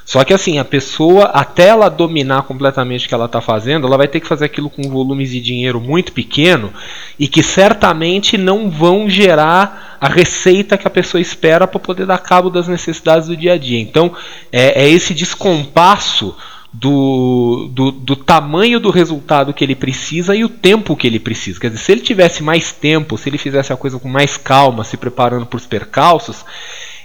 Só 0.10 0.24
que 0.24 0.34
assim, 0.34 0.58
a 0.58 0.66
pessoa, 0.66 1.26
até 1.26 1.68
ela 1.68 1.88
dominar 1.88 2.42
completamente 2.42 3.06
o 3.06 3.08
que 3.08 3.14
ela 3.14 3.26
está 3.26 3.40
fazendo, 3.42 3.86
ela 3.86 3.96
vai 3.96 4.08
ter 4.08 4.20
que 4.20 4.28
fazer 4.28 4.46
aquilo 4.46 4.68
com 4.68 4.90
volumes 4.90 5.30
de 5.30 5.40
dinheiro 5.40 5.80
muito 5.80 6.14
pequeno 6.14 6.74
e 7.20 7.28
que 7.28 7.44
certamente 7.44 8.36
não 8.36 8.72
vão 8.72 9.08
gerar 9.08 9.98
a 10.02 10.08
receita 10.08 10.80
que 10.80 10.88
a 10.88 10.90
pessoa 10.90 11.22
espera 11.22 11.68
para 11.68 11.80
poder 11.80 12.08
dar 12.08 12.18
cabo 12.18 12.50
das 12.50 12.68
necessidades 12.68 13.28
do 13.28 13.38
dia 13.38 13.54
a 13.54 13.58
dia. 13.60 13.80
Então, 13.80 14.12
é, 14.52 14.84
é 14.84 14.90
esse 14.90 15.14
descompasso 15.14 16.36
do, 16.72 17.70
do, 17.72 17.92
do, 17.92 18.16
tamanho 18.16 18.80
do 18.80 18.92
resultado 18.92 19.54
que 19.54 19.64
ele 19.64 19.76
precisa 19.76 20.36
e 20.36 20.44
o 20.44 20.50
tempo 20.50 20.96
que 20.96 21.08
ele 21.08 21.20
precisa. 21.20 21.60
Quer 21.60 21.72
dizer, 21.72 21.84
se 21.84 21.92
ele 21.92 22.02
tivesse 22.02 22.44
mais 22.44 22.72
tempo, 22.72 23.18
se 23.18 23.30
ele 23.30 23.38
fizesse 23.38 23.74
a 23.74 23.78
coisa 23.78 23.98
com 23.98 24.08
mais 24.08 24.38
calma, 24.38 24.84
se 24.84 24.96
preparando 24.96 25.46
para 25.46 25.58
os 25.58 25.66
percalços, 25.66 26.46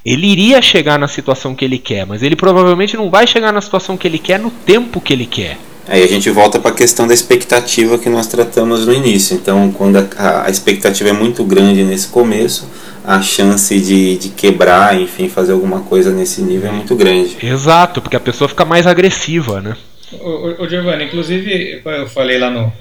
ele 0.04 0.26
iria 0.26 0.60
chegar 0.60 0.98
na 0.98 1.08
situação 1.08 1.54
que 1.54 1.64
ele 1.64 1.78
quer, 1.78 2.04
mas 2.06 2.22
ele 2.22 2.36
provavelmente 2.36 2.96
não 2.96 3.08
vai 3.08 3.26
chegar 3.26 3.52
na 3.52 3.60
situação 3.60 3.96
que 3.96 4.06
ele 4.06 4.18
quer 4.18 4.38
no 4.38 4.50
tempo 4.50 5.00
que 5.00 5.12
ele 5.12 5.26
quer. 5.26 5.58
Aí 5.86 6.02
a 6.02 6.06
gente 6.06 6.30
volta 6.30 6.58
para 6.58 6.70
a 6.70 6.74
questão 6.74 7.06
da 7.06 7.12
expectativa 7.12 7.98
que 7.98 8.08
nós 8.08 8.26
tratamos 8.26 8.86
no 8.86 8.92
início. 8.92 9.36
Então, 9.36 9.70
quando 9.70 9.96
a, 9.96 10.44
a 10.46 10.50
expectativa 10.50 11.10
é 11.10 11.12
muito 11.12 11.44
grande 11.44 11.84
nesse 11.84 12.08
começo, 12.08 12.68
a 13.04 13.20
chance 13.20 13.78
de, 13.78 14.16
de 14.16 14.28
quebrar, 14.30 14.98
enfim, 14.98 15.28
fazer 15.28 15.52
alguma 15.52 15.80
coisa 15.80 16.10
nesse 16.10 16.40
nível 16.40 16.70
é 16.70 16.72
muito 16.72 16.96
grande. 16.96 17.36
Exato, 17.42 18.00
porque 18.00 18.16
a 18.16 18.20
pessoa 18.20 18.48
fica 18.48 18.64
mais 18.64 18.86
agressiva, 18.86 19.60
né? 19.60 19.76
O, 20.12 20.62
o 20.62 20.68
Giovanni, 20.68 21.04
inclusive, 21.04 21.82
eu 21.84 22.08
falei 22.08 22.38
lá 22.38 22.50
no. 22.50 22.72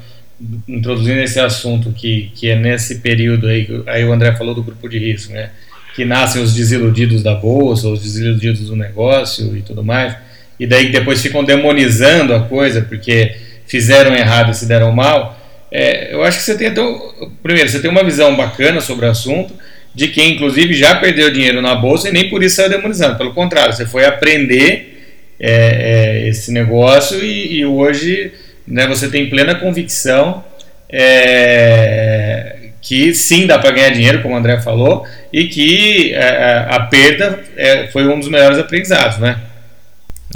introduzindo 0.67 1.19
esse 1.19 1.39
assunto 1.39 1.91
que, 1.91 2.31
que 2.33 2.49
é 2.49 2.55
nesse 2.55 2.99
período 2.99 3.47
aí, 3.47 3.67
aí 3.85 4.05
o 4.05 4.13
André 4.13 4.33
falou 4.35 4.55
do 4.55 4.63
grupo 4.63 4.87
de 4.87 4.97
risco, 4.97 5.33
né? 5.33 5.51
Que 5.93 6.05
nascem 6.05 6.41
os 6.41 6.53
desiludidos 6.53 7.21
da 7.21 7.35
bolsa, 7.35 7.89
os 7.89 8.01
desiludidos 8.01 8.61
do 8.61 8.75
negócio 8.77 9.55
e 9.57 9.61
tudo 9.61 9.83
mais, 9.83 10.15
e 10.57 10.65
daí 10.65 10.89
depois 10.89 11.21
ficam 11.21 11.43
demonizando 11.43 12.33
a 12.33 12.39
coisa 12.41 12.81
porque 12.81 13.35
fizeram 13.67 14.15
errado 14.15 14.51
e 14.51 14.55
se 14.55 14.65
deram 14.65 14.91
mal. 14.93 15.37
É, 15.69 16.13
eu 16.13 16.23
acho 16.23 16.37
que 16.37 16.43
você 16.43 16.57
tem. 16.57 16.67
Então, 16.67 16.97
primeiro, 17.41 17.69
você 17.69 17.79
tem 17.79 17.91
uma 17.91 18.03
visão 18.03 18.35
bacana 18.37 18.79
sobre 18.79 19.05
o 19.05 19.09
assunto 19.09 19.53
de 19.93 20.07
quem, 20.07 20.33
inclusive, 20.33 20.73
já 20.73 20.95
perdeu 20.95 21.31
dinheiro 21.31 21.61
na 21.61 21.75
bolsa 21.75 22.09
e 22.09 22.11
nem 22.11 22.29
por 22.29 22.43
isso 22.43 22.55
saiu 22.55 22.69
demonizando. 22.69 23.17
Pelo 23.17 23.33
contrário, 23.33 23.73
você 23.73 23.85
foi 23.85 24.05
aprender 24.05 24.93
é, 25.39 26.23
é, 26.23 26.27
esse 26.27 26.51
negócio 26.51 27.23
e, 27.23 27.57
e 27.57 27.65
hoje 27.65 28.31
né, 28.67 28.87
você 28.87 29.09
tem 29.09 29.29
plena 29.29 29.55
convicção 29.55 30.43
é, 30.89 32.69
que 32.81 33.13
sim 33.15 33.47
dá 33.47 33.57
para 33.57 33.71
ganhar 33.71 33.89
dinheiro, 33.89 34.21
como 34.21 34.35
o 34.35 34.37
André 34.37 34.61
falou, 34.61 35.05
e 35.31 35.47
que 35.47 36.13
é, 36.13 36.17
é, 36.17 36.67
a 36.69 36.79
perda 36.81 37.39
é, 37.55 37.87
foi 37.87 38.07
um 38.07 38.19
dos 38.19 38.29
melhores 38.29 38.59
aprendizados, 38.59 39.17
né? 39.19 39.39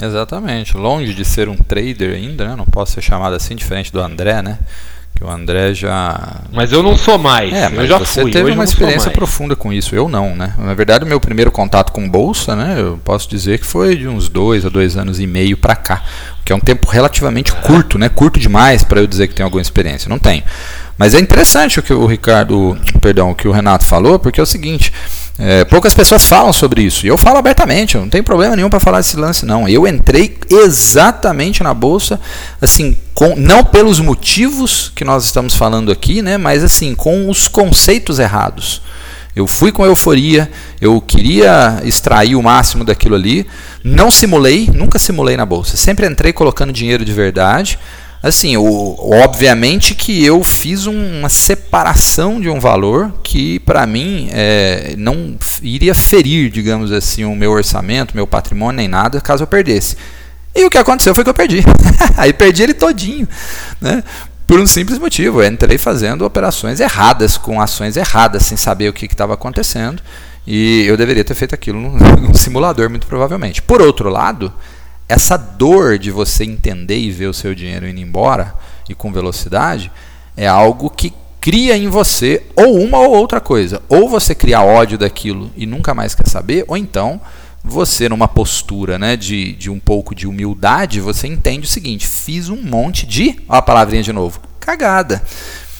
Exatamente. 0.00 0.76
Longe 0.76 1.12
de 1.12 1.24
ser 1.24 1.48
um 1.48 1.56
trader 1.56 2.14
ainda, 2.14 2.48
né? 2.48 2.56
não 2.56 2.64
posso 2.64 2.92
ser 2.92 3.02
chamado 3.02 3.34
assim, 3.34 3.54
diferente 3.54 3.92
do 3.92 4.00
André, 4.00 4.40
né? 4.42 4.58
Que 5.14 5.24
o 5.24 5.28
André 5.28 5.74
já. 5.74 6.42
Mas 6.52 6.72
eu 6.72 6.82
não 6.82 6.96
sou 6.96 7.18
mais. 7.18 7.52
É, 7.52 7.66
eu 7.74 7.86
já 7.86 7.98
você 7.98 8.22
fui. 8.22 8.30
teve 8.30 8.52
uma 8.52 8.62
experiência 8.62 9.10
profunda 9.10 9.56
com 9.56 9.72
isso. 9.72 9.94
Eu 9.94 10.08
não, 10.08 10.36
né? 10.36 10.54
Na 10.56 10.74
verdade, 10.74 11.04
o 11.04 11.08
meu 11.08 11.20
primeiro 11.20 11.50
contato 11.50 11.92
com 11.92 12.08
bolsa, 12.08 12.54
né? 12.54 12.76
Eu 12.78 13.00
posso 13.04 13.28
dizer 13.28 13.58
que 13.58 13.66
foi 13.66 13.96
de 13.96 14.06
uns 14.06 14.28
dois 14.28 14.64
a 14.64 14.68
dois 14.68 14.96
anos 14.96 15.18
e 15.18 15.26
meio 15.26 15.56
para 15.56 15.74
cá, 15.74 16.04
que 16.44 16.52
é 16.52 16.56
um 16.56 16.60
tempo 16.60 16.88
relativamente 16.88 17.52
curto, 17.52 17.98
né? 17.98 18.08
Curto 18.08 18.38
demais 18.38 18.84
para 18.84 19.00
eu 19.00 19.06
dizer 19.06 19.26
que 19.26 19.34
tenho 19.34 19.46
alguma 19.46 19.62
experiência. 19.62 20.08
Não 20.08 20.18
tenho. 20.18 20.44
Mas 20.96 21.14
é 21.14 21.20
interessante 21.20 21.80
o 21.80 21.82
que 21.82 21.92
o 21.92 22.06
Ricardo, 22.06 22.76
perdão, 23.00 23.30
o 23.30 23.34
que 23.34 23.48
o 23.48 23.52
Renato 23.52 23.84
falou, 23.84 24.18
porque 24.18 24.38
é 24.40 24.42
o 24.42 24.46
seguinte. 24.46 24.92
É, 25.38 25.64
poucas 25.64 25.94
pessoas 25.94 26.26
falam 26.26 26.52
sobre 26.52 26.82
isso. 26.82 27.06
E 27.06 27.08
eu 27.08 27.16
falo 27.16 27.38
abertamente, 27.38 27.94
eu 27.94 28.00
não 28.00 28.08
tem 28.08 28.22
problema 28.22 28.56
nenhum 28.56 28.68
para 28.68 28.80
falar 28.80 28.98
desse 28.98 29.16
lance, 29.16 29.46
não. 29.46 29.68
Eu 29.68 29.86
entrei 29.86 30.36
exatamente 30.50 31.62
na 31.62 31.72
bolsa, 31.72 32.20
assim, 32.60 32.96
com, 33.14 33.36
não 33.36 33.64
pelos 33.64 34.00
motivos 34.00 34.90
que 34.96 35.04
nós 35.04 35.24
estamos 35.24 35.54
falando 35.54 35.92
aqui, 35.92 36.22
né, 36.22 36.36
mas 36.36 36.64
assim, 36.64 36.94
com 36.94 37.30
os 37.30 37.46
conceitos 37.46 38.18
errados. 38.18 38.82
Eu 39.36 39.46
fui 39.46 39.70
com 39.70 39.86
euforia, 39.86 40.50
eu 40.80 41.00
queria 41.00 41.80
extrair 41.84 42.34
o 42.34 42.42
máximo 42.42 42.82
daquilo 42.82 43.14
ali. 43.14 43.46
Não 43.84 44.10
simulei, 44.10 44.68
nunca 44.74 44.98
simulei 44.98 45.36
na 45.36 45.46
bolsa. 45.46 45.76
Sempre 45.76 46.08
entrei 46.08 46.32
colocando 46.32 46.72
dinheiro 46.72 47.04
de 47.04 47.12
verdade. 47.12 47.78
Assim, 48.22 48.56
o, 48.56 48.96
obviamente 48.98 49.94
que 49.94 50.24
eu 50.24 50.42
fiz 50.42 50.86
um, 50.86 51.20
uma 51.20 51.28
separação 51.28 52.40
de 52.40 52.48
um 52.48 52.58
valor 52.58 53.12
que 53.22 53.60
para 53.60 53.86
mim 53.86 54.28
é, 54.32 54.94
não 54.98 55.36
iria 55.62 55.94
ferir, 55.94 56.50
digamos 56.50 56.90
assim, 56.90 57.24
o 57.24 57.36
meu 57.36 57.52
orçamento, 57.52 58.16
meu 58.16 58.26
patrimônio 58.26 58.76
nem 58.76 58.88
nada, 58.88 59.20
caso 59.20 59.44
eu 59.44 59.46
perdesse. 59.46 59.96
E 60.54 60.64
o 60.64 60.70
que 60.70 60.78
aconteceu 60.78 61.14
foi 61.14 61.22
que 61.22 61.30
eu 61.30 61.34
perdi. 61.34 61.62
Aí 62.16 62.32
perdi 62.32 62.64
ele 62.64 62.74
todinho, 62.74 63.28
né? 63.80 64.02
Por 64.48 64.58
um 64.58 64.66
simples 64.66 64.98
motivo, 64.98 65.42
eu 65.42 65.46
entrei 65.46 65.76
fazendo 65.76 66.24
operações 66.24 66.80
erradas, 66.80 67.36
com 67.36 67.60
ações 67.60 67.96
erradas, 67.96 68.46
sem 68.46 68.56
saber 68.56 68.88
o 68.88 68.92
que 68.94 69.04
estava 69.04 69.34
acontecendo. 69.34 70.02
E 70.46 70.84
eu 70.86 70.96
deveria 70.96 71.22
ter 71.22 71.34
feito 71.34 71.54
aquilo 71.54 71.78
num, 71.78 71.98
num 72.28 72.34
simulador, 72.34 72.88
muito 72.88 73.06
provavelmente. 73.06 73.60
Por 73.60 73.82
outro 73.82 74.08
lado, 74.08 74.52
essa 75.08 75.36
dor 75.36 75.98
de 75.98 76.10
você 76.10 76.44
entender 76.44 76.98
e 76.98 77.10
ver 77.10 77.26
o 77.26 77.34
seu 77.34 77.54
dinheiro 77.54 77.88
indo 77.88 78.00
embora 78.00 78.54
e 78.88 78.94
com 78.94 79.12
velocidade 79.12 79.90
é 80.36 80.46
algo 80.46 80.90
que 80.90 81.12
cria 81.40 81.76
em 81.76 81.88
você 81.88 82.42
ou 82.54 82.78
uma 82.78 82.98
ou 82.98 83.16
outra 83.16 83.40
coisa. 83.40 83.80
Ou 83.88 84.08
você 84.08 84.34
cria 84.34 84.62
ódio 84.62 84.98
daquilo 84.98 85.50
e 85.56 85.66
nunca 85.66 85.94
mais 85.94 86.14
quer 86.14 86.28
saber, 86.28 86.64
ou 86.68 86.76
então 86.76 87.20
você, 87.64 88.08
numa 88.08 88.28
postura 88.28 88.98
né, 88.98 89.16
de, 89.16 89.52
de 89.52 89.70
um 89.70 89.78
pouco 89.78 90.14
de 90.14 90.26
humildade, 90.26 91.00
você 91.00 91.26
entende 91.26 91.66
o 91.66 91.70
seguinte: 91.70 92.06
fiz 92.06 92.48
um 92.48 92.62
monte 92.62 93.06
de. 93.06 93.40
Ó, 93.48 93.56
a 93.56 93.62
palavrinha 93.62 94.02
de 94.02 94.12
novo. 94.12 94.40
Cagada. 94.60 95.22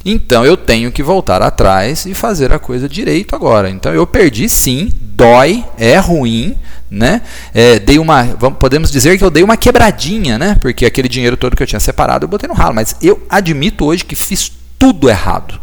Então 0.05 0.45
eu 0.45 0.57
tenho 0.57 0.93
que 0.93 1.03
voltar 1.03 1.43
atrás 1.43 2.07
e 2.07 2.15
fazer 2.15 2.53
a 2.53 2.59
coisa 2.59 2.89
direito 2.89 3.35
agora. 3.35 3.69
Então 3.69 3.93
eu 3.93 4.07
perdi 4.07 4.49
sim, 4.49 4.91
dói, 5.01 5.65
é 5.77 5.97
ruim, 5.99 6.57
né? 6.91 7.23
É, 7.53 7.79
dei 7.79 7.99
uma, 7.99 8.23
vamos, 8.23 8.59
podemos 8.59 8.91
dizer 8.91 9.19
que 9.19 9.25
eu 9.25 9.31
dei 9.31 9.43
uma 9.43 9.57
quebradinha, 9.57 10.39
né? 10.39 10.57
Porque 10.61 10.87
aquele 10.87 11.09
dinheiro 11.09 11.37
todo 11.37 11.57
que 11.57 11.63
eu 11.63 11.67
tinha 11.67 11.81
separado 11.81 12.25
eu 12.25 12.29
botei 12.29 12.49
no 12.49 12.55
ralo. 12.55 12.75
Mas 12.75 12.97
eu 13.03 13.21
admito 13.29 13.85
hoje 13.85 14.05
que 14.05 14.15
fiz 14.15 14.51
tudo 14.79 15.09
errado. 15.09 15.61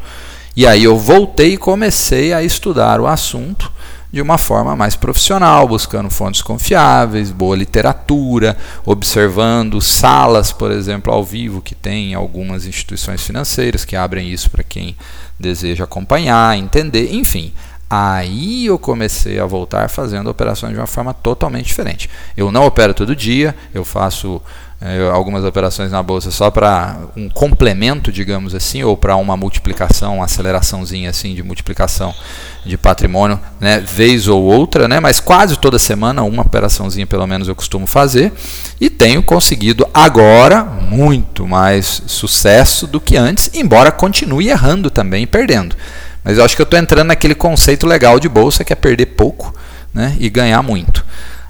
E 0.56 0.66
aí 0.66 0.84
eu 0.84 0.98
voltei 0.98 1.54
e 1.54 1.58
comecei 1.58 2.34
a 2.34 2.44
estudar 2.44 3.00
o 3.02 3.08
assunto 3.08 3.72
de 4.16 4.22
uma 4.22 4.38
forma 4.38 4.78
mais 4.78 4.96
profissional, 4.96 5.68
buscando 5.68 6.10
fontes 6.10 6.42
confiáveis, 6.42 7.32
boa 7.32 7.54
literatura, 7.54 8.56
observando 8.86 9.82
salas, 9.82 10.54
por 10.54 10.72
exemplo, 10.72 11.12
ao 11.12 11.22
vivo 11.22 11.62
que 11.62 11.76
tem 11.76 12.14
algumas 12.14 12.66
instituições 12.66 13.22
financeiras 13.22 13.84
que 13.84 13.94
abrem 13.94 14.30
isso 14.32 14.50
para 14.50 14.64
quem 14.64 14.96
deseja 15.38 15.84
acompanhar, 15.84 16.58
entender, 16.58 17.14
enfim. 17.14 17.52
Aí 17.90 18.66
eu 18.66 18.80
comecei 18.80 19.38
a 19.38 19.46
voltar 19.46 19.90
fazendo 19.90 20.30
operações 20.30 20.72
de 20.72 20.80
uma 20.80 20.88
forma 20.88 21.14
totalmente 21.14 21.66
diferente. 21.66 22.10
Eu 22.38 22.54
não 22.54 22.66
opero 22.66 22.94
todo 22.94 23.14
dia, 23.14 23.54
eu 23.74 23.84
faço 23.84 24.42
algumas 25.12 25.44
operações 25.44 25.92
na 25.92 26.04
bolsa 26.04 26.30
só 26.30 26.52
para 26.52 26.98
um 27.16 27.30
complemento, 27.30 28.12
digamos 28.12 28.54
assim, 28.54 28.84
ou 28.84 28.96
para 28.96 29.16
uma 29.16 29.36
multiplicação, 29.36 30.18
uma 30.18 30.26
aceleraçãozinha 30.26 31.10
assim 31.10 31.34
de 31.34 31.42
multiplicação 31.42 32.14
de 32.66 32.78
patrimônio, 32.78 33.40
né, 33.60 33.80
vez 33.80 34.28
ou 34.28 34.44
outra, 34.44 34.88
né, 34.88 35.00
mas 35.00 35.20
quase 35.20 35.58
toda 35.58 35.80
semana 35.80 36.24
uma 36.24 36.42
operaçãozinha 36.42 37.08
pelo 37.08 37.26
menos 37.26 37.48
eu 37.48 37.56
costumo 37.56 37.88
fazer 37.88 38.34
e 38.80 38.90
tenho 38.90 39.24
conseguido 39.24 39.88
agora 39.94 40.64
muito 40.64 41.48
mais 41.48 42.04
sucesso 42.06 42.86
do 42.86 43.00
que 43.00 43.16
antes, 43.16 43.50
embora 43.54 43.92
continue 43.92 44.50
errando 44.50 44.90
também 44.90 45.24
e 45.24 45.28
perdendo. 45.28 45.76
Mas 46.24 46.38
eu 46.38 46.44
acho 46.44 46.56
que 46.56 46.62
eu 46.62 46.66
estou 46.66 46.80
entrando 46.80 47.08
naquele 47.08 47.36
conceito 47.36 47.88
legal 47.88 48.20
de 48.20 48.28
bolsa 48.28 48.64
que 48.64 48.74
é 48.74 48.76
perder 48.76 49.08
pouco 49.08 49.54
né, 49.94 50.16
e 50.20 50.30
ganhar 50.30 50.62
muito. 50.62 51.06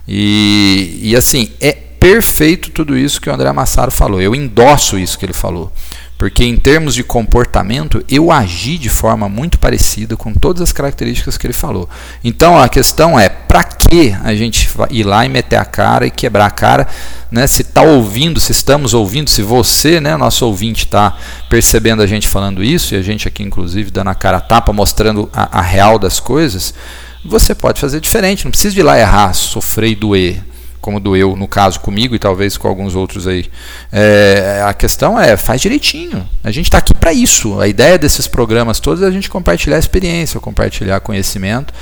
E, 0.07 0.99
e 1.01 1.15
assim, 1.15 1.51
é 1.59 1.84
perfeito 1.99 2.71
tudo 2.71 2.97
isso 2.97 3.19
que 3.19 3.29
o 3.29 3.33
André 3.33 3.51
Massaro 3.51 3.91
falou. 3.91 4.21
Eu 4.21 4.35
endosso 4.35 4.97
isso 4.97 5.17
que 5.17 5.25
ele 5.25 5.33
falou. 5.33 5.71
Porque 6.17 6.45
em 6.45 6.55
termos 6.55 6.95
de 6.95 7.03
comportamento, 7.03 8.03
eu 8.09 8.31
agi 8.31 8.77
de 8.77 8.87
forma 8.87 9.27
muito 9.27 9.59
parecida 9.59 10.15
com 10.15 10.33
todas 10.33 10.61
as 10.61 10.71
características 10.71 11.37
que 11.37 11.45
ele 11.45 11.53
falou. 11.53 11.89
Então 12.23 12.57
a 12.57 12.69
questão 12.69 13.19
é, 13.19 13.27
para 13.27 13.63
que 13.65 14.15
a 14.23 14.33
gente 14.33 14.69
ir 14.91 15.03
lá 15.03 15.25
e 15.25 15.29
meter 15.29 15.57
a 15.57 15.65
cara 15.65 16.07
e 16.07 16.11
quebrar 16.11 16.45
a 16.45 16.51
cara, 16.51 16.87
né? 17.29 17.45
Se 17.47 17.63
está 17.63 17.81
ouvindo, 17.81 18.39
se 18.39 18.53
estamos 18.53 18.93
ouvindo, 18.93 19.29
se 19.29 19.41
você, 19.41 19.99
né, 19.99 20.15
nosso 20.15 20.45
ouvinte 20.45 20.85
está 20.85 21.17
percebendo 21.49 22.01
a 22.01 22.07
gente 22.07 22.29
falando 22.29 22.63
isso, 22.63 22.95
e 22.95 22.97
a 22.97 23.01
gente 23.01 23.27
aqui 23.27 23.43
inclusive 23.43 23.91
dando 23.91 24.09
a 24.09 24.15
cara 24.15 24.37
a 24.37 24.41
tapa, 24.41 24.71
mostrando 24.71 25.29
a, 25.33 25.59
a 25.59 25.61
real 25.61 25.99
das 25.99 26.21
coisas, 26.21 26.73
você 27.25 27.53
pode 27.53 27.81
fazer 27.81 27.99
diferente, 27.99 28.45
não 28.45 28.51
precisa 28.51 28.79
ir 28.79 28.83
lá 28.83 28.97
errar, 28.97 29.33
sofrer 29.33 29.91
e 29.91 29.95
doer 29.95 30.54
como 30.81 30.99
doeu 30.99 31.35
no 31.35 31.47
caso 31.47 31.79
comigo 31.79 32.15
e 32.15 32.19
talvez 32.19 32.57
com 32.57 32.67
alguns 32.67 32.95
outros 32.95 33.27
aí. 33.27 33.45
É, 33.91 34.63
a 34.65 34.73
questão 34.73 35.19
é, 35.19 35.35
faz 35.37 35.61
direitinho. 35.61 36.27
A 36.43 36.51
gente 36.51 36.65
está 36.65 36.77
aqui 36.77 36.93
para 36.93 37.13
isso. 37.13 37.59
A 37.59 37.67
ideia 37.67 37.97
desses 37.97 38.27
programas 38.27 38.79
todos 38.79 39.01
é 39.03 39.07
a 39.07 39.11
gente 39.11 39.29
compartilhar 39.29 39.77
experiência, 39.77 40.39
compartilhar 40.39 40.99
conhecimento 40.99 41.73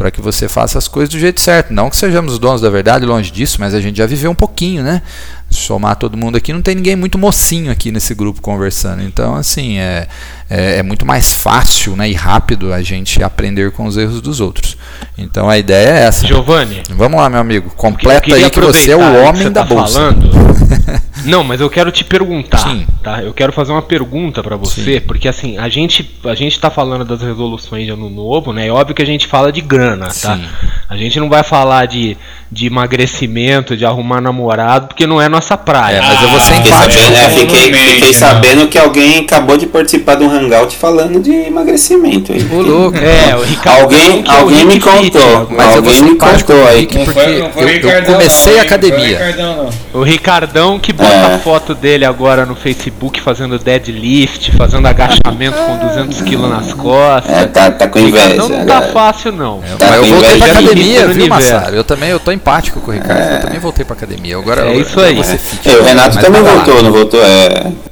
para 0.00 0.10
que 0.10 0.18
você 0.18 0.48
faça 0.48 0.78
as 0.78 0.88
coisas 0.88 1.12
do 1.12 1.20
jeito 1.20 1.42
certo. 1.42 1.74
Não 1.74 1.90
que 1.90 1.96
sejamos 1.96 2.32
os 2.32 2.38
donos 2.38 2.62
da 2.62 2.70
verdade, 2.70 3.04
longe 3.04 3.30
disso, 3.30 3.58
mas 3.60 3.74
a 3.74 3.80
gente 3.82 3.98
já 3.98 4.06
viveu 4.06 4.30
um 4.30 4.34
pouquinho, 4.34 4.82
né? 4.82 5.02
Somar 5.50 5.94
todo 5.96 6.16
mundo 6.16 6.38
aqui, 6.38 6.54
não 6.54 6.62
tem 6.62 6.74
ninguém 6.74 6.96
muito 6.96 7.18
mocinho 7.18 7.70
aqui 7.70 7.92
nesse 7.92 8.14
grupo 8.14 8.40
conversando. 8.40 9.02
Então, 9.02 9.34
assim, 9.34 9.76
é, 9.78 10.08
é, 10.48 10.78
é, 10.78 10.82
muito 10.82 11.04
mais 11.04 11.34
fácil 11.34 11.96
né, 11.96 12.08
e 12.08 12.14
rápido 12.14 12.72
a 12.72 12.80
gente 12.80 13.22
aprender 13.22 13.72
com 13.72 13.84
os 13.84 13.98
erros 13.98 14.22
dos 14.22 14.40
outros. 14.40 14.78
Então 15.18 15.50
a 15.50 15.58
ideia 15.58 15.90
é 15.90 16.02
essa. 16.04 16.26
Giovanni. 16.26 16.82
Vamos 16.88 17.20
lá, 17.20 17.28
meu 17.28 17.40
amigo. 17.40 17.68
Completa 17.76 18.34
aí 18.34 18.48
que 18.48 18.60
você 18.60 18.92
é 18.92 18.96
o 18.96 19.24
homem 19.24 19.52
da 19.52 19.60
tá 19.62 19.66
bolsa. 19.66 19.98
Falando, 19.98 20.30
Não, 21.24 21.44
mas 21.44 21.60
eu 21.60 21.68
quero 21.68 21.90
te 21.90 22.04
perguntar, 22.04 22.58
Sim. 22.58 22.86
tá? 23.02 23.22
Eu 23.22 23.32
quero 23.32 23.52
fazer 23.52 23.72
uma 23.72 23.82
pergunta 23.82 24.42
para 24.42 24.56
você, 24.56 24.94
Sim. 24.94 25.00
porque 25.00 25.28
assim, 25.28 25.58
a 25.58 25.68
gente 25.68 26.08
a 26.24 26.34
gente 26.34 26.58
tá 26.58 26.70
falando 26.70 27.04
das 27.04 27.20
resoluções 27.22 27.84
de 27.84 27.92
ano 27.92 28.08
novo, 28.08 28.52
né? 28.52 28.66
É 28.66 28.70
óbvio 28.70 28.94
que 28.94 29.02
a 29.02 29.06
gente 29.06 29.26
fala 29.26 29.52
de 29.52 29.60
grana, 29.60 30.06
tá? 30.06 30.36
Sim. 30.36 30.44
A 30.88 30.96
gente 30.96 31.20
não 31.20 31.28
vai 31.28 31.42
falar 31.42 31.86
de, 31.86 32.16
de 32.50 32.66
emagrecimento, 32.66 33.76
de 33.76 33.84
arrumar 33.84 34.20
namorado, 34.20 34.88
porque 34.88 35.06
não 35.06 35.20
é 35.20 35.28
nossa 35.28 35.56
praia. 35.56 35.98
É, 35.98 36.00
mas 36.00 36.22
eu 36.22 36.28
vou 36.30 36.40
ser 36.40 36.54
empático. 36.54 37.02
Sabendo, 37.02 37.16
é, 37.16 37.30
fiquei, 37.30 37.74
fiquei 37.74 38.12
sabendo 38.14 38.68
que 38.68 38.78
alguém 38.78 39.18
acabou 39.18 39.56
de 39.56 39.66
participar 39.66 40.16
de 40.16 40.24
um 40.24 40.30
hangout 40.30 40.76
falando 40.76 41.20
de 41.20 41.30
emagrecimento 41.30 42.32
aí. 42.32 42.42
O 42.50 42.62
louco. 42.62 42.98
É, 42.98 43.36
o 43.36 43.42
Ricardo. 43.42 43.82
Alguém, 43.82 44.24
é 44.26 44.30
alguém 44.30 44.64
me 44.64 44.80
contou, 44.80 45.48
mas 45.50 45.76
alguém 45.76 46.02
me 46.02 46.16
contou 46.16 46.66
aí. 46.66 46.86
Porque 46.86 47.86
eu, 47.86 47.90
eu 47.90 48.04
comecei 48.04 48.58
a 48.58 48.62
academia. 48.62 49.18
O 49.92 50.02
Ricardão 50.02 50.78
que 50.78 50.92
bota 50.92 51.09
é. 51.12 51.34
a 51.34 51.38
foto 51.38 51.74
dele 51.74 52.04
agora 52.04 52.46
no 52.46 52.54
Facebook 52.54 53.20
fazendo 53.20 53.58
deadlift, 53.58 54.52
fazendo 54.56 54.86
agachamento 54.86 55.56
com 55.58 55.78
200 55.78 56.20
kg 56.22 56.36
nas 56.48 56.72
costas. 56.72 57.32
É, 57.32 57.46
tá, 57.46 57.70
tá 57.70 57.88
com 57.88 57.98
inveja. 57.98 58.36
Não, 58.36 58.48
não 58.48 58.66
tá 58.66 58.82
fácil 58.82 59.32
não. 59.32 59.62
É, 59.64 59.76
tá 59.76 59.96
eu 59.96 60.04
voltei 60.04 60.38
pra 60.38 60.46
academia, 60.46 61.08
viu, 61.08 61.28
Massaro? 61.28 61.76
Eu 61.76 61.84
também 61.84 62.10
eu 62.10 62.20
tô 62.20 62.32
empático 62.32 62.80
com 62.80 62.90
o 62.90 62.94
Ricardo. 62.94 63.20
É. 63.20 63.36
Eu 63.36 63.40
também 63.42 63.58
voltei 63.58 63.84
pra 63.84 63.94
academia. 63.94 64.36
Agora 64.36 64.66
é 64.66 64.76
isso 64.76 65.00
aí. 65.00 65.16
Você 65.16 65.38
fica, 65.38 65.70
o 65.78 65.84
Renato 65.84 66.18
também 66.18 66.42
voltou, 66.42 66.82
não 66.82 66.92
voltou? 66.92 67.20
É. 67.22 67.89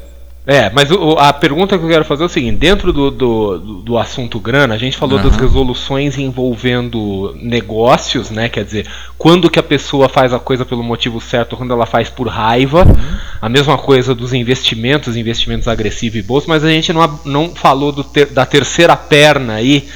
É, 0.49 0.71
mas 0.71 0.91
o, 0.91 1.11
a 1.19 1.31
pergunta 1.31 1.77
que 1.77 1.85
eu 1.85 1.89
quero 1.91 2.07
fazer 2.07 2.23
é 2.23 2.27
o 2.27 2.29
seguinte: 2.31 2.57
dentro 2.57 2.91
do, 2.91 3.11
do, 3.11 3.59
do 3.59 3.99
assunto 3.99 4.41
grana, 4.41 4.75
a 4.75 4.79
gente 4.79 4.97
falou 4.97 5.19
uhum. 5.19 5.25
das 5.25 5.37
resoluções 5.37 6.17
envolvendo 6.17 7.37
negócios, 7.39 8.31
né? 8.31 8.49
Quer 8.49 8.65
dizer, 8.65 8.87
quando 9.19 9.51
que 9.51 9.59
a 9.59 9.63
pessoa 9.63 10.09
faz 10.09 10.33
a 10.33 10.39
coisa 10.39 10.65
pelo 10.65 10.83
motivo 10.83 11.21
certo, 11.21 11.55
quando 11.55 11.75
ela 11.75 11.85
faz 11.85 12.09
por 12.09 12.29
raiva. 12.29 12.87
Uhum. 12.87 13.19
A 13.43 13.49
mesma 13.51 13.77
coisa 13.77 14.15
dos 14.15 14.33
investimentos, 14.33 15.19
investimentos 15.19 15.69
agressivos 15.69 16.19
e 16.19 16.23
bolsa, 16.23 16.47
mas 16.49 16.65
a 16.65 16.71
gente 16.71 16.95
não, 16.95 17.21
não 17.27 17.55
falou 17.55 17.93
ter, 18.03 18.27
da 18.27 18.47
terceira 18.47 18.97
perna 18.97 19.53
aí 19.53 19.87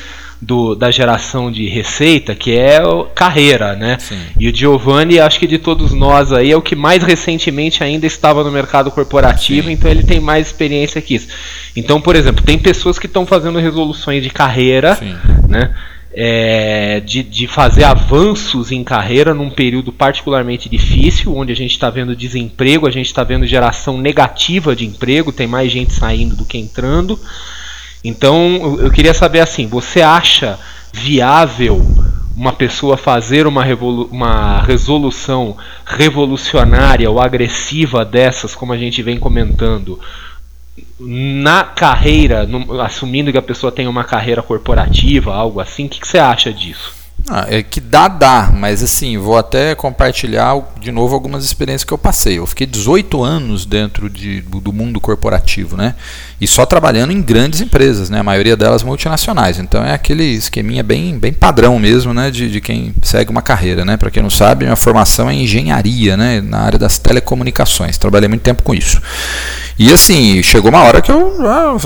do, 0.43 0.74
da 0.74 0.90
geração 0.90 1.53
de 1.53 1.68
receita, 1.68 2.34
que 2.34 2.59
é 2.59 2.80
carreira, 3.14 3.76
né? 3.76 3.97
Sim. 4.01 4.18
E 4.36 4.49
o 4.49 4.55
Giovanni, 4.55 5.20
acho 5.20 5.38
que 5.38 5.47
de 5.47 5.57
todos 5.57 5.93
nós 5.93 6.32
aí, 6.32 6.51
é 6.51 6.57
o 6.57 6.61
que 6.61 6.74
mais 6.74 7.05
recentemente 7.05 7.84
ainda 7.84 8.07
estava 8.07 8.43
no 8.43 8.51
mercado 8.51 8.90
corporativo, 8.90 9.68
Sim. 9.68 9.74
então 9.74 9.88
ele 9.88 10.03
tem 10.03 10.18
mais 10.18 10.49
experiência 10.49 11.01
que 11.01 11.14
isso. 11.14 11.28
Então, 11.76 12.01
por 12.01 12.16
exemplo, 12.16 12.45
tem 12.45 12.59
pessoas 12.59 12.99
que 12.99 13.07
estão 13.07 13.24
fazendo 13.24 13.61
resoluções 13.61 14.20
de 14.20 14.30
carreira, 14.30 14.97
Sim. 14.97 15.14
né? 15.49 15.72
É, 16.14 17.01
de, 17.01 17.22
de, 17.22 17.47
fazer 17.47 17.84
avanços 17.84 18.70
em 18.70 18.84
carreira 18.84 19.32
num 19.32 19.49
período 19.49 19.90
particularmente 19.90 20.68
difícil, 20.68 21.34
onde 21.34 21.53
a 21.53 21.57
gente 21.57 21.70
está 21.70 21.88
vendo 21.88 22.14
desemprego, 22.14 22.86
a 22.86 22.90
gente 22.90 23.07
está 23.07 23.24
vendo 23.24 23.47
geração 23.47 23.97
negativa 23.97 24.76
de 24.76 24.84
emprego, 24.84 25.32
tem 25.32 25.47
mais 25.47 25.72
gente 25.72 25.95
saindo 25.95 26.36
do 26.36 26.45
que 26.45 26.59
entrando. 26.59 27.18
Então 28.05 28.78
eu 28.80 28.90
queria 28.90 29.14
saber 29.14 29.40
assim, 29.40 29.66
você 29.66 30.03
acha 30.03 30.59
viável 30.92 31.80
uma 32.36 32.53
pessoa 32.53 32.96
fazer 32.96 33.46
uma, 33.46 33.64
uma 34.11 34.62
resolução 34.62 35.57
revolucionária 35.84 37.11
ou 37.11 37.20
agressiva 37.20 38.05
dessas, 38.05 38.55
como 38.55 38.72
a 38.72 38.78
gente 38.78 39.03
vem 39.03 39.18
comentando, 39.18 40.00
na 40.98 41.64
carreira, 41.64 42.46
no, 42.46 42.80
assumindo 42.80 43.30
que 43.30 43.38
a 43.38 43.42
pessoa 43.42 43.70
tem 43.70 43.86
uma 43.86 44.05
carreira 44.05 44.42
corporativa, 44.42 45.34
algo 45.34 45.61
assim, 45.61 45.86
o 45.86 45.88
que, 45.88 46.00
que 46.00 46.09
você 46.09 46.18
acha 46.18 46.53
disso? 46.53 47.01
Ah, 47.29 47.47
é 47.49 47.62
que 47.62 47.81
dá, 47.81 48.09
dá, 48.09 48.51
mas 48.53 48.83
assim, 48.83 49.16
vou 49.16 49.39
até 49.39 49.77
compartilhar 49.77 50.61
de 50.81 50.91
novo 50.91 51.14
algumas 51.14 51.45
experiências 51.45 51.85
que 51.85 51.93
eu 51.93 51.99
passei. 51.99 52.39
Eu 52.39 52.47
fiquei 52.47 52.66
18 52.66 53.23
anos 53.23 53.64
dentro 53.64 54.11
de, 54.11 54.41
do 54.41 54.73
mundo 54.73 55.01
corporativo, 55.01 55.77
né? 55.77 55.95
E 56.41 56.49
só 56.49 56.66
trabalhando 56.66 57.12
em 57.12 57.23
grandes 57.23 57.61
empresas, 57.61 58.11
né? 58.11 58.18
A 58.18 58.25
maioria 58.25 58.57
delas 58.57 58.83
multinacionais. 58.83 59.61
Então 59.61 59.85
é 59.85 59.95
aquele 59.95 60.25
esqueminha 60.25 60.83
bem, 60.83 61.16
bem 61.16 61.33
padrão 61.33 61.79
mesmo, 61.79 62.12
né? 62.12 62.29
De, 62.29 62.51
de 62.51 62.61
quem 62.61 62.93
segue 63.03 63.31
uma 63.31 63.43
carreira, 63.43 63.85
né? 63.85 63.97
Para 63.97 64.11
quem 64.11 64.23
não 64.23 64.31
sabe, 64.31 64.64
minha 64.64 64.77
formação 64.77 65.31
é 65.31 65.35
engenharia, 65.35 66.16
né? 66.16 66.41
Na 66.41 66.59
área 66.59 66.79
das 66.79 66.99
telecomunicações. 66.99 67.97
Trabalhei 67.99 68.29
muito 68.29 68.43
tempo 68.43 68.64
com 68.64 68.75
isso. 68.75 69.01
E 69.79 69.91
assim, 69.91 70.43
chegou 70.43 70.70
uma 70.70 70.83
hora 70.83 71.01
que 71.01 71.11
eu 71.11 71.37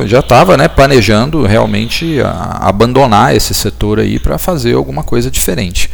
já 0.05 0.21
estava 0.21 0.57
né, 0.57 0.69
planejando 0.69 1.47
realmente 1.47 2.21
a, 2.21 2.69
abandonar 2.69 3.35
esse 3.35 3.55
setor 3.55 4.01
aí 4.01 4.19
para 4.19 4.39
fazer 4.39 4.75
alguma 4.75 5.03
coisa 5.03 5.31
diferente. 5.31 5.91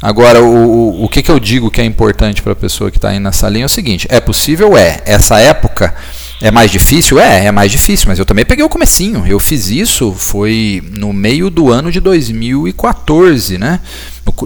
Agora, 0.00 0.42
o, 0.42 1.04
o 1.04 1.08
que, 1.08 1.22
que 1.22 1.30
eu 1.30 1.38
digo 1.38 1.70
que 1.70 1.80
é 1.80 1.84
importante 1.84 2.42
para 2.42 2.52
a 2.52 2.56
pessoa 2.56 2.90
que 2.90 2.98
está 2.98 3.10
aí 3.10 3.20
nessa 3.20 3.48
linha 3.48 3.64
é 3.64 3.66
o 3.66 3.68
seguinte: 3.68 4.06
é 4.10 4.20
possível? 4.20 4.76
É. 4.76 5.00
Essa 5.04 5.38
época 5.38 5.94
é 6.42 6.50
mais 6.50 6.72
difícil? 6.72 7.20
É, 7.20 7.46
é 7.46 7.52
mais 7.52 7.70
difícil, 7.70 8.06
mas 8.08 8.18
eu 8.18 8.26
também 8.26 8.44
peguei 8.44 8.64
o 8.64 8.68
comecinho. 8.68 9.24
Eu 9.24 9.38
fiz 9.38 9.68
isso, 9.68 10.12
foi 10.12 10.82
no 10.90 11.12
meio 11.12 11.48
do 11.48 11.70
ano 11.70 11.88
de 11.88 12.00
2014, 12.00 13.58
né? 13.58 13.78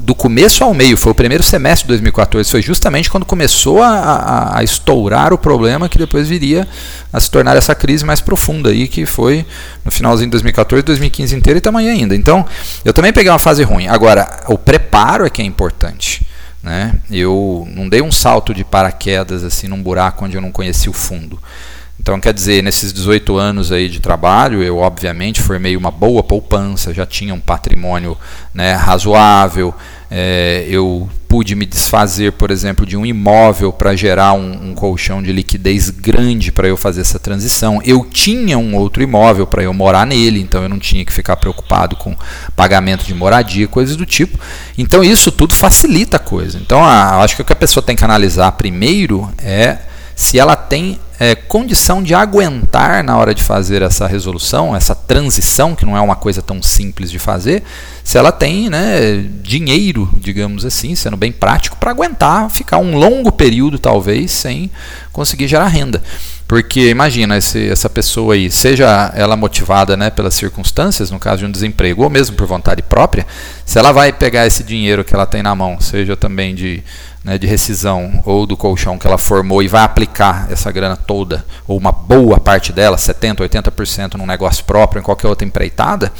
Do 0.02 0.14
começo 0.14 0.62
ao 0.62 0.74
meio, 0.74 0.94
foi 0.98 1.12
o 1.12 1.14
primeiro 1.14 1.42
semestre 1.42 1.84
de 1.84 1.88
2014. 1.88 2.50
Foi 2.50 2.60
justamente 2.60 3.08
quando 3.08 3.24
começou 3.24 3.82
a, 3.82 3.88
a, 3.88 4.58
a 4.58 4.62
estourar 4.62 5.32
o 5.32 5.38
problema 5.38 5.88
que 5.88 5.96
depois 5.96 6.28
viria 6.28 6.68
a 7.10 7.18
se 7.18 7.30
tornar 7.30 7.56
essa 7.56 7.74
crise 7.74 8.04
mais 8.04 8.20
profunda 8.20 8.68
aí, 8.68 8.88
que 8.88 9.06
foi 9.06 9.46
no 9.82 9.90
finalzinho 9.90 10.26
de 10.26 10.32
2014, 10.32 10.82
2015 10.84 11.34
inteiro 11.34 11.56
e 11.58 11.62
tamanho 11.62 11.90
ainda. 11.90 12.14
Então, 12.14 12.44
eu 12.84 12.92
também 12.92 13.10
peguei 13.10 13.32
uma 13.32 13.38
fase 13.38 13.62
ruim. 13.62 13.88
Agora, 13.88 14.44
o 14.48 14.58
preparo 14.58 15.24
é 15.24 15.30
que 15.30 15.40
é 15.40 15.44
importante. 15.46 16.26
Né? 16.62 16.92
Eu 17.10 17.66
não 17.74 17.88
dei 17.88 18.02
um 18.02 18.12
salto 18.12 18.52
de 18.52 18.64
paraquedas 18.64 19.44
assim 19.44 19.66
num 19.66 19.82
buraco 19.82 20.26
onde 20.26 20.36
eu 20.36 20.42
não 20.42 20.52
conhecia 20.52 20.90
o 20.90 20.94
fundo. 20.94 21.38
Então, 22.06 22.20
quer 22.20 22.32
dizer, 22.32 22.62
nesses 22.62 22.92
18 22.92 23.36
anos 23.36 23.72
aí 23.72 23.88
de 23.88 23.98
trabalho, 23.98 24.62
eu 24.62 24.78
obviamente 24.78 25.42
formei 25.42 25.76
uma 25.76 25.90
boa 25.90 26.22
poupança, 26.22 26.94
já 26.94 27.04
tinha 27.04 27.34
um 27.34 27.40
patrimônio 27.40 28.16
né, 28.54 28.74
razoável, 28.74 29.74
é, 30.08 30.64
eu 30.68 31.10
pude 31.26 31.56
me 31.56 31.66
desfazer, 31.66 32.30
por 32.34 32.52
exemplo, 32.52 32.86
de 32.86 32.96
um 32.96 33.04
imóvel 33.04 33.72
para 33.72 33.96
gerar 33.96 34.34
um, 34.34 34.68
um, 34.70 34.72
colchão 34.72 35.20
de 35.20 35.32
liquidez 35.32 35.90
grande 35.90 36.52
para 36.52 36.68
eu 36.68 36.76
fazer 36.76 37.00
essa 37.00 37.18
transição. 37.18 37.82
Eu 37.84 38.04
tinha 38.04 38.56
um 38.56 38.76
outro 38.76 39.02
imóvel 39.02 39.44
para 39.44 39.64
eu 39.64 39.74
morar 39.74 40.06
nele, 40.06 40.40
então 40.40 40.62
eu 40.62 40.68
não 40.68 40.78
tinha 40.78 41.04
que 41.04 41.12
ficar 41.12 41.34
preocupado 41.34 41.96
com 41.96 42.14
pagamento 42.54 43.04
de 43.04 43.14
moradia, 43.14 43.66
coisas 43.66 43.96
do 43.96 44.06
tipo. 44.06 44.38
Então 44.78 45.02
isso 45.02 45.32
tudo 45.32 45.56
facilita 45.56 46.18
a 46.18 46.20
coisa. 46.20 46.56
Então 46.56 46.84
a, 46.84 47.20
acho 47.24 47.34
que 47.34 47.42
o 47.42 47.44
que 47.44 47.52
a 47.52 47.56
pessoa 47.56 47.82
tem 47.82 47.96
que 47.96 48.04
analisar 48.04 48.52
primeiro 48.52 49.28
é 49.38 49.78
se 50.16 50.38
ela 50.38 50.56
tem 50.56 50.98
é, 51.20 51.34
condição 51.34 52.02
de 52.02 52.14
aguentar 52.14 53.04
na 53.04 53.18
hora 53.18 53.34
de 53.34 53.44
fazer 53.44 53.82
essa 53.82 54.06
resolução, 54.06 54.74
essa 54.74 54.94
transição, 54.94 55.74
que 55.74 55.84
não 55.84 55.94
é 55.94 56.00
uma 56.00 56.16
coisa 56.16 56.40
tão 56.40 56.62
simples 56.62 57.10
de 57.10 57.18
fazer, 57.18 57.62
se 58.02 58.16
ela 58.16 58.32
tem 58.32 58.70
né, 58.70 59.26
dinheiro, 59.42 60.08
digamos 60.16 60.64
assim, 60.64 60.94
sendo 60.94 61.18
bem 61.18 61.30
prático, 61.30 61.76
para 61.76 61.90
aguentar 61.90 62.50
ficar 62.50 62.78
um 62.78 62.96
longo 62.96 63.30
período, 63.30 63.78
talvez, 63.78 64.30
sem 64.30 64.70
conseguir 65.12 65.48
gerar 65.48 65.68
renda. 65.68 66.02
Porque 66.48 66.90
imagina 66.90 67.36
esse, 67.36 67.68
essa 67.68 67.90
pessoa 67.90 68.34
aí, 68.34 68.50
seja 68.50 69.12
ela 69.16 69.36
motivada 69.36 69.96
né, 69.96 70.10
pelas 70.10 70.34
circunstâncias, 70.34 71.10
no 71.10 71.18
caso 71.18 71.38
de 71.38 71.46
um 71.46 71.50
desemprego, 71.50 72.04
ou 72.04 72.10
mesmo 72.10 72.36
por 72.36 72.46
vontade 72.46 72.82
própria, 72.82 73.26
se 73.64 73.78
ela 73.78 73.90
vai 73.90 74.12
pegar 74.12 74.46
esse 74.46 74.62
dinheiro 74.62 75.04
que 75.04 75.14
ela 75.14 75.26
tem 75.26 75.42
na 75.42 75.54
mão, 75.56 75.80
seja 75.80 76.16
também 76.16 76.54
de 76.54 76.84
né, 77.26 77.36
de 77.36 77.46
rescisão 77.48 78.22
ou 78.24 78.46
do 78.46 78.56
colchão 78.56 78.96
que 78.96 79.04
ela 79.04 79.18
formou 79.18 79.60
e 79.60 79.66
vai 79.66 79.82
aplicar 79.82 80.46
essa 80.48 80.70
grana 80.70 80.96
toda, 80.96 81.44
ou 81.66 81.76
uma 81.76 81.90
boa 81.90 82.38
parte 82.38 82.72
dela, 82.72 82.96
70%, 82.96 83.38
80% 83.38 84.14
num 84.14 84.24
negócio 84.24 84.64
próprio, 84.64 85.00
em 85.00 85.02
qualquer 85.02 85.26
outra 85.26 85.44
empreitada, 85.44 86.12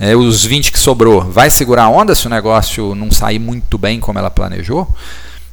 é, 0.00 0.16
os 0.16 0.44
20% 0.44 0.72
que 0.72 0.78
sobrou, 0.80 1.20
vai 1.30 1.48
segurar 1.48 1.84
a 1.84 1.88
onda 1.88 2.12
se 2.16 2.26
o 2.26 2.30
negócio 2.30 2.92
não 2.92 3.12
sair 3.12 3.38
muito 3.38 3.78
bem 3.78 4.00
como 4.00 4.18
ela 4.18 4.30
planejou? 4.30 4.92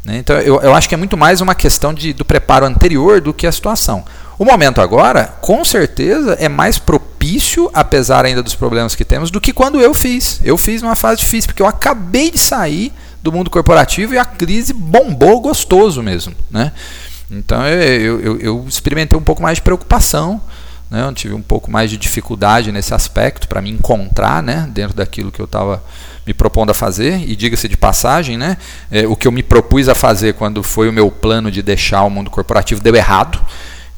Né? 0.10 0.18
Então 0.18 0.36
eu, 0.40 0.60
eu 0.62 0.74
acho 0.74 0.90
que 0.90 0.96
é 0.96 0.98
muito 0.98 1.16
mais 1.16 1.40
uma 1.40 1.54
questão 1.54 1.94
de, 1.94 2.14
do 2.14 2.26
preparo 2.26 2.66
anterior 2.66 3.22
do 3.22 3.32
que 3.32 3.46
a 3.46 3.52
situação. 3.52 4.04
O 4.40 4.46
momento 4.46 4.82
agora, 4.82 5.26
com 5.40 5.64
certeza, 5.64 6.34
é 6.40 6.50
mais 6.50 6.80
propício, 6.80 7.70
apesar 7.74 8.26
ainda 8.26 8.42
dos 8.42 8.56
problemas 8.56 8.96
que 8.96 9.06
temos, 9.06 9.30
do 9.30 9.40
que 9.40 9.54
quando 9.54 9.80
eu 9.80 9.94
fiz. 9.94 10.42
Eu 10.44 10.58
fiz 10.58 10.82
numa 10.82 10.96
fase 10.96 11.20
difícil, 11.20 11.50
porque 11.50 11.62
eu 11.62 11.68
acabei 11.68 12.32
de 12.32 12.40
sair 12.40 12.92
do 13.22 13.32
mundo 13.32 13.52
corporativo 13.52 14.16
e 14.16 14.18
a 14.18 14.26
crise 14.26 14.74
bombou 14.74 15.40
gostoso 15.42 16.02
mesmo. 16.02 16.34
Né? 16.50 16.72
Então 17.30 17.64
eu, 17.68 18.20
eu, 18.20 18.40
eu 18.40 18.66
experimentei 18.68 19.20
um 19.20 19.22
pouco 19.22 19.44
mais 19.44 19.58
de 19.58 19.62
preocupação, 19.62 20.42
né? 20.90 21.04
eu 21.04 21.14
tive 21.14 21.36
um 21.36 21.42
pouco 21.42 21.70
mais 21.70 21.92
de 21.92 21.98
dificuldade 21.98 22.72
nesse 22.72 22.96
aspecto 22.96 23.48
para 23.48 23.62
me 23.62 23.70
encontrar 23.70 24.42
né? 24.42 24.68
dentro 24.74 24.96
daquilo 24.96 25.32
que 25.32 25.40
eu 25.40 25.46
estava 25.46 25.84
me 26.30 26.34
propondo 26.34 26.70
a 26.70 26.74
fazer. 26.74 27.28
E 27.28 27.36
diga-se 27.36 27.68
de 27.68 27.76
passagem, 27.76 28.38
né? 28.38 28.58
É, 28.92 29.08
o 29.08 29.16
que 29.16 29.28
eu 29.28 29.32
me 29.32 29.42
propus 29.42 29.90
a 29.90 29.96
fazer 29.96 30.36
quando 30.36 30.62
foi 30.62 30.88
o 30.88 30.94
meu 30.94 31.10
plano 31.10 31.52
de 31.52 31.62
deixar 31.64 32.04
o 32.04 32.10
mundo 32.10 32.30
corporativo 32.30 32.82
deu 32.82 32.96
errado 32.96 33.40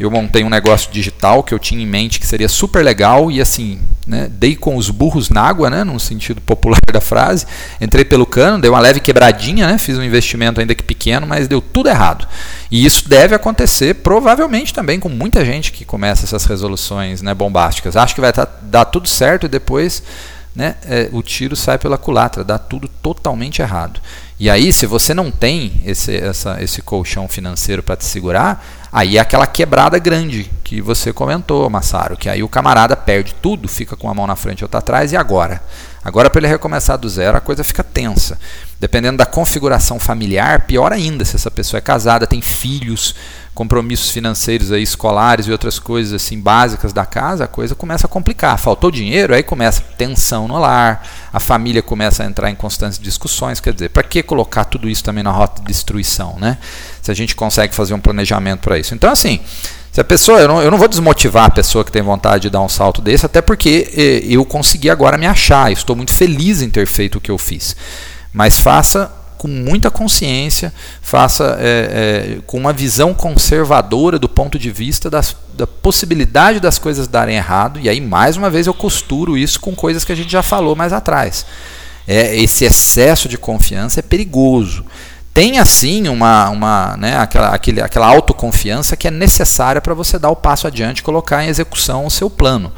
eu 0.04 0.10
montei 0.10 0.44
um 0.44 0.50
negócio 0.50 0.92
digital 0.92 1.44
que 1.44 1.54
eu 1.54 1.60
tinha 1.60 1.82
em 1.82 1.86
mente 1.86 2.20
que 2.20 2.26
seria 2.26 2.50
super 2.50 2.84
legal 2.84 3.30
e 3.30 3.40
assim, 3.40 3.80
né, 4.08 4.28
dei 4.32 4.56
com 4.56 4.76
os 4.76 4.90
burros 4.90 5.30
na 5.30 5.42
água, 5.42 5.70
né, 5.70 5.84
no 5.84 6.00
sentido 6.00 6.42
popular 6.42 6.80
da 6.92 7.00
frase. 7.00 7.46
Entrei 7.80 8.04
pelo 8.04 8.26
cano, 8.26 8.60
dei 8.60 8.70
uma 8.70 8.80
leve 8.80 9.00
quebradinha, 9.00 9.68
né, 9.68 9.78
fiz 9.78 10.00
um 10.00 10.04
investimento 10.04 10.60
ainda 10.60 10.74
que 10.74 10.84
pequeno, 10.84 11.28
mas 11.28 11.48
deu 11.48 11.62
tudo 11.62 11.88
errado. 11.88 12.28
E 12.72 12.84
isso 12.84 13.08
deve 13.08 13.36
acontecer 13.36 13.96
provavelmente 13.96 14.74
também 14.74 15.00
com 15.00 15.10
muita 15.10 15.46
gente 15.46 15.72
que 15.72 15.86
começa 15.86 16.26
essas 16.26 16.46
resoluções 16.46 17.22
né, 17.22 17.36
bombásticas. 17.36 17.96
Acho 17.96 18.16
que 18.16 18.22
vai 18.22 18.34
tá, 18.34 18.48
dar 18.64 18.86
tudo 18.86 19.08
certo 19.08 19.46
e 19.46 19.50
depois 19.50 20.02
né, 20.56 20.76
é, 20.84 21.10
o 21.12 21.22
tiro 21.22 21.56
sai 21.56 21.78
pela 21.78 21.98
culatra, 21.98 22.44
dá 22.44 22.58
tudo 22.58 22.88
totalmente 22.88 23.62
errado. 23.62 24.02
E 24.40 24.50
aí, 24.50 24.74
se 24.74 24.86
você 24.86 25.14
não 25.14 25.30
tem 25.32 25.82
esse, 25.86 26.16
essa, 26.16 26.62
esse 26.62 26.82
colchão 26.82 27.28
financeiro 27.28 27.84
para 27.84 27.96
te 27.96 28.06
segurar, 28.06 28.66
aí 28.92 29.18
é 29.18 29.20
aquela 29.20 29.48
quebrada 29.48 29.98
grande 30.00 30.52
que 30.64 30.82
você 30.82 31.14
comentou, 31.14 31.70
Massaro, 31.70 32.18
que 32.18 32.28
aí 32.28 32.42
o 32.42 32.50
camarada 32.50 32.96
perde 32.98 33.36
tudo, 33.36 33.68
fica 33.68 33.96
com 33.96 34.10
a 34.10 34.14
mão 34.14 34.26
na 34.26 34.36
frente 34.36 34.62
e 34.62 34.66
outra 34.66 34.80
atrás, 34.80 35.12
e 35.12 35.18
agora? 35.18 35.62
Agora, 36.04 36.30
para 36.30 36.40
ele 36.40 36.48
recomeçar 36.48 36.98
do 36.98 37.08
zero, 37.08 37.38
a 37.38 37.42
coisa 37.42 37.64
fica 37.64 37.84
tensa. 37.84 38.40
Dependendo 38.80 39.18
da 39.18 39.26
configuração 39.26 40.00
familiar, 40.00 40.66
pior 40.66 40.92
ainda, 40.92 41.24
se 41.24 41.36
essa 41.36 41.52
pessoa 41.52 41.78
é 41.78 41.82
casada, 41.82 42.26
tem 42.26 42.42
filhos, 42.42 43.14
compromissos 43.54 44.10
financeiros 44.10 44.72
aí, 44.72 44.82
escolares 44.82 45.46
e 45.46 45.52
outras 45.52 45.78
coisas 45.78 46.14
assim 46.14 46.40
básicas 46.40 46.92
da 46.92 47.06
casa, 47.06 47.44
a 47.44 47.48
coisa 47.48 47.76
começa 47.76 48.08
a 48.08 48.10
complicar. 48.10 48.58
Faltou 48.58 48.90
dinheiro, 48.90 49.36
aí 49.36 49.44
começa 49.44 49.84
tensão 49.96 50.48
no 50.48 50.58
lar, 50.58 51.08
a 51.32 51.40
família 51.40 51.84
começa 51.84 52.24
a 52.24 52.26
entrar 52.26 52.50
em 52.50 52.56
constantes 52.56 52.98
discussões. 52.98 53.60
Quer 53.60 53.74
dizer, 53.74 53.90
para 53.90 54.02
que 54.02 54.24
colocar 54.24 54.66
tudo 54.66 54.90
isso 54.90 55.04
também 55.04 55.24
na 55.24 55.32
rota 55.32 55.62
de 55.62 55.68
destruição, 55.68 56.38
né? 56.40 56.58
Se 57.04 57.12
a 57.12 57.14
gente 57.14 57.36
consegue 57.36 57.76
fazer 57.76 57.94
um 57.94 58.00
planejamento 58.00 58.62
para 58.62 58.80
isso. 58.80 58.96
Então, 58.96 59.12
assim, 59.12 59.40
se 59.92 60.00
a 60.00 60.04
pessoa, 60.04 60.40
eu 60.40 60.48
não, 60.48 60.62
eu 60.62 60.72
não 60.72 60.78
vou 60.78 60.88
desmotivar 60.88 61.46
a 61.46 61.50
pessoa 61.50 61.84
que 61.84 61.92
tem 61.92 62.02
vontade 62.02 62.44
de 62.44 62.50
dar 62.50 62.62
um 62.62 62.70
salto 62.70 63.02
desse, 63.02 63.26
até 63.26 63.42
porque 63.42 64.24
eu 64.26 64.46
consegui 64.46 64.90
agora 64.90 65.18
me 65.18 65.28
achar. 65.28 65.70
Estou 65.70 65.98
muito 65.98 66.14
feliz 66.14 66.62
em 66.62 66.70
ter 66.70 66.88
feito 66.88 67.18
o 67.18 67.22
que 67.22 67.30
eu 67.30 67.38
fiz. 67.38 67.76
Mas 68.34 68.62
faça 68.62 69.12
com 69.38 69.48
muita 69.48 69.90
consciência, 69.90 70.72
faça 71.02 71.58
é, 71.60 72.38
é, 72.38 72.42
com 72.46 72.58
uma 72.58 72.72
visão 72.72 73.12
conservadora 73.12 74.20
do 74.20 74.30
ponto 74.30 74.60
de 74.60 74.70
vista 74.70 75.10
das, 75.10 75.36
da 75.56 75.66
possibilidade 75.66 76.60
das 76.60 76.78
coisas 76.78 77.08
darem 77.08 77.36
errado. 77.36 77.80
E 77.82 77.90
aí, 77.90 78.00
mais 78.00 78.38
uma 78.38 78.50
vez, 78.50 78.68
eu 78.68 78.74
costuro 78.74 79.36
isso 79.36 79.60
com 79.60 79.76
coisas 79.76 80.06
que 80.06 80.12
a 80.12 80.16
gente 80.16 80.32
já 80.32 80.44
falou 80.44 80.76
mais 80.76 80.94
atrás. 80.94 81.46
É, 82.08 82.38
esse 82.40 82.64
excesso 82.64 83.28
de 83.28 83.38
confiança 83.38 84.00
é 84.00 84.04
perigoso. 84.04 84.86
Tem 85.34 85.60
assim 85.60 86.08
uma, 86.10 86.50
uma 86.50 86.98
né, 86.98 87.18
aquela, 87.18 87.50
aquele, 87.50 87.82
aquela 87.82 88.08
autoconfiança 88.08 88.98
que 88.98 89.08
é 89.08 89.12
necessária 89.12 89.80
para 89.80 89.94
você 89.94 90.20
dar 90.20 90.30
o 90.30 90.36
passo 90.36 90.68
adiante 90.68 91.00
e 91.00 91.04
colocar 91.04 91.44
em 91.44 91.48
execução 91.48 92.06
o 92.06 92.12
seu 92.12 92.30
plano. 92.30 92.72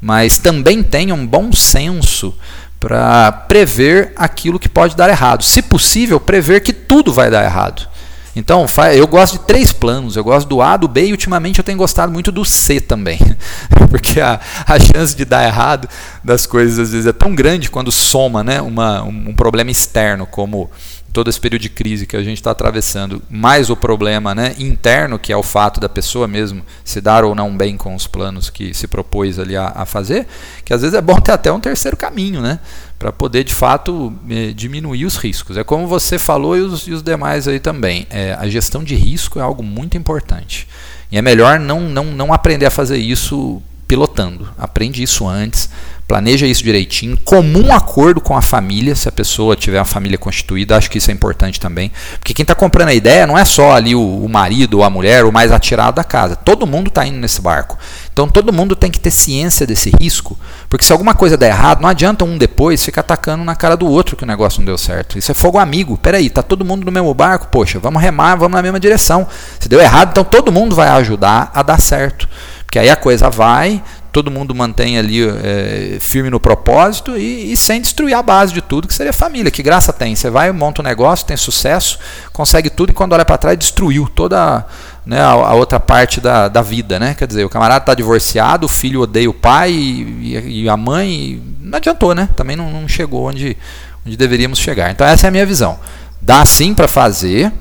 Mas 0.00 0.38
também 0.38 0.82
tenha 0.82 1.14
um 1.14 1.26
bom 1.26 1.50
senso 1.52 2.34
para 2.78 3.32
prever 3.32 4.12
aquilo 4.14 4.58
que 4.58 4.68
pode 4.68 4.94
dar 4.94 5.08
errado. 5.08 5.42
Se 5.42 5.62
possível, 5.62 6.20
prever 6.20 6.60
que 6.60 6.72
tudo 6.72 7.12
vai 7.12 7.30
dar 7.30 7.44
errado. 7.44 7.88
Então, 8.36 8.66
eu 8.94 9.06
gosto 9.06 9.38
de 9.38 9.46
três 9.46 9.72
planos. 9.72 10.14
Eu 10.14 10.22
gosto 10.22 10.46
do 10.46 10.60
A, 10.60 10.76
do 10.76 10.86
B 10.86 11.06
e 11.06 11.10
ultimamente 11.12 11.58
eu 11.58 11.64
tenho 11.64 11.78
gostado 11.78 12.12
muito 12.12 12.30
do 12.30 12.44
C 12.44 12.82
também. 12.82 13.18
Porque 13.90 14.20
a, 14.20 14.38
a 14.66 14.78
chance 14.78 15.16
de 15.16 15.24
dar 15.24 15.46
errado 15.46 15.88
das 16.22 16.44
coisas 16.44 16.78
às 16.78 16.92
vezes 16.92 17.06
é 17.06 17.12
tão 17.14 17.34
grande 17.34 17.70
quando 17.70 17.90
soma 17.90 18.44
né, 18.44 18.60
uma, 18.60 19.02
um 19.02 19.34
problema 19.34 19.70
externo, 19.70 20.26
como 20.26 20.70
todo 21.16 21.30
esse 21.30 21.40
período 21.40 21.62
de 21.62 21.70
crise 21.70 22.06
que 22.06 22.14
a 22.14 22.22
gente 22.22 22.36
está 22.36 22.50
atravessando, 22.50 23.22
mais 23.30 23.70
o 23.70 23.76
problema 23.76 24.34
né, 24.34 24.54
interno, 24.58 25.18
que 25.18 25.32
é 25.32 25.36
o 25.36 25.42
fato 25.42 25.80
da 25.80 25.88
pessoa 25.88 26.28
mesmo 26.28 26.62
se 26.84 27.00
dar 27.00 27.24
ou 27.24 27.34
não 27.34 27.56
bem 27.56 27.74
com 27.74 27.94
os 27.94 28.06
planos 28.06 28.50
que 28.50 28.74
se 28.74 28.86
propôs 28.86 29.38
ali 29.38 29.56
a, 29.56 29.72
a 29.74 29.86
fazer, 29.86 30.26
que 30.62 30.74
às 30.74 30.82
vezes 30.82 30.94
é 30.94 31.00
bom 31.00 31.18
ter 31.18 31.32
até 31.32 31.50
um 31.50 31.58
terceiro 31.58 31.96
caminho, 31.96 32.42
né? 32.42 32.60
Para 32.98 33.10
poder 33.10 33.44
de 33.44 33.54
fato 33.54 34.12
eh, 34.28 34.52
diminuir 34.54 35.06
os 35.06 35.16
riscos. 35.16 35.56
É 35.56 35.64
como 35.64 35.86
você 35.86 36.18
falou 36.18 36.54
e 36.54 36.60
os, 36.60 36.86
e 36.86 36.92
os 36.92 37.02
demais 37.02 37.48
aí 37.48 37.60
também. 37.60 38.06
É, 38.10 38.34
a 38.34 38.46
gestão 38.46 38.84
de 38.84 38.94
risco 38.94 39.38
é 39.38 39.42
algo 39.42 39.62
muito 39.62 39.96
importante. 39.96 40.68
E 41.10 41.16
é 41.16 41.22
melhor 41.22 41.58
não, 41.58 41.80
não, 41.80 42.04
não 42.04 42.30
aprender 42.30 42.66
a 42.66 42.70
fazer 42.70 42.98
isso 42.98 43.62
pilotando. 43.86 44.48
Aprende 44.58 45.02
isso 45.02 45.26
antes, 45.26 45.68
planeja 46.06 46.46
isso 46.46 46.62
direitinho, 46.62 47.18
comum 47.24 47.72
acordo 47.72 48.20
com 48.20 48.36
a 48.36 48.42
família, 48.42 48.94
se 48.94 49.08
a 49.08 49.12
pessoa 49.12 49.56
tiver 49.56 49.78
uma 49.78 49.84
família 49.84 50.16
constituída, 50.16 50.76
acho 50.76 50.90
que 50.90 50.98
isso 50.98 51.10
é 51.10 51.14
importante 51.14 51.58
também. 51.58 51.90
Porque 52.18 52.32
quem 52.32 52.42
está 52.42 52.54
comprando 52.54 52.88
a 52.88 52.94
ideia 52.94 53.26
não 53.26 53.36
é 53.36 53.44
só 53.44 53.72
ali 53.72 53.94
o, 53.94 54.24
o 54.24 54.28
marido 54.28 54.78
ou 54.78 54.84
a 54.84 54.90
mulher, 54.90 55.24
o 55.24 55.32
mais 55.32 55.50
atirado 55.50 55.96
da 55.96 56.04
casa. 56.04 56.36
Todo 56.36 56.66
mundo 56.66 56.88
está 56.88 57.06
indo 57.06 57.18
nesse 57.18 57.40
barco. 57.40 57.76
Então 58.12 58.28
todo 58.28 58.52
mundo 58.52 58.76
tem 58.76 58.90
que 58.90 59.00
ter 59.00 59.10
ciência 59.10 59.66
desse 59.66 59.92
risco, 60.00 60.38
porque 60.70 60.84
se 60.84 60.92
alguma 60.92 61.14
coisa 61.14 61.36
der 61.36 61.48
errado, 61.48 61.82
não 61.82 61.88
adianta 61.88 62.24
um 62.24 62.38
depois 62.38 62.82
ficar 62.84 63.02
atacando 63.02 63.44
na 63.44 63.54
cara 63.54 63.76
do 63.76 63.86
outro 63.86 64.16
que 64.16 64.24
o 64.24 64.26
negócio 64.26 64.60
não 64.60 64.66
deu 64.66 64.78
certo. 64.78 65.18
Isso 65.18 65.30
é 65.30 65.34
fogo 65.34 65.58
amigo. 65.58 65.98
Peraí, 65.98 66.30
tá 66.30 66.42
todo 66.42 66.64
mundo 66.64 66.84
no 66.84 66.92
mesmo 66.92 67.12
barco, 67.12 67.48
poxa, 67.48 67.78
vamos 67.78 68.00
remar, 68.00 68.36
vamos 68.36 68.56
na 68.56 68.62
mesma 68.62 68.80
direção. 68.80 69.26
Se 69.60 69.68
deu 69.68 69.80
errado, 69.80 70.10
então 70.12 70.24
todo 70.24 70.52
mundo 70.52 70.74
vai 70.74 70.88
ajudar 70.88 71.50
a 71.52 71.62
dar 71.62 71.80
certo. 71.80 72.28
Porque 72.66 72.80
aí 72.80 72.90
a 72.90 72.96
coisa 72.96 73.30
vai, 73.30 73.82
todo 74.16 74.30
mundo 74.30 74.54
mantém 74.54 74.98
ali 74.98 75.22
é, 75.22 75.98
firme 76.00 76.30
no 76.30 76.40
propósito 76.40 77.18
e, 77.18 77.52
e, 77.52 77.56
sem 77.56 77.80
destruir 77.80 78.14
a 78.14 78.22
base 78.22 78.52
de 78.52 78.62
tudo, 78.62 78.88
que 78.88 78.94
seria 78.94 79.12
família. 79.12 79.50
Que 79.50 79.62
graça 79.62 79.92
tem? 79.92 80.16
Você 80.16 80.30
vai, 80.30 80.50
monta 80.52 80.80
um 80.80 80.84
negócio, 80.84 81.26
tem 81.26 81.36
sucesso, 81.36 81.98
consegue 82.32 82.68
tudo 82.70 82.90
e 82.90 82.92
quando 82.94 83.12
olha 83.12 83.24
para 83.24 83.36
trás 83.36 83.58
destruiu 83.58 84.08
toda 84.08 84.66
né, 85.04 85.20
a, 85.20 85.30
a, 85.30 85.54
outra 85.54 85.78
parte 85.78 86.20
da, 86.20 86.48
da 86.48 86.60
vida. 86.60 86.98
Né? 86.98 87.14
Quer 87.14 87.26
dizer, 87.26 87.44
o 87.44 87.48
camarada 87.48 87.82
está 87.82 87.94
divorciado, 87.94 88.64
o 88.64 88.68
filho 88.68 89.02
odeia 89.02 89.28
o 89.30 89.34
pai 89.34 89.70
e, 89.70 90.62
e 90.62 90.68
a 90.68 90.76
mãe. 90.76 91.10
E 91.10 91.42
não 91.60 91.76
adiantou, 91.76 92.14
né? 92.14 92.28
Também 92.34 92.56
não, 92.56 92.70
não 92.70 92.88
chegou 92.88 93.28
onde, 93.28 93.56
onde 94.04 94.16
deveríamos 94.16 94.58
chegar. 94.58 94.90
Então 94.90 95.06
essa 95.06 95.26
é 95.26 95.28
a 95.28 95.30
minha 95.30 95.46
visão. 95.46 95.78
Dá 96.20 96.44
sim 96.44 96.74
para 96.74 96.88
fazer, 96.88 97.52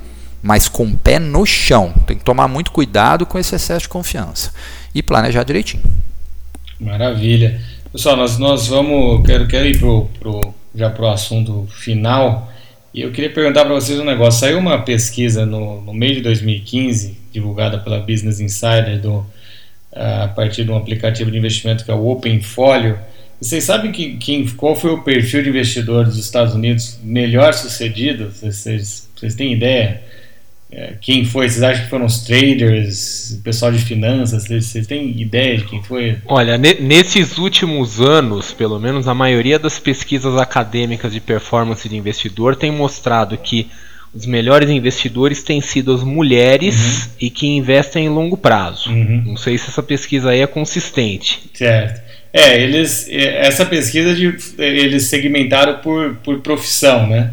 mas 0.42 0.70
com 0.70 0.86
o 0.86 0.98
pé 0.98 1.20
no 1.20 1.46
chão. 1.46 1.94
Tem 2.08 2.18
que 2.18 2.24
tomar 2.24 2.48
muito 2.48 2.72
cuidado 2.72 3.26
com 3.26 3.38
esse 3.38 3.54
excesso 3.54 3.82
de 3.82 3.90
confiança 3.90 4.52
e 4.96 5.04
planejar 5.04 5.44
direitinho. 5.44 5.84
Maravilha. 6.80 7.62
Pessoal, 7.92 8.16
nós, 8.16 8.38
nós 8.40 8.68
vamos. 8.68 9.26
Quero, 9.26 9.46
quero 9.46 9.68
ir 9.68 9.78
pro, 9.78 10.10
pro, 10.20 10.54
já 10.74 10.90
para 10.90 11.04
o 11.04 11.10
assunto 11.10 11.68
final. 11.70 12.52
E 12.94 13.02
eu 13.02 13.12
queria 13.12 13.30
perguntar 13.30 13.66
para 13.66 13.74
vocês 13.74 14.00
um 14.00 14.06
negócio. 14.06 14.40
Saiu 14.40 14.58
uma 14.58 14.82
pesquisa 14.82 15.46
no, 15.46 15.82
no 15.82 15.94
meio 15.94 16.16
de 16.16 16.22
2015, 16.22 17.18
divulgada 17.32 17.78
pela 17.78 18.00
Business 18.00 18.40
Insider, 18.40 19.02
do, 19.02 19.26
a 19.94 20.30
partir 20.30 20.64
de 20.64 20.72
um 20.72 20.78
aplicativo 20.78 21.30
de 21.30 21.38
investimento 21.38 21.84
que 21.84 21.92
é 21.92 21.94
o 21.94 22.08
OpenFolio. 22.08 22.98
Vocês 23.40 23.66
sabem 23.66 23.92
que, 23.92 24.50
qual 24.56 24.76
foi 24.78 24.92
o 24.92 25.04
perfil 25.04 25.44
de 25.44 25.50
investidor 25.50 26.06
dos 26.06 26.18
Estados 26.18 26.54
Unidos 26.54 26.98
melhor 27.04 27.54
sucedido? 27.54 28.32
Vocês, 28.32 29.10
vocês 29.14 29.36
têm 29.36 29.52
ideia? 29.52 30.02
É, 30.72 30.96
quem 31.00 31.24
foi? 31.24 31.48
Vocês 31.48 31.64
acham 31.64 31.84
que 31.84 31.90
foram 31.90 32.06
os 32.06 32.24
traders, 32.24 33.40
pessoal 33.44 33.72
de 33.72 33.80
finanças? 33.80 34.48
Vocês 34.48 34.88
têm 34.88 35.22
ideia 35.22 35.58
de 35.58 35.66
quem 35.66 35.82
foi? 35.84 36.18
Olha, 36.26 36.58
nesses 36.58 37.38
últimos 37.38 38.02
anos, 38.02 38.52
pelo 38.52 38.80
menos 38.80 39.08
a 39.08 39.14
maioria 39.14 39.60
das 39.60 39.80
pesquisas 39.80 40.36
acadêmicas 40.38 41.14
de 41.14 41.22
performance 41.22 41.88
de 41.88 41.96
investidor 41.96 42.56
tem 42.56 42.72
mostrado 42.72 43.38
que 43.38 43.68
os 44.14 44.26
melhores 44.26 44.70
investidores 44.70 45.44
têm 45.44 45.60
sido 45.62 45.94
as 45.94 46.02
mulheres 46.02 47.06
uhum. 47.06 47.12
e 47.22 47.30
que 47.30 47.48
investem 47.48 48.06
em 48.06 48.10
longo 48.10 48.38
prazo. 48.38 48.90
Uhum. 48.90 49.24
Não 49.28 49.38
sei 49.38 49.58
se 49.58 49.70
essa 49.70 49.84
pesquisa 49.84 50.30
aí 50.30 50.40
é 50.40 50.48
consistente. 50.48 51.44
Certo. 51.54 52.02
É, 52.32 52.62
eles, 52.62 53.08
é, 53.10 53.46
essa 53.46 53.66
pesquisa 53.66 54.14
de, 54.16 54.36
eles 54.58 55.04
segmentaram 55.04 55.80
por, 55.80 56.16
por 56.16 56.40
profissão, 56.40 57.08
né? 57.08 57.32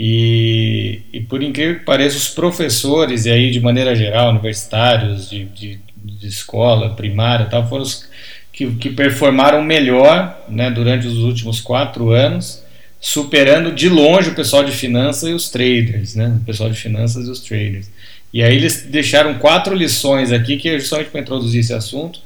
E, 0.00 1.00
e, 1.12 1.18
por 1.18 1.42
incrível 1.42 1.80
que 1.80 1.84
pareça, 1.84 2.16
os 2.16 2.28
professores, 2.28 3.26
e 3.26 3.30
aí 3.32 3.50
de 3.50 3.58
maneira 3.58 3.96
geral, 3.96 4.30
universitários, 4.30 5.28
de, 5.28 5.44
de, 5.46 5.80
de 5.96 6.28
escola 6.28 6.90
primária 6.90 7.46
tal, 7.46 7.68
foram 7.68 7.82
os 7.82 8.08
que, 8.52 8.70
que 8.76 8.90
performaram 8.90 9.60
melhor 9.60 10.40
né, 10.48 10.70
durante 10.70 11.04
os 11.04 11.18
últimos 11.18 11.60
quatro 11.60 12.10
anos, 12.10 12.62
superando 13.00 13.72
de 13.72 13.88
longe 13.88 14.30
o 14.30 14.34
pessoal 14.36 14.62
de 14.62 14.70
finanças 14.70 15.30
e 15.30 15.32
os 15.32 15.48
traders, 15.48 16.14
né, 16.14 16.38
o 16.40 16.44
pessoal 16.44 16.70
de 16.70 16.78
finanças 16.78 17.26
e 17.26 17.30
os 17.30 17.40
traders. 17.40 17.90
E 18.32 18.40
aí 18.40 18.54
eles 18.54 18.86
deixaram 18.88 19.34
quatro 19.34 19.74
lições 19.74 20.30
aqui, 20.30 20.56
que 20.58 20.68
é 20.68 20.78
justamente 20.78 21.10
para 21.10 21.20
introduzir 21.20 21.58
esse 21.60 21.72
assunto, 21.74 22.20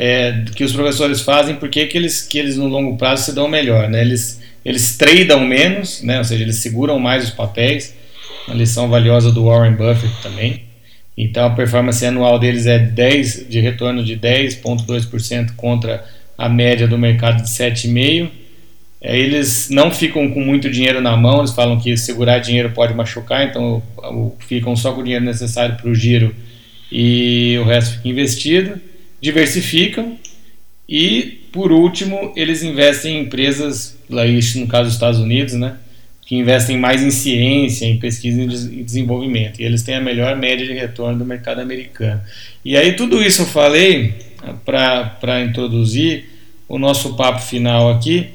é, 0.00 0.44
que 0.54 0.62
os 0.62 0.72
professores 0.72 1.20
fazem, 1.20 1.56
porque 1.56 1.84
que 1.86 1.98
eles, 1.98 2.22
que 2.22 2.38
eles 2.38 2.56
no 2.56 2.68
longo 2.68 2.96
prazo 2.96 3.24
se 3.24 3.34
dão 3.34 3.48
melhor. 3.48 3.90
Né? 3.90 4.00
Eles 4.00 4.40
eles 4.64 4.96
tradam 4.96 5.44
menos, 5.46 6.02
né? 6.02 6.18
ou 6.18 6.24
seja, 6.24 6.44
eles 6.44 6.56
seguram 6.56 6.98
mais 6.98 7.24
os 7.24 7.30
papéis. 7.30 7.94
Uma 8.46 8.54
lição 8.54 8.88
valiosa 8.88 9.32
do 9.32 9.44
Warren 9.44 9.72
Buffett 9.72 10.22
também. 10.22 10.62
Então 11.16 11.46
a 11.46 11.50
performance 11.50 12.04
anual 12.04 12.38
deles 12.38 12.66
é 12.66 12.78
10 12.78 13.48
de 13.48 13.60
retorno 13.60 14.04
de 14.04 14.16
10,2% 14.16 15.56
contra 15.56 16.04
a 16.36 16.48
média 16.48 16.86
do 16.86 16.96
mercado 16.96 17.42
de 17.42 17.48
7,5%. 17.48 18.30
É, 19.00 19.16
eles 19.16 19.68
não 19.70 19.90
ficam 19.90 20.28
com 20.30 20.40
muito 20.40 20.68
dinheiro 20.68 21.00
na 21.00 21.16
mão, 21.16 21.38
eles 21.38 21.52
falam 21.52 21.78
que 21.78 21.96
segurar 21.96 22.40
dinheiro 22.40 22.70
pode 22.70 22.94
machucar, 22.94 23.46
então 23.46 23.80
ficam 24.40 24.74
só 24.74 24.92
com 24.92 25.00
o 25.00 25.04
dinheiro 25.04 25.24
necessário 25.24 25.76
para 25.76 25.88
o 25.88 25.94
giro 25.94 26.34
e 26.90 27.56
o 27.60 27.64
resto 27.64 27.96
fica 27.96 28.08
investido. 28.08 28.80
Diversificam 29.20 30.18
e, 30.88 31.48
por 31.52 31.70
último, 31.70 32.32
eles 32.34 32.62
investem 32.62 33.16
em 33.16 33.22
empresas 33.24 33.98
no 34.08 34.66
caso 34.66 34.84
dos 34.84 34.94
Estados 34.94 35.20
Unidos, 35.20 35.54
né, 35.54 35.76
que 36.22 36.36
investem 36.36 36.78
mais 36.78 37.02
em 37.02 37.10
ciência, 37.10 37.84
em 37.84 37.98
pesquisa 37.98 38.42
e 38.42 38.82
desenvolvimento. 38.82 39.60
E 39.60 39.64
eles 39.64 39.82
têm 39.82 39.96
a 39.96 40.00
melhor 40.00 40.36
média 40.36 40.66
de 40.66 40.72
retorno 40.72 41.18
do 41.18 41.24
mercado 41.24 41.60
americano. 41.60 42.20
E 42.64 42.76
aí 42.76 42.94
tudo 42.94 43.22
isso 43.22 43.42
eu 43.42 43.46
falei 43.46 44.14
para 44.64 45.42
introduzir 45.42 46.26
o 46.68 46.78
nosso 46.78 47.14
papo 47.14 47.40
final 47.40 47.90
aqui 47.90 48.28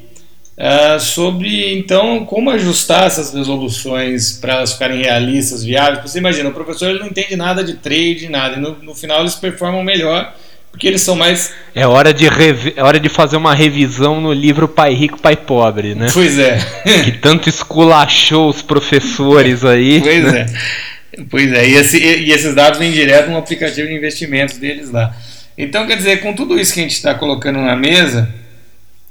uh, 0.57 0.99
sobre 0.99 1.73
então 1.73 2.25
como 2.25 2.49
ajustar 2.49 3.05
essas 3.05 3.33
resoluções 3.33 4.33
para 4.33 4.53
elas 4.53 4.73
ficarem 4.73 5.01
realistas, 5.01 5.63
viáveis. 5.63 6.11
Você 6.11 6.17
imagina, 6.17 6.49
o 6.49 6.53
professor 6.53 6.89
ele 6.89 6.99
não 6.99 7.07
entende 7.07 7.35
nada 7.35 7.63
de 7.63 7.75
trade, 7.75 8.27
nada, 8.29 8.57
e 8.57 8.59
no, 8.59 8.75
no 8.81 8.95
final 8.95 9.21
eles 9.21 9.35
performam 9.35 9.83
melhor 9.83 10.35
porque 10.73 10.87
eles 10.87 11.03
são 11.03 11.15
mais. 11.15 11.53
É 11.75 11.85
hora 11.85 12.11
de, 12.11 12.27
revi... 12.27 12.73
é 12.75 12.81
hora 12.83 12.99
de 12.99 13.07
fazer 13.07 13.37
uma 13.37 13.53
revisão 13.53 14.19
no 14.19 14.33
livro 14.33 14.67
Pai 14.67 14.95
Rico, 14.95 15.21
Pai 15.21 15.37
Pobre, 15.37 15.93
né? 15.93 16.07
Pois 16.11 16.39
é. 16.39 16.57
que 17.05 17.11
tanto 17.11 17.47
esculachou 17.47 18.49
os 18.49 18.63
professores 18.63 19.63
aí. 19.63 20.01
Pois 20.01 20.33
né? 20.33 20.47
é. 20.49 21.23
Pois 21.29 21.53
é, 21.53 21.67
e, 21.67 21.75
esse, 21.75 21.99
e, 21.99 22.31
esses 22.31 22.55
dados 22.55 22.79
vêm 22.79 22.91
direto 22.91 23.29
no 23.29 23.37
aplicativo 23.37 23.87
de 23.87 23.93
investimentos 23.93 24.57
deles 24.57 24.89
lá. 24.89 25.15
Então, 25.55 25.85
quer 25.85 25.95
dizer, 25.95 26.21
com 26.21 26.33
tudo 26.33 26.59
isso 26.59 26.73
que 26.73 26.79
a 26.79 26.83
gente 26.83 26.93
está 26.93 27.13
colocando 27.13 27.59
na 27.59 27.75
mesa, 27.75 28.27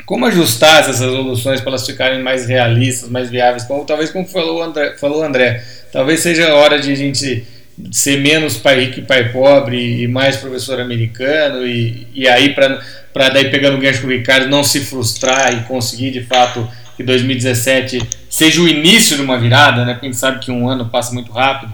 como 0.04 0.26
ajustar 0.26 0.80
essas 0.80 0.98
resoluções 0.98 1.60
para 1.60 1.70
elas 1.70 1.86
ficarem 1.86 2.20
mais 2.20 2.44
realistas, 2.44 3.08
mais 3.08 3.30
viáveis? 3.30 3.62
Como, 3.62 3.84
talvez, 3.84 4.10
como 4.10 4.26
falou 4.26 4.58
o 4.58 4.62
André, 4.64 4.96
falou 4.98 5.22
André, 5.22 5.62
talvez 5.92 6.18
seja 6.18 6.50
a 6.50 6.56
hora 6.56 6.80
de 6.80 6.90
a 6.90 6.96
gente 6.96 7.46
ser 7.90 8.20
menos 8.20 8.56
pai 8.56 8.84
rico 8.84 9.00
e 9.00 9.02
pai 9.02 9.30
pobre 9.30 10.02
e 10.02 10.08
mais 10.08 10.36
professor 10.36 10.80
americano 10.80 11.66
e, 11.66 12.06
e 12.14 12.28
aí 12.28 12.54
para 12.54 13.28
daí 13.30 13.50
pegando 13.50 13.76
o 13.76 13.80
gancho 13.80 14.02
com 14.02 14.06
o 14.06 14.10
Ricardo 14.10 14.48
não 14.48 14.62
se 14.62 14.80
frustrar 14.80 15.52
e 15.52 15.62
conseguir 15.64 16.10
de 16.10 16.22
fato 16.22 16.68
que 16.96 17.02
2017 17.02 18.00
seja 18.28 18.60
o 18.60 18.68
início 18.68 19.16
de 19.16 19.22
uma 19.22 19.38
virada, 19.38 19.84
né? 19.84 19.94
Porque 19.94 20.06
a 20.06 20.10
gente 20.10 20.18
sabe 20.18 20.38
que 20.40 20.50
um 20.50 20.68
ano 20.68 20.88
passa 20.88 21.12
muito 21.12 21.32
rápido. 21.32 21.72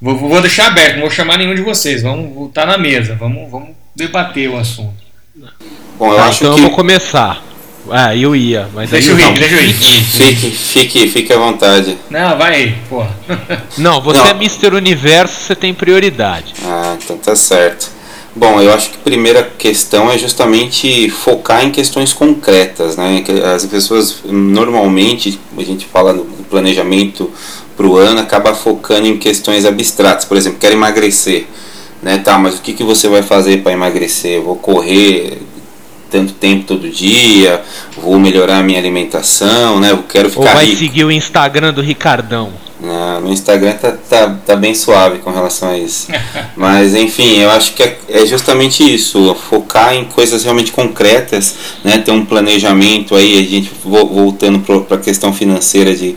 Vou, 0.00 0.16
vou 0.16 0.40
deixar 0.40 0.68
aberto, 0.68 0.94
não 0.94 1.02
vou 1.02 1.10
chamar 1.10 1.38
nenhum 1.38 1.54
de 1.54 1.62
vocês, 1.62 2.02
vamos 2.02 2.34
voltar 2.34 2.66
na 2.66 2.76
mesa, 2.76 3.14
vamos, 3.14 3.50
vamos 3.50 3.70
debater 3.94 4.48
o 4.48 4.56
assunto. 4.56 4.94
Bom, 5.96 6.10
eu 6.10 6.16
tá, 6.16 6.24
acho 6.26 6.42
então 6.42 6.54
que... 6.54 6.60
eu 6.60 6.66
vou 6.66 6.76
começar. 6.76 7.42
Ah, 7.90 8.14
eu 8.16 8.34
ia, 8.36 8.68
mas 8.74 8.90
deixa 8.90 9.12
aí. 9.12 9.20
Eu 9.20 9.28
ir, 9.34 9.38
deixa 9.38 9.54
eu 9.56 9.62
ir. 9.64 9.72
Fique, 9.74 10.50
fique, 10.50 11.08
fique 11.08 11.32
à 11.32 11.38
vontade. 11.38 11.98
Não, 12.08 12.38
vai 12.38 12.54
aí, 12.54 12.74
porra. 12.88 13.10
Não, 13.76 14.00
você 14.00 14.18
Não. 14.20 14.26
é 14.28 14.30
Mr. 14.30 14.74
Universo, 14.74 15.34
você 15.40 15.54
tem 15.56 15.74
prioridade. 15.74 16.54
Ah, 16.64 16.96
então 17.02 17.16
tá 17.16 17.34
certo. 17.34 17.90
Bom, 18.34 18.60
eu 18.62 18.72
acho 18.72 18.90
que 18.90 18.96
a 18.96 19.00
primeira 19.00 19.42
questão 19.58 20.10
é 20.10 20.16
justamente 20.16 21.10
focar 21.10 21.64
em 21.64 21.70
questões 21.70 22.12
concretas, 22.14 22.96
né? 22.96 23.22
As 23.54 23.66
pessoas 23.66 24.20
normalmente, 24.24 25.38
a 25.58 25.62
gente 25.62 25.84
fala 25.84 26.12
no 26.14 26.24
planejamento 26.48 27.30
para 27.76 27.86
o 27.86 27.96
ano, 27.98 28.20
acaba 28.20 28.54
focando 28.54 29.06
em 29.06 29.18
questões 29.18 29.66
abstratas. 29.66 30.24
Por 30.24 30.36
exemplo, 30.36 30.58
quero 30.58 30.74
emagrecer, 30.74 31.46
né? 32.02 32.18
Tá, 32.18 32.38
mas 32.38 32.54
o 32.54 32.62
que, 32.62 32.72
que 32.72 32.82
você 32.84 33.06
vai 33.08 33.22
fazer 33.22 33.58
para 33.62 33.72
emagrecer? 33.72 34.36
Eu 34.36 34.44
vou 34.44 34.56
correr 34.56 35.38
tanto 36.12 36.34
tempo 36.34 36.64
todo 36.66 36.88
dia, 36.90 37.62
vou 37.96 38.18
melhorar 38.18 38.58
a 38.58 38.62
minha 38.62 38.78
alimentação, 38.78 39.80
né? 39.80 39.90
Eu 39.90 40.02
quero 40.02 40.28
ficar 40.28 40.42
Ou 40.42 40.46
vai 40.54 40.66
rico. 40.66 40.78
seguir 40.78 41.04
o 41.04 41.10
Instagram 41.10 41.72
do 41.72 41.80
Ricardão. 41.80 42.50
Não, 42.78 43.20
no 43.20 43.32
Instagram 43.32 43.72
tá, 43.74 43.92
tá, 43.92 44.36
tá 44.44 44.56
bem 44.56 44.74
suave 44.74 45.20
com 45.20 45.30
relação 45.30 45.70
a 45.70 45.78
isso. 45.78 46.08
Mas 46.56 46.94
enfim, 46.94 47.38
eu 47.38 47.50
acho 47.50 47.72
que 47.74 47.82
é, 47.82 47.98
é 48.08 48.26
justamente 48.26 48.82
isso, 48.82 49.34
focar 49.48 49.94
em 49.94 50.04
coisas 50.04 50.44
realmente 50.44 50.70
concretas, 50.72 51.54
né? 51.82 51.98
Ter 51.98 52.10
um 52.10 52.26
planejamento 52.26 53.14
aí, 53.14 53.38
a 53.38 53.48
gente 53.48 53.70
voltando 53.82 54.58
para 54.58 54.96
a 54.96 55.00
questão 55.00 55.32
financeira 55.32 55.94
de 55.94 56.14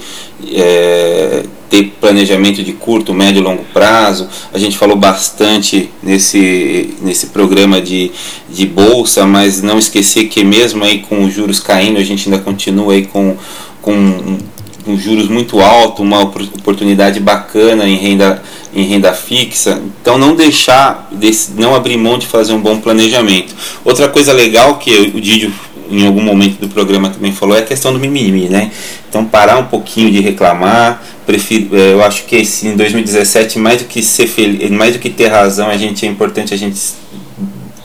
é, 0.51 1.43
ter 1.75 1.93
planejamento 1.99 2.63
de 2.63 2.71
curto, 2.71 3.13
médio 3.13 3.41
e 3.41 3.43
longo 3.43 3.65
prazo. 3.73 4.29
A 4.53 4.57
gente 4.57 4.77
falou 4.77 4.95
bastante 4.95 5.89
nesse, 6.01 6.93
nesse 7.01 7.27
programa 7.27 7.81
de, 7.81 8.11
de 8.49 8.65
bolsa, 8.65 9.25
mas 9.25 9.61
não 9.61 9.77
esquecer 9.77 10.27
que 10.27 10.43
mesmo 10.43 10.83
aí 10.83 10.99
com 10.99 11.25
os 11.25 11.33
juros 11.33 11.59
caindo, 11.59 11.99
a 11.99 12.03
gente 12.03 12.29
ainda 12.29 12.41
continua 12.41 12.93
aí 12.93 13.05
com, 13.05 13.35
com, 13.81 14.37
com 14.85 14.97
juros 14.97 15.27
muito 15.27 15.59
altos, 15.59 15.99
uma 15.99 16.21
oportunidade 16.21 17.19
bacana 17.19 17.85
em 17.87 17.97
renda, 17.97 18.41
em 18.73 18.83
renda 18.83 19.11
fixa. 19.13 19.81
Então 20.01 20.17
não 20.17 20.33
deixar, 20.33 21.09
não 21.57 21.75
abrir 21.75 21.97
mão 21.97 22.17
de 22.17 22.25
fazer 22.25 22.53
um 22.53 22.61
bom 22.61 22.79
planejamento. 22.79 23.53
Outra 23.83 24.07
coisa 24.07 24.31
legal 24.31 24.77
que 24.77 25.11
o 25.13 25.19
Didio 25.19 25.51
em 25.89 26.05
algum 26.05 26.21
momento 26.21 26.59
do 26.59 26.67
programa 26.67 27.09
também 27.09 27.31
falou 27.31 27.55
é 27.55 27.59
a 27.59 27.65
questão 27.65 27.93
do 27.93 27.99
mimimi, 27.99 28.49
né? 28.49 28.71
Então 29.09 29.25
parar 29.25 29.57
um 29.57 29.65
pouquinho 29.65 30.11
de 30.11 30.19
reclamar, 30.19 31.03
prefiro, 31.25 31.75
é, 31.75 31.93
eu 31.93 32.03
acho 32.03 32.25
que 32.25 32.35
esse, 32.35 32.67
em 32.67 32.75
2017 32.75 33.59
mais 33.59 33.81
do 33.81 33.87
que 33.87 34.01
ser 34.01 34.27
feliz, 34.27 34.69
mais 34.71 34.93
do 34.93 34.99
que 34.99 35.09
ter 35.09 35.27
razão, 35.27 35.69
a 35.69 35.77
gente 35.77 36.05
é 36.05 36.09
importante 36.09 36.53
a 36.53 36.57
gente 36.57 36.79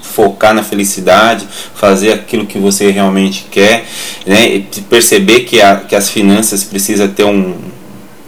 focar 0.02 0.52
na 0.52 0.62
felicidade, 0.62 1.46
fazer 1.74 2.12
aquilo 2.12 2.44
que 2.44 2.58
você 2.58 2.90
realmente 2.90 3.46
quer, 3.50 3.86
né? 4.26 4.48
E 4.48 4.60
perceber 4.88 5.40
que, 5.40 5.60
a, 5.60 5.76
que 5.76 5.94
as 5.94 6.10
finanças 6.10 6.64
precisa 6.64 7.08
ter 7.08 7.24
um, 7.24 7.54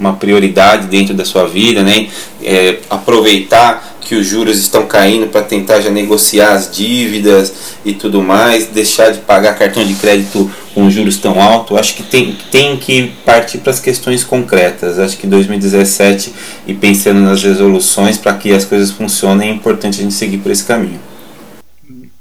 uma 0.02 0.14
prioridade 0.14 0.88
dentro 0.88 1.14
da 1.14 1.24
sua 1.24 1.46
vida, 1.46 1.82
né? 1.82 2.08
É, 2.42 2.78
aproveitar 2.90 3.96
que 4.00 4.16
os 4.16 4.26
juros 4.26 4.58
estão 4.58 4.84
caindo 4.84 5.28
para 5.28 5.42
tentar 5.42 5.80
já 5.80 5.88
negociar 5.88 6.52
as 6.52 6.70
dívidas 6.70 7.76
e 7.84 7.94
tudo 7.94 8.20
mais, 8.20 8.66
deixar 8.66 9.10
de 9.10 9.20
pagar 9.20 9.56
cartão 9.56 9.84
de 9.84 9.94
crédito 9.94 10.50
com 10.74 10.90
juros 10.90 11.18
tão 11.18 11.40
altos. 11.40 11.78
Acho 11.78 11.94
que 11.94 12.02
tem, 12.02 12.36
tem 12.50 12.76
que 12.76 13.12
partir 13.24 13.58
para 13.58 13.70
as 13.70 13.78
questões 13.78 14.24
concretas. 14.24 14.98
Acho 14.98 15.16
que 15.16 15.26
2017 15.26 16.32
e 16.66 16.74
pensando 16.74 17.20
nas 17.20 17.42
resoluções 17.42 18.18
para 18.18 18.34
que 18.34 18.52
as 18.52 18.64
coisas 18.64 18.90
funcionem, 18.90 19.50
é 19.50 19.52
importante 19.52 20.00
a 20.00 20.02
gente 20.02 20.14
seguir 20.14 20.38
por 20.38 20.50
esse 20.50 20.64
caminho. 20.64 21.00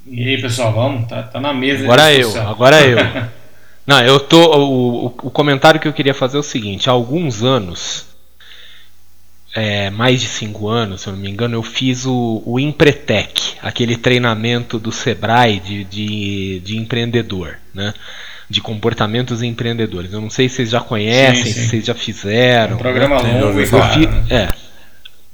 E 0.08 0.28
aí, 0.28 0.42
pessoal, 0.42 0.72
vamos? 0.72 1.08
Tá, 1.08 1.24
tá 1.24 1.40
na 1.40 1.54
mesa. 1.54 1.84
Agora 1.84 2.14
eu, 2.14 2.42
agora 2.42 2.80
eu. 2.86 3.41
Não, 3.92 4.00
eu 4.00 4.22
tô. 4.22 4.58
O, 4.58 5.06
o, 5.08 5.30
comentário 5.30 5.78
que 5.78 5.86
eu 5.86 5.92
queria 5.92 6.14
fazer 6.14 6.38
é 6.38 6.40
o 6.40 6.44
seguinte: 6.44 6.90
há 6.90 6.94
alguns 6.94 7.44
anos 7.44 8.06
é, 9.54 9.90
mais 9.90 10.22
de 10.22 10.30
cinco 10.30 10.70
anos, 10.70 11.02
se 11.02 11.10
eu 11.10 11.14
não 11.14 11.20
me 11.20 11.30
engano, 11.30 11.56
eu 11.56 11.64
fiz 11.64 12.06
o, 12.06 12.42
o 12.46 12.58
Empretec, 12.58 13.56
aquele 13.62 13.98
treinamento 13.98 14.80
do 14.80 14.94
Sebrae 14.94 15.60
de, 15.60 15.84
de, 15.84 16.62
de 16.62 16.78
empreendedor, 16.78 17.58
né? 17.74 17.94
de 18.50 18.62
comportamentos 18.62 19.44
empreendedores. 19.44 20.14
Eu 20.14 20.22
não 20.22 20.30
sei 20.30 20.48
se 20.48 20.56
vocês 20.56 20.70
já 20.70 20.80
conhecem, 20.80 21.44
sim, 21.46 21.52
sim. 21.52 21.60
se 21.60 21.68
vocês 21.68 21.86
já 21.86 21.94
fizeram. 21.94 22.74
É 22.74 22.76
um 22.76 22.80
programa 22.80 23.22
né? 23.22 23.42
longo, 23.42 23.66
fi, 23.66 24.34
é. 24.34 24.48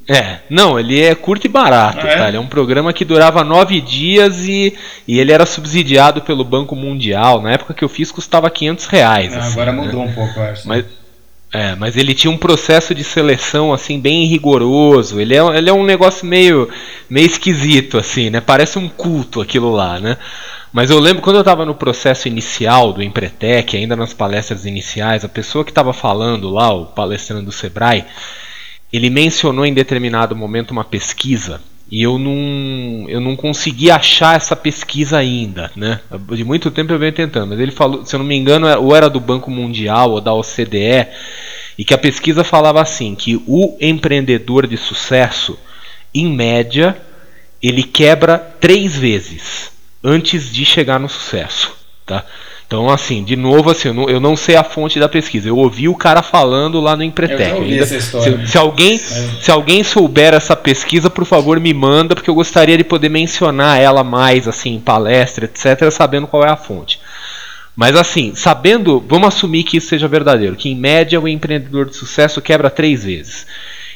É, 0.09 0.39
não, 0.49 0.79
ele 0.79 1.01
é 1.01 1.13
curto 1.13 1.45
e 1.45 1.49
barato, 1.49 2.05
ah, 2.07 2.09
é? 2.09 2.15
Tá? 2.15 2.27
Ele 2.29 2.37
é 2.37 2.39
um 2.39 2.47
programa 2.47 2.93
que 2.93 3.03
durava 3.03 3.43
nove 3.43 3.81
dias 3.81 4.45
e, 4.45 4.73
e 5.05 5.19
ele 5.19 5.33
era 5.33 5.45
subsidiado 5.45 6.21
pelo 6.21 6.45
Banco 6.45 6.75
Mundial. 6.77 7.41
Na 7.41 7.51
época 7.51 7.73
que 7.73 7.83
eu 7.83 7.89
fiz 7.89 8.09
custava 8.09 8.49
500 8.49 8.85
reais. 8.85 9.33
Ah, 9.33 9.39
assim, 9.39 9.51
agora 9.51 9.73
né? 9.73 9.81
mudou 9.81 10.01
um 10.01 10.13
pouco, 10.13 10.39
acho. 10.39 10.65
Mas, 10.65 10.85
é, 11.51 11.75
mas 11.75 11.97
ele 11.97 12.13
tinha 12.13 12.31
um 12.31 12.37
processo 12.37 12.95
de 12.95 13.03
seleção 13.03 13.73
assim 13.73 13.99
bem 13.99 14.25
rigoroso. 14.27 15.19
Ele 15.19 15.35
é, 15.35 15.57
ele 15.57 15.69
é 15.69 15.73
um 15.73 15.83
negócio 15.83 16.25
meio, 16.25 16.69
meio 17.09 17.25
esquisito 17.27 17.97
assim, 17.97 18.29
né? 18.29 18.39
Parece 18.39 18.79
um 18.79 18.87
culto 18.87 19.41
aquilo 19.41 19.71
lá, 19.71 19.99
né? 19.99 20.17
Mas 20.71 20.89
eu 20.89 20.99
lembro 20.99 21.21
quando 21.21 21.37
eu 21.37 21.41
estava 21.41 21.65
no 21.65 21.75
processo 21.75 22.29
inicial 22.29 22.93
do 22.93 23.03
Empretec, 23.03 23.75
ainda 23.75 23.95
nas 23.95 24.13
palestras 24.13 24.65
iniciais, 24.65 25.25
a 25.25 25.29
pessoa 25.29 25.65
que 25.65 25.71
estava 25.71 25.91
falando 25.91 26.49
lá, 26.49 26.73
o 26.73 26.85
palestrante 26.85 27.45
do 27.45 27.51
Sebrae, 27.51 28.05
ele 28.97 29.09
mencionou 29.09 29.65
em 29.65 29.73
determinado 29.73 30.35
momento 30.35 30.71
uma 30.71 30.83
pesquisa 30.83 31.61
e 31.89 32.03
eu 32.03 32.19
não, 32.19 33.09
eu 33.09 33.21
não 33.21 33.35
consegui 33.35 33.89
achar 33.89 34.35
essa 34.35 34.55
pesquisa 34.55 35.17
ainda, 35.17 35.71
né? 35.75 36.01
De 36.31 36.43
muito 36.43 36.69
tempo 36.69 36.91
eu 36.91 36.99
venho 36.99 37.13
tentando, 37.13 37.47
mas 37.47 37.59
ele 37.59 37.71
falou, 37.71 38.05
se 38.05 38.13
eu 38.13 38.19
não 38.19 38.25
me 38.25 38.35
engano, 38.35 38.67
é, 38.67 38.77
ou 38.77 38.93
era 38.93 39.09
do 39.09 39.21
Banco 39.21 39.49
Mundial 39.49 40.11
ou 40.11 40.19
da 40.19 40.33
OCDE, 40.33 41.07
e 41.77 41.85
que 41.85 41.93
a 41.93 41.97
pesquisa 41.97 42.43
falava 42.43 42.81
assim, 42.81 43.15
que 43.15 43.41
o 43.47 43.77
empreendedor 43.79 44.67
de 44.67 44.75
sucesso, 44.75 45.57
em 46.13 46.27
média, 46.27 46.97
ele 47.63 47.83
quebra 47.83 48.37
três 48.37 48.97
vezes 48.97 49.71
antes 50.03 50.51
de 50.51 50.65
chegar 50.65 50.99
no 50.99 51.07
sucesso, 51.07 51.73
tá? 52.05 52.25
Então, 52.67 52.89
assim, 52.89 53.23
de 53.23 53.37
novo, 53.37 53.71
assim, 53.71 53.87
eu 53.87 53.93
não, 53.93 54.09
eu 54.09 54.19
não, 54.19 54.35
sei 54.35 54.57
a 54.57 54.63
fonte 54.63 54.99
da 54.99 55.07
pesquisa. 55.07 55.47
Eu 55.47 55.57
ouvi 55.57 55.87
o 55.87 55.95
cara 55.95 56.21
falando 56.21 56.81
lá 56.81 56.97
no 56.97 57.03
Empretec. 57.03 57.85
Se, 57.85 58.01
se, 58.45 58.57
alguém, 58.57 58.95
é. 58.95 58.97
se 58.97 59.49
alguém 59.49 59.85
souber 59.85 60.33
essa 60.33 60.53
pesquisa, 60.53 61.09
por 61.09 61.23
favor, 61.23 61.61
me 61.61 61.73
manda, 61.73 62.13
porque 62.13 62.29
eu 62.29 62.35
gostaria 62.35 62.77
de 62.77 62.83
poder 62.83 63.07
mencionar 63.07 63.79
ela 63.79 64.03
mais, 64.03 64.49
assim, 64.49 64.75
em 64.75 64.81
palestra, 64.81 65.45
etc., 65.45 65.89
sabendo 65.89 66.27
qual 66.27 66.43
é 66.43 66.49
a 66.49 66.57
fonte. 66.57 66.99
Mas 67.73 67.95
assim, 67.95 68.33
sabendo, 68.33 68.99
vamos 69.07 69.27
assumir 69.27 69.63
que 69.63 69.77
isso 69.77 69.89
seja 69.89 70.07
verdadeiro, 70.07 70.55
que 70.55 70.67
em 70.67 70.75
média 70.75 71.21
o 71.21 71.27
empreendedor 71.27 71.85
de 71.85 71.95
sucesso 71.95 72.41
quebra 72.41 72.71
três 72.71 73.03
vezes. 73.03 73.45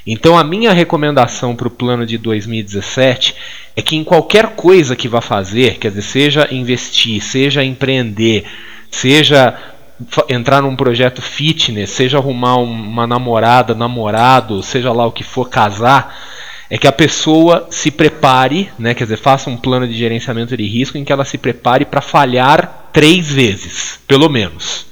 Então 0.05 0.37
a 0.37 0.43
minha 0.43 0.73
recomendação 0.73 1.55
para 1.55 1.67
o 1.67 1.71
plano 1.71 2.05
de 2.05 2.17
2017 2.17 3.35
é 3.75 3.81
que 3.81 3.95
em 3.95 4.03
qualquer 4.03 4.55
coisa 4.55 4.95
que 4.95 5.07
vá 5.07 5.21
fazer, 5.21 5.77
quer 5.77 5.89
dizer, 5.89 6.01
seja 6.01 6.47
investir, 6.51 7.21
seja 7.21 7.63
empreender, 7.63 8.45
seja 8.89 9.57
entrar 10.27 10.61
num 10.61 10.75
projeto 10.75 11.21
fitness, 11.21 11.91
seja 11.91 12.17
arrumar 12.17 12.57
uma 12.57 13.05
namorada, 13.05 13.75
namorado, 13.75 14.63
seja 14.63 14.91
lá 14.91 15.05
o 15.05 15.11
que 15.11 15.23
for, 15.23 15.49
casar, 15.49 16.17
é 16.69 16.77
que 16.77 16.87
a 16.87 16.91
pessoa 16.91 17.67
se 17.69 17.91
prepare, 17.91 18.71
né, 18.79 18.93
quer 18.93 19.03
dizer, 19.03 19.17
faça 19.17 19.49
um 19.49 19.57
plano 19.57 19.87
de 19.87 19.93
gerenciamento 19.93 20.55
de 20.55 20.65
risco 20.65 20.97
em 20.97 21.03
que 21.03 21.11
ela 21.11 21.25
se 21.25 21.37
prepare 21.37 21.85
para 21.85 22.01
falhar 22.01 22.89
três 22.93 23.31
vezes, 23.31 23.99
pelo 24.07 24.29
menos. 24.29 24.85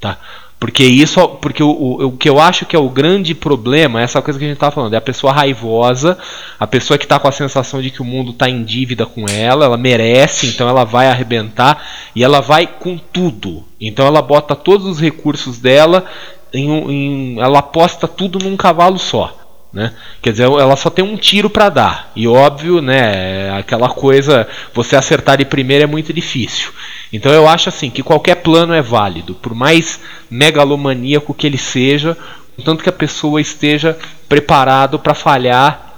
Tá? 0.00 0.18
Porque 0.58 0.82
isso, 0.82 1.28
porque 1.40 1.62
o, 1.62 1.70
o, 1.70 2.06
o, 2.06 2.12
que 2.12 2.28
eu 2.28 2.40
acho 2.40 2.66
que 2.66 2.74
é 2.74 2.78
o 2.78 2.88
grande 2.88 3.32
problema, 3.32 4.02
essa 4.02 4.20
coisa 4.20 4.38
que 4.38 4.44
a 4.44 4.48
gente 4.48 4.56
estava 4.56 4.74
falando, 4.74 4.94
é 4.94 4.96
a 4.96 5.00
pessoa 5.00 5.32
raivosa, 5.32 6.18
a 6.58 6.66
pessoa 6.66 6.98
que 6.98 7.04
está 7.04 7.18
com 7.18 7.28
a 7.28 7.32
sensação 7.32 7.80
de 7.80 7.90
que 7.90 8.02
o 8.02 8.04
mundo 8.04 8.32
está 8.32 8.50
em 8.50 8.64
dívida 8.64 9.06
com 9.06 9.24
ela, 9.28 9.66
ela 9.66 9.76
merece, 9.76 10.48
então 10.48 10.68
ela 10.68 10.82
vai 10.84 11.06
arrebentar 11.06 11.86
e 12.14 12.24
ela 12.24 12.40
vai 12.40 12.66
com 12.66 12.98
tudo. 12.98 13.64
Então 13.80 14.04
ela 14.04 14.20
bota 14.20 14.56
todos 14.56 14.86
os 14.86 15.00
recursos 15.00 15.58
dela, 15.58 16.04
em, 16.52 16.68
em, 16.68 17.40
ela 17.40 17.60
aposta 17.60 18.08
tudo 18.08 18.40
num 18.40 18.56
cavalo 18.56 18.98
só. 18.98 19.47
Né? 19.72 19.92
Quer 20.22 20.32
dizer, 20.32 20.44
ela 20.44 20.76
só 20.76 20.88
tem 20.88 21.04
um 21.04 21.16
tiro 21.16 21.50
para 21.50 21.68
dar. 21.68 22.12
E 22.16 22.26
óbvio, 22.26 22.80
né, 22.80 23.50
aquela 23.58 23.88
coisa, 23.90 24.48
você 24.72 24.96
acertar 24.96 25.36
de 25.36 25.44
primeira 25.44 25.84
é 25.84 25.86
muito 25.86 26.12
difícil. 26.12 26.70
Então 27.12 27.30
eu 27.32 27.46
acho 27.46 27.68
assim 27.68 27.90
que 27.90 28.02
qualquer 28.02 28.36
plano 28.36 28.72
é 28.72 28.80
válido, 28.80 29.34
por 29.34 29.54
mais 29.54 30.00
megalomaníaco 30.30 31.34
que 31.34 31.46
ele 31.46 31.58
seja, 31.58 32.16
tanto 32.64 32.82
que 32.82 32.88
a 32.88 32.92
pessoa 32.92 33.40
esteja 33.40 33.96
preparado 34.28 34.98
para 34.98 35.14
falhar 35.14 35.88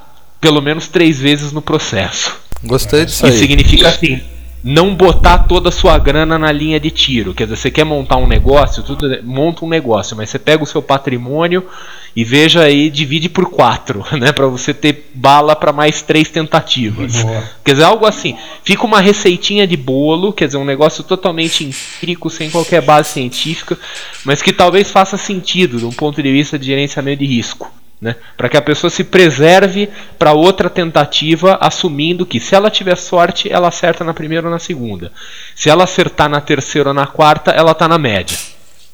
pelo 0.40 0.60
menos 0.60 0.88
três 0.88 1.20
vezes 1.20 1.52
no 1.52 1.62
processo. 1.62 2.38
Gostei 2.64 3.04
disso 3.04 3.24
aí. 3.24 3.30
Isso 3.30 3.40
significa 3.40 3.88
assim, 3.88 4.20
não 4.62 4.94
botar 4.94 5.38
toda 5.38 5.68
a 5.68 5.72
sua 5.72 5.98
grana 5.98 6.38
na 6.38 6.52
linha 6.52 6.78
de 6.78 6.90
tiro. 6.90 7.34
Quer 7.34 7.44
dizer, 7.44 7.56
você 7.56 7.70
quer 7.70 7.84
montar 7.84 8.16
um 8.16 8.26
negócio, 8.26 8.82
tudo, 8.82 9.08
monta 9.22 9.64
um 9.64 9.68
negócio, 9.68 10.16
mas 10.16 10.30
você 10.30 10.38
pega 10.38 10.62
o 10.62 10.66
seu 10.66 10.82
patrimônio 10.82 11.66
e 12.14 12.24
veja 12.24 12.62
aí, 12.62 12.90
divide 12.90 13.28
por 13.28 13.46
quatro, 13.46 14.04
né, 14.18 14.32
para 14.32 14.46
você 14.46 14.74
ter 14.74 15.10
bala 15.14 15.54
para 15.54 15.72
mais 15.72 16.02
três 16.02 16.28
tentativas. 16.28 17.22
Boa. 17.22 17.44
Quer 17.64 17.72
dizer, 17.72 17.84
algo 17.84 18.06
assim. 18.06 18.36
Fica 18.64 18.84
uma 18.84 19.00
receitinha 19.00 19.66
de 19.66 19.76
bolo, 19.76 20.32
quer 20.32 20.46
dizer, 20.46 20.58
um 20.58 20.64
negócio 20.64 21.04
totalmente 21.04 21.64
empírico, 21.64 22.28
sem 22.28 22.50
qualquer 22.50 22.82
base 22.82 23.10
científica, 23.10 23.78
mas 24.24 24.42
que 24.42 24.52
talvez 24.52 24.90
faça 24.90 25.16
sentido 25.16 25.78
de 25.78 25.86
um 25.86 25.92
ponto 25.92 26.22
de 26.22 26.32
vista 26.32 26.58
de 26.58 26.66
gerenciamento 26.66 27.20
de 27.20 27.26
risco. 27.26 27.72
Né? 28.00 28.16
Para 28.34 28.48
que 28.48 28.56
a 28.56 28.62
pessoa 28.62 28.90
se 28.90 29.04
preserve 29.04 29.90
para 30.18 30.32
outra 30.32 30.70
tentativa, 30.70 31.58
assumindo 31.60 32.24
que 32.24 32.40
se 32.40 32.54
ela 32.54 32.70
tiver 32.70 32.96
sorte, 32.96 33.52
ela 33.52 33.68
acerta 33.68 34.02
na 34.02 34.14
primeira 34.14 34.46
ou 34.46 34.52
na 34.52 34.58
segunda. 34.58 35.12
Se 35.54 35.68
ela 35.68 35.84
acertar 35.84 36.28
na 36.28 36.40
terceira 36.40 36.90
ou 36.90 36.94
na 36.94 37.06
quarta, 37.06 37.50
ela 37.50 37.72
está 37.72 37.86
na 37.86 37.98
média. 37.98 38.38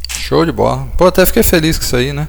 Show 0.09 0.45
de 0.45 0.51
bola. 0.51 0.89
Pô, 0.99 1.07
até 1.07 1.25
fiquei 1.25 1.45
feliz 1.45 1.79
com 1.79 1.85
isso 1.85 1.95
aí, 1.95 2.13
né? 2.13 2.27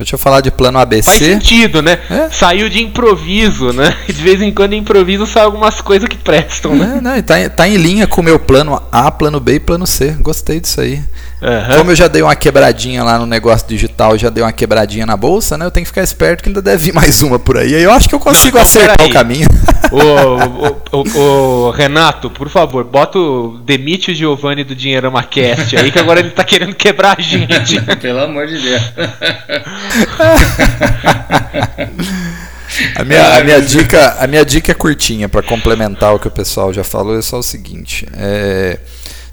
Eu 0.00 0.06
tinha 0.06 0.18
falado 0.18 0.44
de 0.44 0.50
plano 0.50 0.78
ABC. 0.78 1.10
Faz 1.10 1.18
sentido, 1.18 1.82
né? 1.82 1.98
É? 2.08 2.30
Saiu 2.30 2.70
de 2.70 2.82
improviso, 2.82 3.70
né? 3.70 3.94
De 4.06 4.14
vez 4.14 4.40
em 4.40 4.50
quando 4.50 4.72
improviso 4.72 5.26
sai 5.26 5.42
algumas 5.42 5.82
coisas 5.82 6.08
que 6.08 6.16
prestam, 6.16 6.74
né? 6.74 6.94
É, 6.96 7.00
não, 7.02 7.22
tá, 7.22 7.50
tá 7.50 7.68
em 7.68 7.76
linha 7.76 8.06
com 8.06 8.22
o 8.22 8.24
meu 8.24 8.38
plano 8.38 8.80
A, 8.90 9.10
plano 9.10 9.38
B 9.38 9.56
e 9.56 9.60
plano 9.60 9.86
C. 9.86 10.16
Gostei 10.22 10.58
disso 10.58 10.80
aí. 10.80 11.02
Uhum. 11.42 11.78
Como 11.78 11.90
eu 11.90 11.96
já 11.96 12.06
dei 12.06 12.20
uma 12.20 12.36
quebradinha 12.36 13.02
lá 13.02 13.18
no 13.18 13.24
negócio 13.24 13.66
digital, 13.66 14.16
já 14.18 14.28
dei 14.28 14.44
uma 14.44 14.52
quebradinha 14.52 15.06
na 15.06 15.16
bolsa, 15.16 15.56
né? 15.56 15.64
Eu 15.64 15.70
tenho 15.70 15.84
que 15.84 15.90
ficar 15.90 16.02
esperto 16.02 16.42
que 16.42 16.50
ainda 16.50 16.60
deve 16.60 16.84
vir 16.84 16.92
mais 16.92 17.22
uma 17.22 17.38
por 17.38 17.56
aí. 17.56 17.74
Aí 17.74 17.82
eu 17.82 17.90
acho 17.92 18.08
que 18.08 18.14
eu 18.14 18.20
consigo 18.20 18.56
Não, 18.56 18.62
acertar 18.62 19.06
o 19.06 19.10
caminho. 19.10 19.48
Ô, 19.90 20.96
ô, 20.96 21.18
ô, 21.18 21.70
Renato, 21.72 22.30
por 22.30 22.48
favor, 22.48 22.84
bota 22.84 23.18
o 23.18 23.58
demite 23.64 24.12
o 24.12 24.14
Giovanni 24.14 24.62
do 24.62 24.76
Dinheirama 24.76 25.22
Cast 25.24 25.76
aí, 25.76 25.90
que 25.90 25.98
agora 25.98 26.20
ele 26.20 26.30
tá 26.30 26.44
querendo 26.44 26.74
quebrar 26.74 27.16
a 27.18 27.20
gente. 27.20 27.80
Pelo 28.00 28.20
amor 28.20 28.46
de 28.46 28.60
Deus. 28.60 28.82
A 32.94 33.02
minha, 33.02 33.38
a, 33.38 33.44
minha 33.44 33.60
dica, 33.60 34.16
a 34.20 34.26
minha 34.28 34.44
dica 34.44 34.70
é 34.70 34.74
curtinha 34.74 35.28
para 35.28 35.42
complementar 35.42 36.14
o 36.14 36.20
que 36.20 36.28
o 36.28 36.30
pessoal 36.30 36.72
já 36.72 36.84
falou, 36.84 37.18
é 37.18 37.22
só 37.22 37.38
o 37.38 37.42
seguinte. 37.42 38.06
É, 38.16 38.78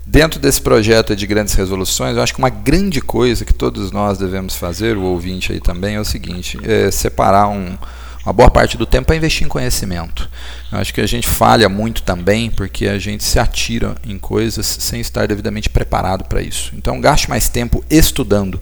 Dentro 0.09 0.39
desse 0.39 0.61
projeto 0.61 1.13
de 1.13 1.27
grandes 1.27 1.53
resoluções, 1.53 2.15
eu 2.15 2.23
acho 2.23 2.33
que 2.33 2.39
uma 2.39 2.49
grande 2.49 3.01
coisa 3.01 3.43
que 3.43 3.53
todos 3.53 3.91
nós 3.91 4.17
devemos 4.17 4.55
fazer, 4.55 4.95
o 4.95 5.01
ouvinte 5.01 5.51
aí 5.51 5.59
também, 5.59 5.95
é 5.95 5.99
o 5.99 6.05
seguinte: 6.05 6.57
é 6.63 6.89
separar 6.89 7.49
um, 7.49 7.77
uma 8.23 8.31
boa 8.31 8.49
parte 8.49 8.77
do 8.77 8.85
tempo 8.85 9.07
para 9.07 9.17
investir 9.17 9.45
em 9.45 9.49
conhecimento. 9.49 10.29
Eu 10.71 10.79
acho 10.79 10.93
que 10.93 11.01
a 11.01 11.05
gente 11.05 11.27
falha 11.27 11.67
muito 11.67 12.03
também 12.03 12.49
porque 12.49 12.87
a 12.87 12.97
gente 12.97 13.21
se 13.21 13.37
atira 13.37 13.95
em 14.05 14.17
coisas 14.17 14.65
sem 14.65 15.01
estar 15.01 15.27
devidamente 15.27 15.69
preparado 15.69 16.23
para 16.23 16.41
isso. 16.41 16.71
Então, 16.77 17.01
gaste 17.01 17.29
mais 17.29 17.49
tempo 17.49 17.83
estudando. 17.89 18.61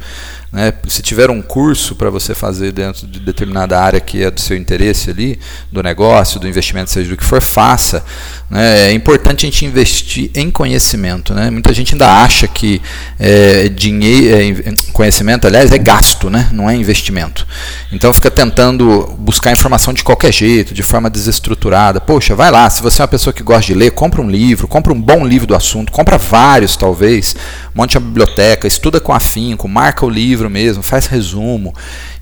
Né? 0.56 0.72
Se 0.88 1.02
tiver 1.02 1.30
um 1.30 1.42
curso 1.42 1.96
para 1.96 2.10
você 2.10 2.34
fazer 2.34 2.72
dentro 2.72 3.06
de 3.06 3.20
determinada 3.20 3.78
área 3.78 4.00
que 4.00 4.24
é 4.24 4.32
do 4.32 4.40
seu 4.40 4.56
interesse 4.56 5.10
ali, 5.10 5.38
do 5.70 5.84
negócio, 5.84 6.40
do 6.40 6.48
investimento, 6.48 6.90
seja 6.90 7.10
do 7.10 7.18
que 7.18 7.26
for, 7.26 7.42
faça. 7.42 8.02
Né? 8.50 8.90
É 8.90 8.94
importante 8.94 9.46
a 9.46 9.50
gente 9.50 9.66
investir 9.66 10.32
em 10.34 10.50
conhecimento. 10.50 11.34
Né? 11.34 11.50
Muita 11.50 11.74
gente 11.74 11.94
ainda 11.94 12.24
acha 12.24 12.48
que 12.48 12.82
é, 13.20 13.68
dinheiro, 13.68 14.64
é, 14.66 14.74
conhecimento, 14.94 15.46
aliás, 15.46 15.74
é 15.74 15.78
gasto, 15.78 16.30
né? 16.30 16.48
não 16.54 16.70
é 16.70 16.76
investimento. 16.76 17.46
Então 17.92 18.14
fica 18.14 18.32
tentando 18.32 19.14
buscar 19.20 19.52
informação 19.52 19.94
de 19.94 20.06
qualquer 20.06 20.32
jeito, 20.32 20.74
de 20.74 20.84
forma 20.84 21.10
desestruturada. 21.10 22.00
Poxa, 22.00 22.34
vai 22.34 22.50
lá, 22.50 22.70
se 22.70 22.82
você 22.82 23.02
é 23.02 23.04
uma 23.04 23.10
pessoa 23.10 23.34
que 23.34 23.44
gosta 23.44 23.66
de 23.66 23.78
ler, 23.78 23.92
compra 23.92 24.22
um 24.22 24.30
livro, 24.30 24.70
compra 24.70 24.94
um 24.94 25.02
bom 25.02 25.28
livro 25.28 25.48
do 25.48 25.54
assunto, 25.54 25.92
compra 25.92 26.18
vários 26.18 26.78
talvez, 26.78 27.36
monte 27.74 27.98
a 27.98 28.00
biblioteca, 28.00 28.66
estuda 28.66 29.02
com 29.02 29.12
afinco, 29.12 29.68
marca 29.68 30.06
o 30.06 30.10
livro 30.10 30.45
mesmo, 30.50 30.84
faz 30.84 31.06
resumo. 31.08 31.74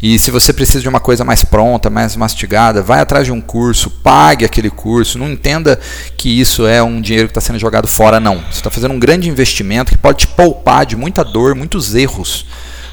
E 0.02 0.18
se 0.20 0.32
você 0.32 0.52
precisa 0.52 0.82
de 0.82 0.90
uma 0.90 1.00
coisa 1.00 1.24
mais 1.24 1.44
pronta, 1.44 1.90
mais 1.90 2.16
mastigada, 2.16 2.82
vai 2.82 3.00
atrás 3.00 3.26
de 3.26 3.32
um 3.32 3.42
curso, 3.42 3.90
pague 3.90 4.46
aquele 4.46 4.70
curso. 4.70 5.18
Não 5.18 5.32
entenda 5.32 5.80
que 6.18 6.40
isso 6.40 6.66
é 6.66 6.82
um 6.82 7.02
dinheiro 7.02 7.28
que 7.28 7.32
está 7.32 7.42
sendo 7.42 7.60
jogado 7.60 7.88
fora, 7.88 8.20
não. 8.20 8.38
Você 8.38 8.60
está 8.60 8.70
fazendo 8.70 8.94
um 8.94 9.00
grande 9.00 9.30
investimento 9.30 9.92
que 9.92 9.98
pode 9.98 10.20
te 10.20 10.28
poupar 10.28 10.86
de 10.86 10.96
muita 10.96 11.24
dor, 11.24 11.56
muitos 11.56 11.96
erros. 11.96 12.46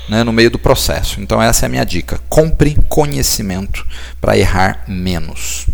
Né, 0.09 0.25
no 0.25 0.33
meio 0.33 0.51
do 0.51 0.59
processo. 0.59 1.21
Então, 1.21 1.41
essa 1.41 1.65
é 1.65 1.67
a 1.67 1.69
minha 1.69 1.85
dica. 1.85 2.19
Compre 2.29 2.77
conhecimento 2.89 3.87
para 4.21 4.37
errar 4.37 4.83
menos. 4.89 5.69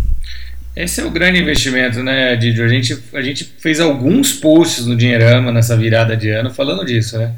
Esse 0.77 1.01
é 1.01 1.05
o 1.07 1.11
grande 1.11 1.41
investimento, 1.41 2.03
né, 2.03 2.37
Didio? 2.37 2.63
A 2.63 2.69
gente, 2.69 3.03
a 3.15 3.23
gente 3.23 3.45
fez 3.59 3.81
alguns 3.81 4.35
posts 4.35 4.85
no 4.85 4.95
Dinheirama 4.95 5.51
nessa 5.51 5.75
virada 5.75 6.15
de 6.15 6.29
ano 6.29 6.51
falando 6.51 6.85
disso, 6.85 7.17
né? 7.17 7.33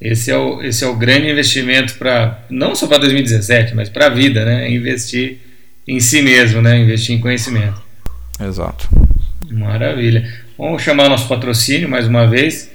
Esse 0.00 0.30
é 0.30 0.36
o, 0.36 0.62
esse 0.62 0.82
é 0.82 0.86
o 0.86 0.96
grande 0.96 1.28
investimento 1.28 1.94
para, 1.94 2.42
não 2.48 2.74
só 2.74 2.86
para 2.86 2.98
2017, 2.98 3.74
mas 3.74 3.88
para 3.90 4.06
a 4.06 4.08
vida, 4.08 4.44
né? 4.44 4.70
Investir 4.70 5.38
em 5.86 6.00
si 6.00 6.22
mesmo, 6.22 6.62
né? 6.62 6.78
Investir 6.78 7.14
em 7.14 7.20
conhecimento. 7.20 7.82
Exato. 8.40 8.88
Maravilha. 9.50 10.26
Vamos 10.56 10.82
chamar 10.82 11.08
nosso 11.08 11.28
patrocínio 11.28 11.88
mais 11.88 12.06
uma 12.06 12.26
vez. 12.26 12.70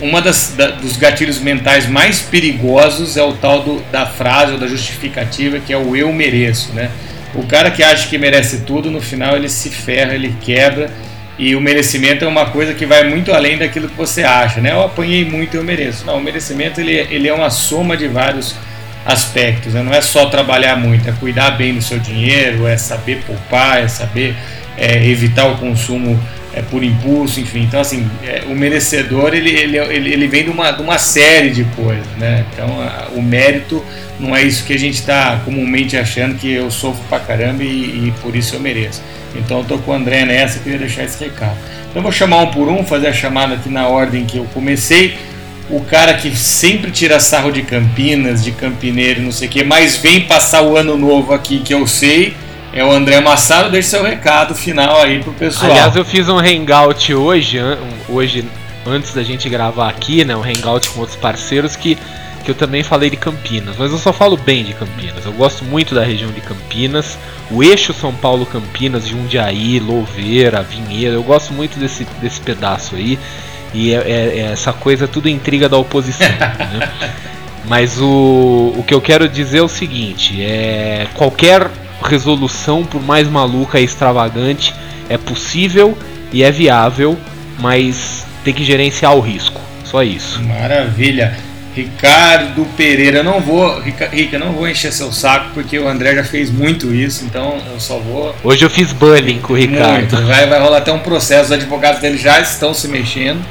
uma 0.00 0.22
das 0.22 0.54
da, 0.56 0.68
dos 0.68 0.96
gatilhos 0.96 1.38
mentais 1.38 1.86
mais 1.86 2.22
perigosos 2.22 3.18
é 3.18 3.22
o 3.22 3.34
tal 3.34 3.60
do, 3.60 3.82
da 3.92 4.06
frase 4.06 4.52
ou 4.52 4.58
da 4.58 4.66
justificativa 4.66 5.58
que 5.58 5.70
é 5.70 5.76
o 5.76 5.94
eu 5.94 6.10
mereço, 6.14 6.72
né? 6.72 6.90
O 7.34 7.42
cara 7.42 7.70
que 7.70 7.82
acha 7.82 8.08
que 8.08 8.16
merece 8.16 8.62
tudo, 8.62 8.90
no 8.90 9.02
final 9.02 9.36
ele 9.36 9.50
se 9.50 9.68
ferra, 9.68 10.14
ele 10.14 10.34
quebra. 10.40 10.88
E 11.38 11.54
o 11.54 11.60
merecimento 11.60 12.24
é 12.24 12.28
uma 12.28 12.46
coisa 12.46 12.72
que 12.72 12.86
vai 12.86 13.04
muito 13.04 13.34
além 13.34 13.58
daquilo 13.58 13.90
que 13.90 13.96
você 13.96 14.22
acha, 14.22 14.62
né? 14.62 14.72
Eu 14.72 14.80
apanhei 14.80 15.26
muito, 15.26 15.58
eu 15.58 15.62
mereço. 15.62 16.06
Não, 16.06 16.16
o 16.16 16.22
merecimento 16.22 16.80
ele, 16.80 16.94
ele 16.94 17.28
é 17.28 17.34
uma 17.34 17.50
soma 17.50 17.98
de 17.98 18.08
vários 18.08 18.56
aspectos. 19.04 19.74
Né? 19.74 19.82
Não 19.82 19.92
é 19.92 20.00
só 20.00 20.26
trabalhar 20.26 20.76
muito, 20.76 21.08
é 21.08 21.12
cuidar 21.12 21.52
bem 21.52 21.74
do 21.74 21.82
seu 21.82 21.98
dinheiro, 21.98 22.66
é 22.66 22.76
saber 22.76 23.22
poupar, 23.26 23.82
é 23.82 23.88
saber 23.88 24.34
é, 24.76 25.06
evitar 25.06 25.46
o 25.46 25.56
consumo 25.58 26.18
é, 26.54 26.62
por 26.62 26.82
impulso, 26.82 27.40
enfim. 27.40 27.62
Então, 27.62 27.80
assim, 27.80 28.08
é, 28.24 28.44
o 28.46 28.54
merecedor 28.54 29.34
ele, 29.34 29.50
ele, 29.50 29.76
ele, 29.76 30.12
ele, 30.12 30.26
vem 30.28 30.44
de 30.44 30.50
uma, 30.50 30.70
de 30.70 30.82
uma 30.82 30.98
série 30.98 31.50
de 31.50 31.64
coisas. 31.64 32.06
Né? 32.18 32.44
Então, 32.52 32.80
a, 32.80 33.08
o 33.14 33.22
mérito 33.22 33.84
não 34.18 34.34
é 34.34 34.42
isso 34.42 34.64
que 34.64 34.72
a 34.72 34.78
gente 34.78 34.94
está 34.94 35.40
comumente 35.44 35.96
achando 35.96 36.36
que 36.36 36.50
eu 36.50 36.70
sofro 36.70 37.02
pra 37.08 37.18
caramba 37.18 37.62
e, 37.62 38.08
e 38.08 38.14
por 38.22 38.34
isso 38.34 38.54
eu 38.54 38.60
mereço. 38.60 39.02
Então, 39.34 39.58
eu 39.58 39.64
tô 39.64 39.78
com 39.78 39.90
o 39.90 39.94
André 39.94 40.24
nessa, 40.24 40.60
queria 40.60 40.78
deixar 40.78 41.04
esse 41.04 41.22
recado. 41.22 41.56
Então, 41.90 41.96
eu 41.96 42.02
vou 42.02 42.12
chamar 42.12 42.38
um 42.38 42.46
por 42.50 42.68
um, 42.68 42.84
fazer 42.84 43.08
a 43.08 43.12
chamada 43.12 43.54
aqui 43.54 43.68
na 43.68 43.88
ordem 43.88 44.24
que 44.24 44.38
eu 44.38 44.44
comecei 44.54 45.16
o 45.70 45.80
cara 45.80 46.14
que 46.14 46.34
sempre 46.36 46.90
tira 46.90 47.18
sarro 47.18 47.50
de 47.50 47.62
Campinas, 47.62 48.44
de 48.44 48.52
Campineiro, 48.52 49.22
não 49.22 49.32
sei 49.32 49.48
o 49.48 49.50
que, 49.50 49.64
mas 49.64 49.96
vem 49.96 50.22
passar 50.22 50.62
o 50.62 50.76
ano 50.76 50.96
novo 50.96 51.32
aqui 51.32 51.60
que 51.60 51.72
eu 51.72 51.86
sei, 51.86 52.34
é 52.72 52.84
o 52.84 52.90
André 52.90 53.20
Massaro. 53.20 53.70
Deixe 53.70 53.88
seu 53.88 54.02
recado 54.02 54.54
final 54.54 55.00
aí 55.00 55.22
pro 55.22 55.32
pessoal. 55.32 55.70
Aliás, 55.70 55.96
eu 55.96 56.04
fiz 56.04 56.28
um 56.28 56.38
hangout 56.38 57.14
hoje, 57.14 57.58
hoje 58.08 58.44
antes 58.86 59.14
da 59.14 59.22
gente 59.22 59.48
gravar 59.48 59.88
aqui, 59.88 60.24
né, 60.24 60.36
um 60.36 60.42
hangout 60.42 60.90
com 60.90 61.00
outros 61.00 61.16
parceiros 61.16 61.76
que 61.76 61.96
que 62.44 62.50
eu 62.50 62.54
também 62.54 62.82
falei 62.82 63.08
de 63.08 63.16
Campinas, 63.16 63.74
mas 63.78 63.90
eu 63.90 63.96
só 63.96 64.12
falo 64.12 64.36
bem 64.36 64.64
de 64.64 64.74
Campinas. 64.74 65.24
Eu 65.24 65.32
gosto 65.32 65.64
muito 65.64 65.94
da 65.94 66.04
região 66.04 66.30
de 66.30 66.42
Campinas, 66.42 67.18
o 67.50 67.62
eixo 67.62 67.94
São 67.94 68.14
Paulo 68.14 68.44
Campinas, 68.44 69.08
Jundiaí, 69.08 69.80
Louveira, 69.80 70.62
Vinhedo. 70.62 71.14
Eu 71.14 71.22
gosto 71.22 71.54
muito 71.54 71.78
desse, 71.78 72.06
desse 72.20 72.40
pedaço 72.42 72.96
aí. 72.96 73.18
E 73.74 73.92
é, 73.92 73.96
é, 73.96 74.38
é 74.38 74.52
essa 74.52 74.72
coisa 74.72 75.08
tudo 75.08 75.28
intriga 75.28 75.68
da 75.68 75.76
oposição. 75.76 76.26
né? 76.30 76.88
Mas 77.66 78.00
o, 78.00 78.74
o 78.76 78.84
que 78.86 78.94
eu 78.94 79.00
quero 79.00 79.28
dizer 79.28 79.58
é 79.58 79.62
o 79.62 79.68
seguinte: 79.68 80.40
é 80.42 81.06
qualquer 81.14 81.68
resolução, 82.02 82.84
por 82.84 83.02
mais 83.02 83.28
maluca 83.28 83.80
e 83.80 83.84
extravagante, 83.84 84.74
é 85.08 85.18
possível 85.18 85.96
e 86.32 86.42
é 86.42 86.50
viável, 86.50 87.18
mas 87.58 88.26
tem 88.44 88.52
que 88.52 88.64
gerenciar 88.64 89.14
o 89.14 89.20
risco. 89.20 89.60
Só 89.84 90.02
isso. 90.02 90.42
Maravilha. 90.42 91.36
Ricardo 91.74 92.64
Pereira, 92.76 93.24
não 93.24 93.40
vou, 93.40 93.80
Rica, 93.80 94.38
não 94.38 94.52
vou 94.52 94.68
encher 94.68 94.92
seu 94.92 95.12
saco 95.12 95.50
porque 95.52 95.76
o 95.76 95.88
André 95.88 96.14
já 96.14 96.22
fez 96.22 96.48
muito 96.48 96.94
isso, 96.94 97.24
então 97.24 97.58
eu 97.72 97.80
só 97.80 97.98
vou. 97.98 98.34
Hoje 98.44 98.64
eu 98.64 98.70
fiz 98.70 98.92
bullying 98.92 99.40
com 99.40 99.54
o 99.54 99.56
Ricardo. 99.56 100.12
Muito. 100.12 100.26
Vai, 100.28 100.46
vai 100.46 100.60
rolar 100.60 100.78
até 100.78 100.92
um 100.92 101.00
processo, 101.00 101.46
os 101.46 101.52
advogados 101.52 102.00
dele 102.00 102.16
já 102.16 102.40
estão 102.40 102.72
se 102.72 102.86
mexendo. 102.86 103.44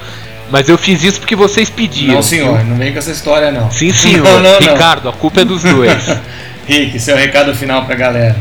Mas 0.49 0.69
eu 0.69 0.77
fiz 0.77 1.03
isso 1.03 1.19
porque 1.19 1.35
vocês 1.35 1.69
pediram. 1.69 2.13
Não, 2.13 2.21
senhor, 2.21 2.59
viu? 2.59 2.67
não 2.67 2.77
vem 2.77 2.93
com 2.93 2.99
essa 2.99 3.11
história 3.11 3.51
não. 3.51 3.69
Sim, 3.69 3.91
senhor. 3.93 4.23
Não, 4.23 4.39
não, 4.39 4.59
Ricardo, 4.59 5.09
a 5.09 5.13
culpa 5.13 5.41
é 5.41 5.45
dos 5.45 5.63
dois. 5.63 6.05
Rick, 6.65 6.97
seu 6.99 7.17
recado 7.17 7.53
final 7.53 7.85
pra 7.85 7.95
galera. 7.95 8.35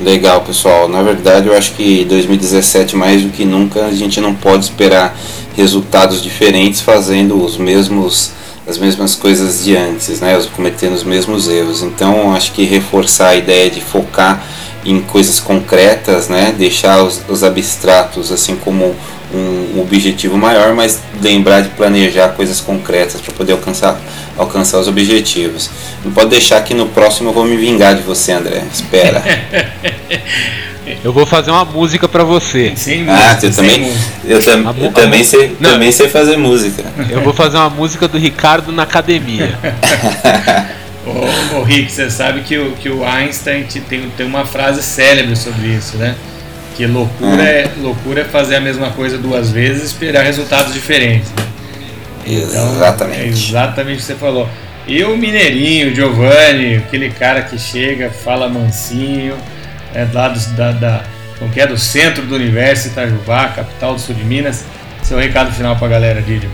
Legal, 0.00 0.40
pessoal. 0.40 0.88
Na 0.88 1.02
verdade, 1.02 1.46
eu 1.46 1.56
acho 1.56 1.72
que 1.72 2.04
2017 2.06 2.96
mais 2.96 3.22
do 3.22 3.28
que 3.28 3.44
nunca 3.44 3.84
a 3.84 3.92
gente 3.92 4.20
não 4.20 4.34
pode 4.34 4.64
esperar 4.64 5.16
resultados 5.56 6.22
diferentes 6.22 6.80
fazendo 6.80 7.42
os 7.42 7.56
mesmos 7.56 8.32
as 8.66 8.78
mesmas 8.78 9.14
coisas 9.14 9.62
de 9.62 9.76
antes, 9.76 10.20
né? 10.20 10.42
Cometendo 10.56 10.94
os 10.94 11.04
mesmos 11.04 11.48
erros. 11.48 11.82
Então, 11.82 12.34
acho 12.34 12.52
que 12.52 12.64
reforçar 12.64 13.28
a 13.28 13.36
ideia 13.36 13.68
de 13.68 13.82
focar 13.82 14.42
em 14.86 15.02
coisas 15.02 15.38
concretas, 15.38 16.28
né? 16.28 16.54
Deixar 16.56 17.02
os, 17.02 17.20
os 17.28 17.44
abstratos 17.44 18.32
assim 18.32 18.56
como 18.56 18.94
um 19.34 19.80
objetivo 19.80 20.36
maior, 20.36 20.74
mas 20.74 21.00
lembrar 21.20 21.60
de 21.60 21.70
planejar 21.70 22.28
coisas 22.30 22.60
concretas 22.60 23.20
para 23.20 23.34
poder 23.34 23.52
alcançar, 23.52 24.00
alcançar 24.36 24.78
os 24.78 24.88
objetivos. 24.88 25.70
Não 26.04 26.12
pode 26.12 26.30
deixar 26.30 26.62
que 26.62 26.72
no 26.72 26.86
próximo 26.88 27.30
eu 27.30 27.32
vou 27.32 27.44
me 27.44 27.56
vingar 27.56 27.96
de 27.96 28.02
você, 28.02 28.32
André. 28.32 28.62
Espera. 28.72 29.22
Eu 31.02 31.12
vou 31.12 31.24
fazer 31.24 31.50
uma 31.50 31.64
música 31.64 32.06
para 32.06 32.24
você. 32.24 32.72
Sem 32.76 33.08
ah, 33.08 33.38
eu 33.42 33.52
também, 33.52 33.80
música. 33.80 34.12
eu, 34.24 34.44
tam, 34.44 34.74
eu 34.78 34.92
também 34.92 35.24
sei, 35.24 35.56
Não. 35.58 35.72
também 35.72 35.90
sei 35.90 36.08
fazer 36.08 36.36
música. 36.36 36.84
Eu 37.08 37.22
vou 37.22 37.32
fazer 37.32 37.56
uma 37.56 37.70
música 37.70 38.06
do 38.06 38.18
Ricardo 38.18 38.70
na 38.70 38.82
academia. 38.82 39.58
ô, 41.06 41.58
ô, 41.58 41.62
Rick, 41.62 41.90
você 41.90 42.10
sabe 42.10 42.42
que 42.42 42.58
o, 42.58 42.72
que 42.72 42.90
o 42.90 43.04
Einstein 43.04 43.64
tem, 43.64 44.10
tem 44.10 44.26
uma 44.26 44.44
frase 44.44 44.82
célebre 44.82 45.36
sobre 45.36 45.68
isso, 45.68 45.96
né? 45.96 46.14
Que 46.76 46.86
loucura, 46.86 47.30
hum. 47.30 47.40
é, 47.40 47.70
loucura 47.80 48.20
é 48.22 48.24
fazer 48.24 48.56
a 48.56 48.60
mesma 48.60 48.90
coisa 48.90 49.16
duas 49.16 49.50
vezes 49.50 49.84
e 49.84 49.86
esperar 49.86 50.24
resultados 50.24 50.74
diferentes. 50.74 51.30
Né? 51.30 51.44
Então, 52.26 52.74
exatamente. 52.74 53.20
É 53.20 53.26
exatamente 53.26 53.96
o 53.96 54.00
que 54.00 54.04
você 54.04 54.14
falou. 54.16 54.48
E 54.86 55.02
o 55.02 55.16
Mineirinho, 55.16 55.94
Giovanni, 55.94 56.76
aquele 56.76 57.10
cara 57.10 57.42
que 57.42 57.58
chega, 57.58 58.10
fala 58.10 58.48
mansinho, 58.48 59.34
é 59.94 60.06
lá 60.12 60.28
do, 60.28 60.40
da, 60.56 60.72
da, 60.72 61.04
que 61.52 61.60
é, 61.60 61.66
do 61.66 61.78
centro 61.78 62.24
do 62.26 62.34
universo, 62.34 62.88
Itajubá, 62.88 63.48
capital 63.48 63.94
do 63.94 64.00
sul 64.00 64.14
de 64.14 64.24
Minas. 64.24 64.64
Seu 65.02 65.18
recado 65.18 65.52
final 65.52 65.76
para 65.76 65.86
a 65.86 65.90
galera, 65.90 66.22
Didio. 66.22 66.50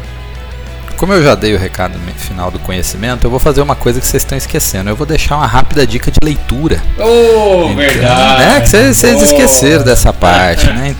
Como 0.96 1.14
eu 1.14 1.22
já 1.22 1.34
dei 1.34 1.54
o 1.54 1.58
recado 1.58 1.98
final 2.18 2.50
do 2.50 2.58
conhecimento, 2.58 3.24
eu 3.24 3.30
vou 3.30 3.40
fazer 3.40 3.62
uma 3.62 3.74
coisa 3.74 4.00
que 4.00 4.06
vocês 4.06 4.22
estão 4.22 4.36
esquecendo. 4.36 4.90
Eu 4.90 4.96
vou 4.96 5.06
deixar 5.06 5.36
uma 5.36 5.46
rápida 5.46 5.86
dica 5.86 6.10
de 6.10 6.18
leitura. 6.22 6.82
Oh, 6.98 7.62
então, 7.64 7.76
verdade! 7.76 8.44
Né, 8.44 8.60
que 8.60 8.68
vocês, 8.68 9.02
oh. 9.02 9.24
esqueceram 9.24 9.82
dessa 9.82 10.12
parte, 10.12 10.66
né? 10.66 10.94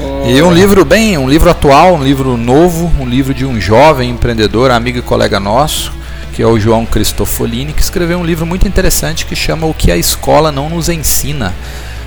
Oh. 0.00 0.26
E 0.26 0.40
um 0.40 0.50
livro 0.50 0.86
bem, 0.86 1.18
um 1.18 1.28
livro 1.28 1.50
atual, 1.50 1.96
um 1.96 2.02
livro 2.02 2.36
novo, 2.38 2.90
um 2.98 3.06
livro 3.06 3.34
de 3.34 3.44
um 3.44 3.60
jovem 3.60 4.08
empreendedor, 4.08 4.70
amigo 4.70 4.98
e 4.98 5.02
colega 5.02 5.38
nosso, 5.38 5.92
que 6.32 6.42
é 6.42 6.46
o 6.46 6.58
João 6.58 6.86
Cristofolini, 6.86 7.72
que 7.72 7.82
escreveu 7.82 8.18
um 8.18 8.24
livro 8.24 8.46
muito 8.46 8.66
interessante 8.66 9.26
que 9.26 9.36
chama 9.36 9.66
O 9.66 9.74
que 9.74 9.92
a 9.92 9.96
escola 9.96 10.50
não 10.50 10.68
nos 10.68 10.88
ensina. 10.88 11.54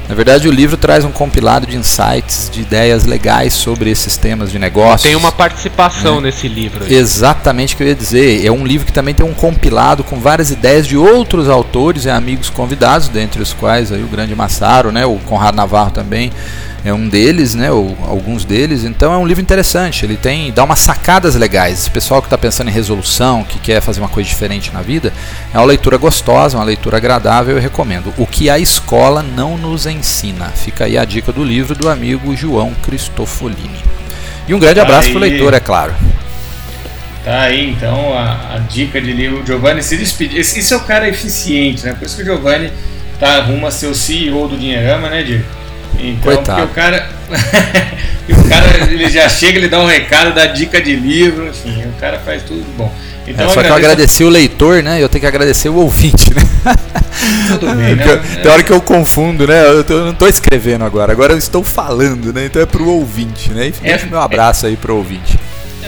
Na 0.07 0.13
verdade, 0.13 0.47
o 0.47 0.51
livro 0.51 0.77
traz 0.77 1.03
um 1.03 1.11
compilado 1.11 1.65
de 1.65 1.75
insights, 1.75 2.49
de 2.51 2.61
ideias 2.61 3.05
legais 3.05 3.53
sobre 3.53 3.89
esses 3.89 4.17
temas 4.17 4.51
de 4.51 4.59
negócio. 4.59 5.07
Tem 5.07 5.15
uma 5.15 5.31
participação 5.31 6.15
né? 6.15 6.27
nesse 6.27 6.47
livro. 6.47 6.85
Aí. 6.85 6.93
Exatamente 6.93 7.73
o 7.73 7.77
que 7.77 7.83
eu 7.83 7.87
ia 7.87 7.95
dizer. 7.95 8.45
É 8.45 8.51
um 8.51 8.65
livro 8.65 8.85
que 8.85 8.93
também 8.93 9.15
tem 9.15 9.25
um 9.25 9.33
compilado 9.33 10.03
com 10.03 10.19
várias 10.19 10.51
ideias 10.51 10.85
de 10.85 10.95
outros 10.95 11.49
autores 11.49 12.05
e 12.05 12.09
amigos 12.09 12.51
convidados, 12.51 13.07
dentre 13.07 13.41
os 13.41 13.51
quais 13.53 13.91
aí 13.91 14.03
o 14.03 14.07
grande 14.07 14.35
Massaro, 14.35 14.91
né, 14.91 15.05
o 15.07 15.15
Conrado 15.25 15.55
Navarro 15.55 15.89
também 15.89 16.31
é 16.85 16.93
um 16.93 17.09
deles, 17.09 17.55
né, 17.55 17.71
ou 17.71 17.97
alguns 18.03 18.45
deles. 18.45 18.83
Então 18.83 19.11
é 19.11 19.17
um 19.17 19.25
livro 19.25 19.41
interessante. 19.41 20.05
Ele 20.05 20.15
tem 20.15 20.51
dá 20.51 20.63
umas 20.63 20.79
sacadas 20.79 21.33
legais. 21.33 21.79
Esse 21.79 21.89
pessoal 21.89 22.21
que 22.21 22.27
está 22.27 22.37
pensando 22.37 22.69
em 22.69 22.71
resolução, 22.71 23.43
que 23.43 23.57
quer 23.57 23.81
fazer 23.81 23.99
uma 23.99 24.07
coisa 24.07 24.29
diferente 24.29 24.71
na 24.71 24.83
vida, 24.83 25.11
é 25.51 25.57
uma 25.57 25.65
leitura 25.65 25.97
gostosa, 25.97 26.57
uma 26.57 26.63
leitura 26.63 26.97
agradável. 26.97 27.55
Eu 27.55 27.61
recomendo. 27.61 28.13
O 28.19 28.27
que 28.27 28.51
a 28.51 28.59
escola 28.59 29.23
não 29.23 29.57
nos 29.57 29.87
ensina. 29.87 30.49
Fica 30.49 30.85
aí 30.85 30.95
a 30.95 31.03
dica 31.03 31.31
do 31.31 31.43
livro 31.43 31.73
do 31.73 31.89
amigo 31.89 32.35
João 32.35 32.71
Cristofolini. 32.83 33.83
E 34.47 34.53
um 34.53 34.59
grande 34.59 34.79
abraço 34.79 35.09
para 35.09 35.17
o 35.17 35.21
leitor, 35.21 35.55
é 35.55 35.59
claro. 35.59 35.95
Tá 37.23 37.41
aí 37.41 37.71
então 37.71 38.15
a, 38.15 38.57
a 38.57 38.59
dica 38.59 39.01
de 39.01 39.11
livro. 39.11 39.43
Giovanni 39.43 39.81
se 39.81 39.97
despedir. 39.97 40.39
Esse, 40.39 40.59
esse, 40.59 40.71
é 40.71 40.77
o 40.77 40.81
cara 40.81 41.09
eficiente, 41.09 41.83
né? 41.83 41.95
Por 41.95 42.05
isso 42.05 42.15
que 42.15 42.21
o 42.21 42.25
Giovanni 42.25 42.71
tá 43.19 43.41
rumo 43.41 43.65
a 43.65 43.71
ser 43.71 43.87
o 43.87 43.95
CEO 43.95 44.47
do 44.47 44.55
Dinheirama, 44.55 45.09
né, 45.09 45.23
Diego? 45.23 45.64
Então, 45.99 46.35
Coitado. 46.35 46.61
porque 46.61 46.71
o 46.71 46.75
cara. 46.75 47.09
o 48.29 48.49
cara 48.49 48.91
ele 48.91 49.09
já 49.09 49.27
chega, 49.29 49.57
ele 49.57 49.67
dá 49.67 49.79
um 49.81 49.85
recado, 49.85 50.33
dá 50.33 50.45
dica 50.45 50.81
de 50.81 50.95
livro, 50.95 51.47
enfim, 51.47 51.83
o 51.85 51.99
cara 51.99 52.19
faz 52.19 52.43
tudo 52.43 52.65
bom. 52.77 52.93
Então, 53.27 53.49
é, 53.49 53.53
só 53.53 53.63
que 53.63 53.69
eu 53.69 53.75
agradeci 53.75 54.23
o 54.23 54.29
leitor, 54.29 54.83
né? 54.83 55.01
Eu 55.01 55.09
tenho 55.09 55.21
que 55.21 55.27
agradecer 55.27 55.69
o 55.69 55.75
ouvinte, 55.75 56.31
né? 56.33 56.41
Tudo 57.47 57.73
bem, 57.73 57.95
né? 57.95 58.05
Tem 58.41 58.51
hora 58.51 58.61
que 58.61 58.71
eu 58.71 58.81
confundo, 58.81 59.47
né? 59.47 59.65
Eu, 59.65 59.83
tô, 59.83 59.93
eu 59.93 60.03
não 60.05 60.11
estou 60.11 60.27
escrevendo 60.27 60.83
agora, 60.83 61.11
agora 61.11 61.33
eu 61.33 61.37
estou 61.37 61.63
falando, 61.63 62.31
né? 62.31 62.45
Então 62.45 62.61
é 62.61 62.65
pro 62.65 62.87
ouvinte, 62.87 63.51
né? 63.51 63.71
E 63.83 63.89
é, 63.89 64.05
meu 64.05 64.19
abraço 64.19 64.67
aí 64.67 64.75
pro 64.75 64.95
ouvinte. 64.95 65.39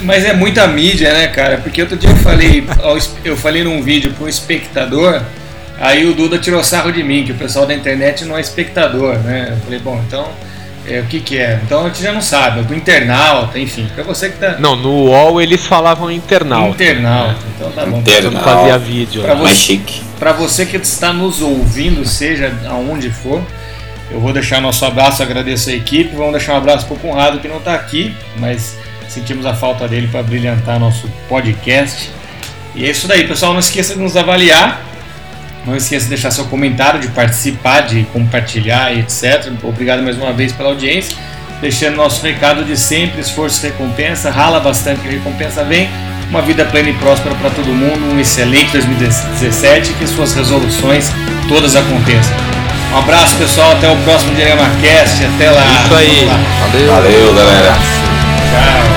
Mas 0.01 0.25
é 0.25 0.33
muita 0.33 0.67
mídia, 0.67 1.13
né, 1.13 1.27
cara? 1.27 1.57
Porque 1.57 1.81
outro 1.81 1.97
dia 1.97 2.09
eu 2.09 2.15
falei, 2.17 2.63
eu 3.23 3.37
falei 3.37 3.63
num 3.63 3.81
vídeo 3.81 4.11
para 4.13 4.25
um 4.25 4.29
espectador 4.29 5.21
Aí 5.79 6.05
o 6.05 6.13
Duda 6.13 6.39
tirou 6.39 6.63
sarro 6.63 6.91
de 6.91 7.03
mim, 7.03 7.23
que 7.23 7.31
o 7.31 7.35
pessoal 7.35 7.65
da 7.65 7.73
internet 7.73 8.25
não 8.25 8.37
é 8.37 8.41
espectador, 8.41 9.17
né? 9.19 9.49
Eu 9.51 9.57
falei, 9.57 9.79
bom, 9.79 10.01
então 10.07 10.27
é, 10.87 11.01
o 11.01 11.03
que 11.03 11.19
que 11.19 11.37
é? 11.37 11.59
Então 11.63 11.85
a 11.85 11.89
gente 11.89 12.01
já 12.01 12.13
não 12.13 12.21
sabe, 12.21 12.61
do 12.63 12.73
internauta, 12.73 13.59
enfim, 13.59 13.87
pra 13.93 14.03
você 14.05 14.29
que 14.29 14.37
tá. 14.37 14.55
Não, 14.57 14.75
no 14.75 14.89
UOL 14.89 15.41
eles 15.41 15.65
falavam 15.65 16.09
internauta. 16.09 16.81
Internauta, 16.81 17.39
então 17.55 17.71
tá 17.71 17.85
bom. 17.85 17.97
Internauta. 17.99 18.43
fazia 18.43 18.77
vídeo. 18.77 19.21
Pra 19.21 19.35
você, 19.35 19.55
chique. 19.55 20.01
Pra 20.17 20.31
você 20.31 20.65
que 20.65 20.77
está 20.77 21.11
nos 21.11 21.41
ouvindo, 21.41 22.07
seja 22.07 22.53
aonde 22.69 23.09
for, 23.09 23.41
eu 24.09 24.21
vou 24.21 24.31
deixar 24.31 24.61
nosso 24.61 24.85
abraço, 24.85 25.21
agradeço 25.21 25.69
a 25.69 25.73
equipe, 25.73 26.15
vamos 26.15 26.31
deixar 26.31 26.53
um 26.53 26.57
abraço 26.57 26.87
pro 26.87 26.95
Conrado 26.95 27.39
que 27.39 27.49
não 27.49 27.59
tá 27.59 27.75
aqui, 27.75 28.15
mas 28.37 28.77
sentimos 29.09 29.45
a 29.45 29.53
falta 29.53 29.87
dele 29.89 30.07
para 30.07 30.23
brilhantar 30.23 30.79
nosso 30.79 31.09
podcast. 31.27 32.09
E 32.73 32.85
é 32.85 32.91
isso 32.91 33.07
daí, 33.07 33.27
pessoal, 33.27 33.51
não 33.51 33.59
esqueça 33.59 33.93
de 33.93 33.99
nos 33.99 34.15
avaliar 34.15 34.81
não 35.67 35.75
esqueça 35.75 36.05
de 36.05 36.09
deixar 36.09 36.31
seu 36.31 36.45
comentário, 36.45 36.97
de 36.97 37.09
participar, 37.09 37.81
de 37.81 38.05
compartilhar, 38.13 38.97
etc. 38.97 39.51
Obrigado 39.63 40.01
mais 40.01 40.17
uma 40.17 40.31
vez 40.31 40.53
pela 40.53 40.69
audiência. 40.69 41.17
Deixando 41.59 41.97
nosso 41.97 42.25
recado 42.25 42.63
de 42.63 42.77
sempre: 42.77 43.19
esforço 43.19 43.65
e 43.65 43.69
recompensa. 43.69 44.31
Rala 44.31 44.61
bastante 44.61 45.01
que 45.01 45.09
a 45.09 45.11
recompensa 45.11 45.65
vem. 45.65 45.89
Uma 46.29 46.41
vida 46.41 46.63
plena 46.63 46.89
e 46.89 46.93
próspera 46.93 47.35
para 47.35 47.49
todo 47.49 47.67
mundo. 47.67 48.13
Um 48.13 48.19
excelente 48.19 48.71
2017 48.71 49.91
e 49.91 49.93
que 49.95 50.07
suas 50.07 50.33
resoluções 50.33 51.11
todas 51.49 51.75
aconteçam. 51.75 52.35
Um 52.93 52.99
abraço, 52.99 53.35
pessoal. 53.35 53.73
Até 53.73 53.89
o 53.89 53.97
próximo 53.97 54.33
Dilema 54.35 54.69
Cast. 54.81 55.25
Até 55.25 55.51
lá. 55.51 55.65
Isso 55.65 55.95
aí. 55.95 56.29
Valeu, 56.61 56.93
Valeu 56.93 57.33
galera. 57.33 57.73
Tchau. 57.73 58.96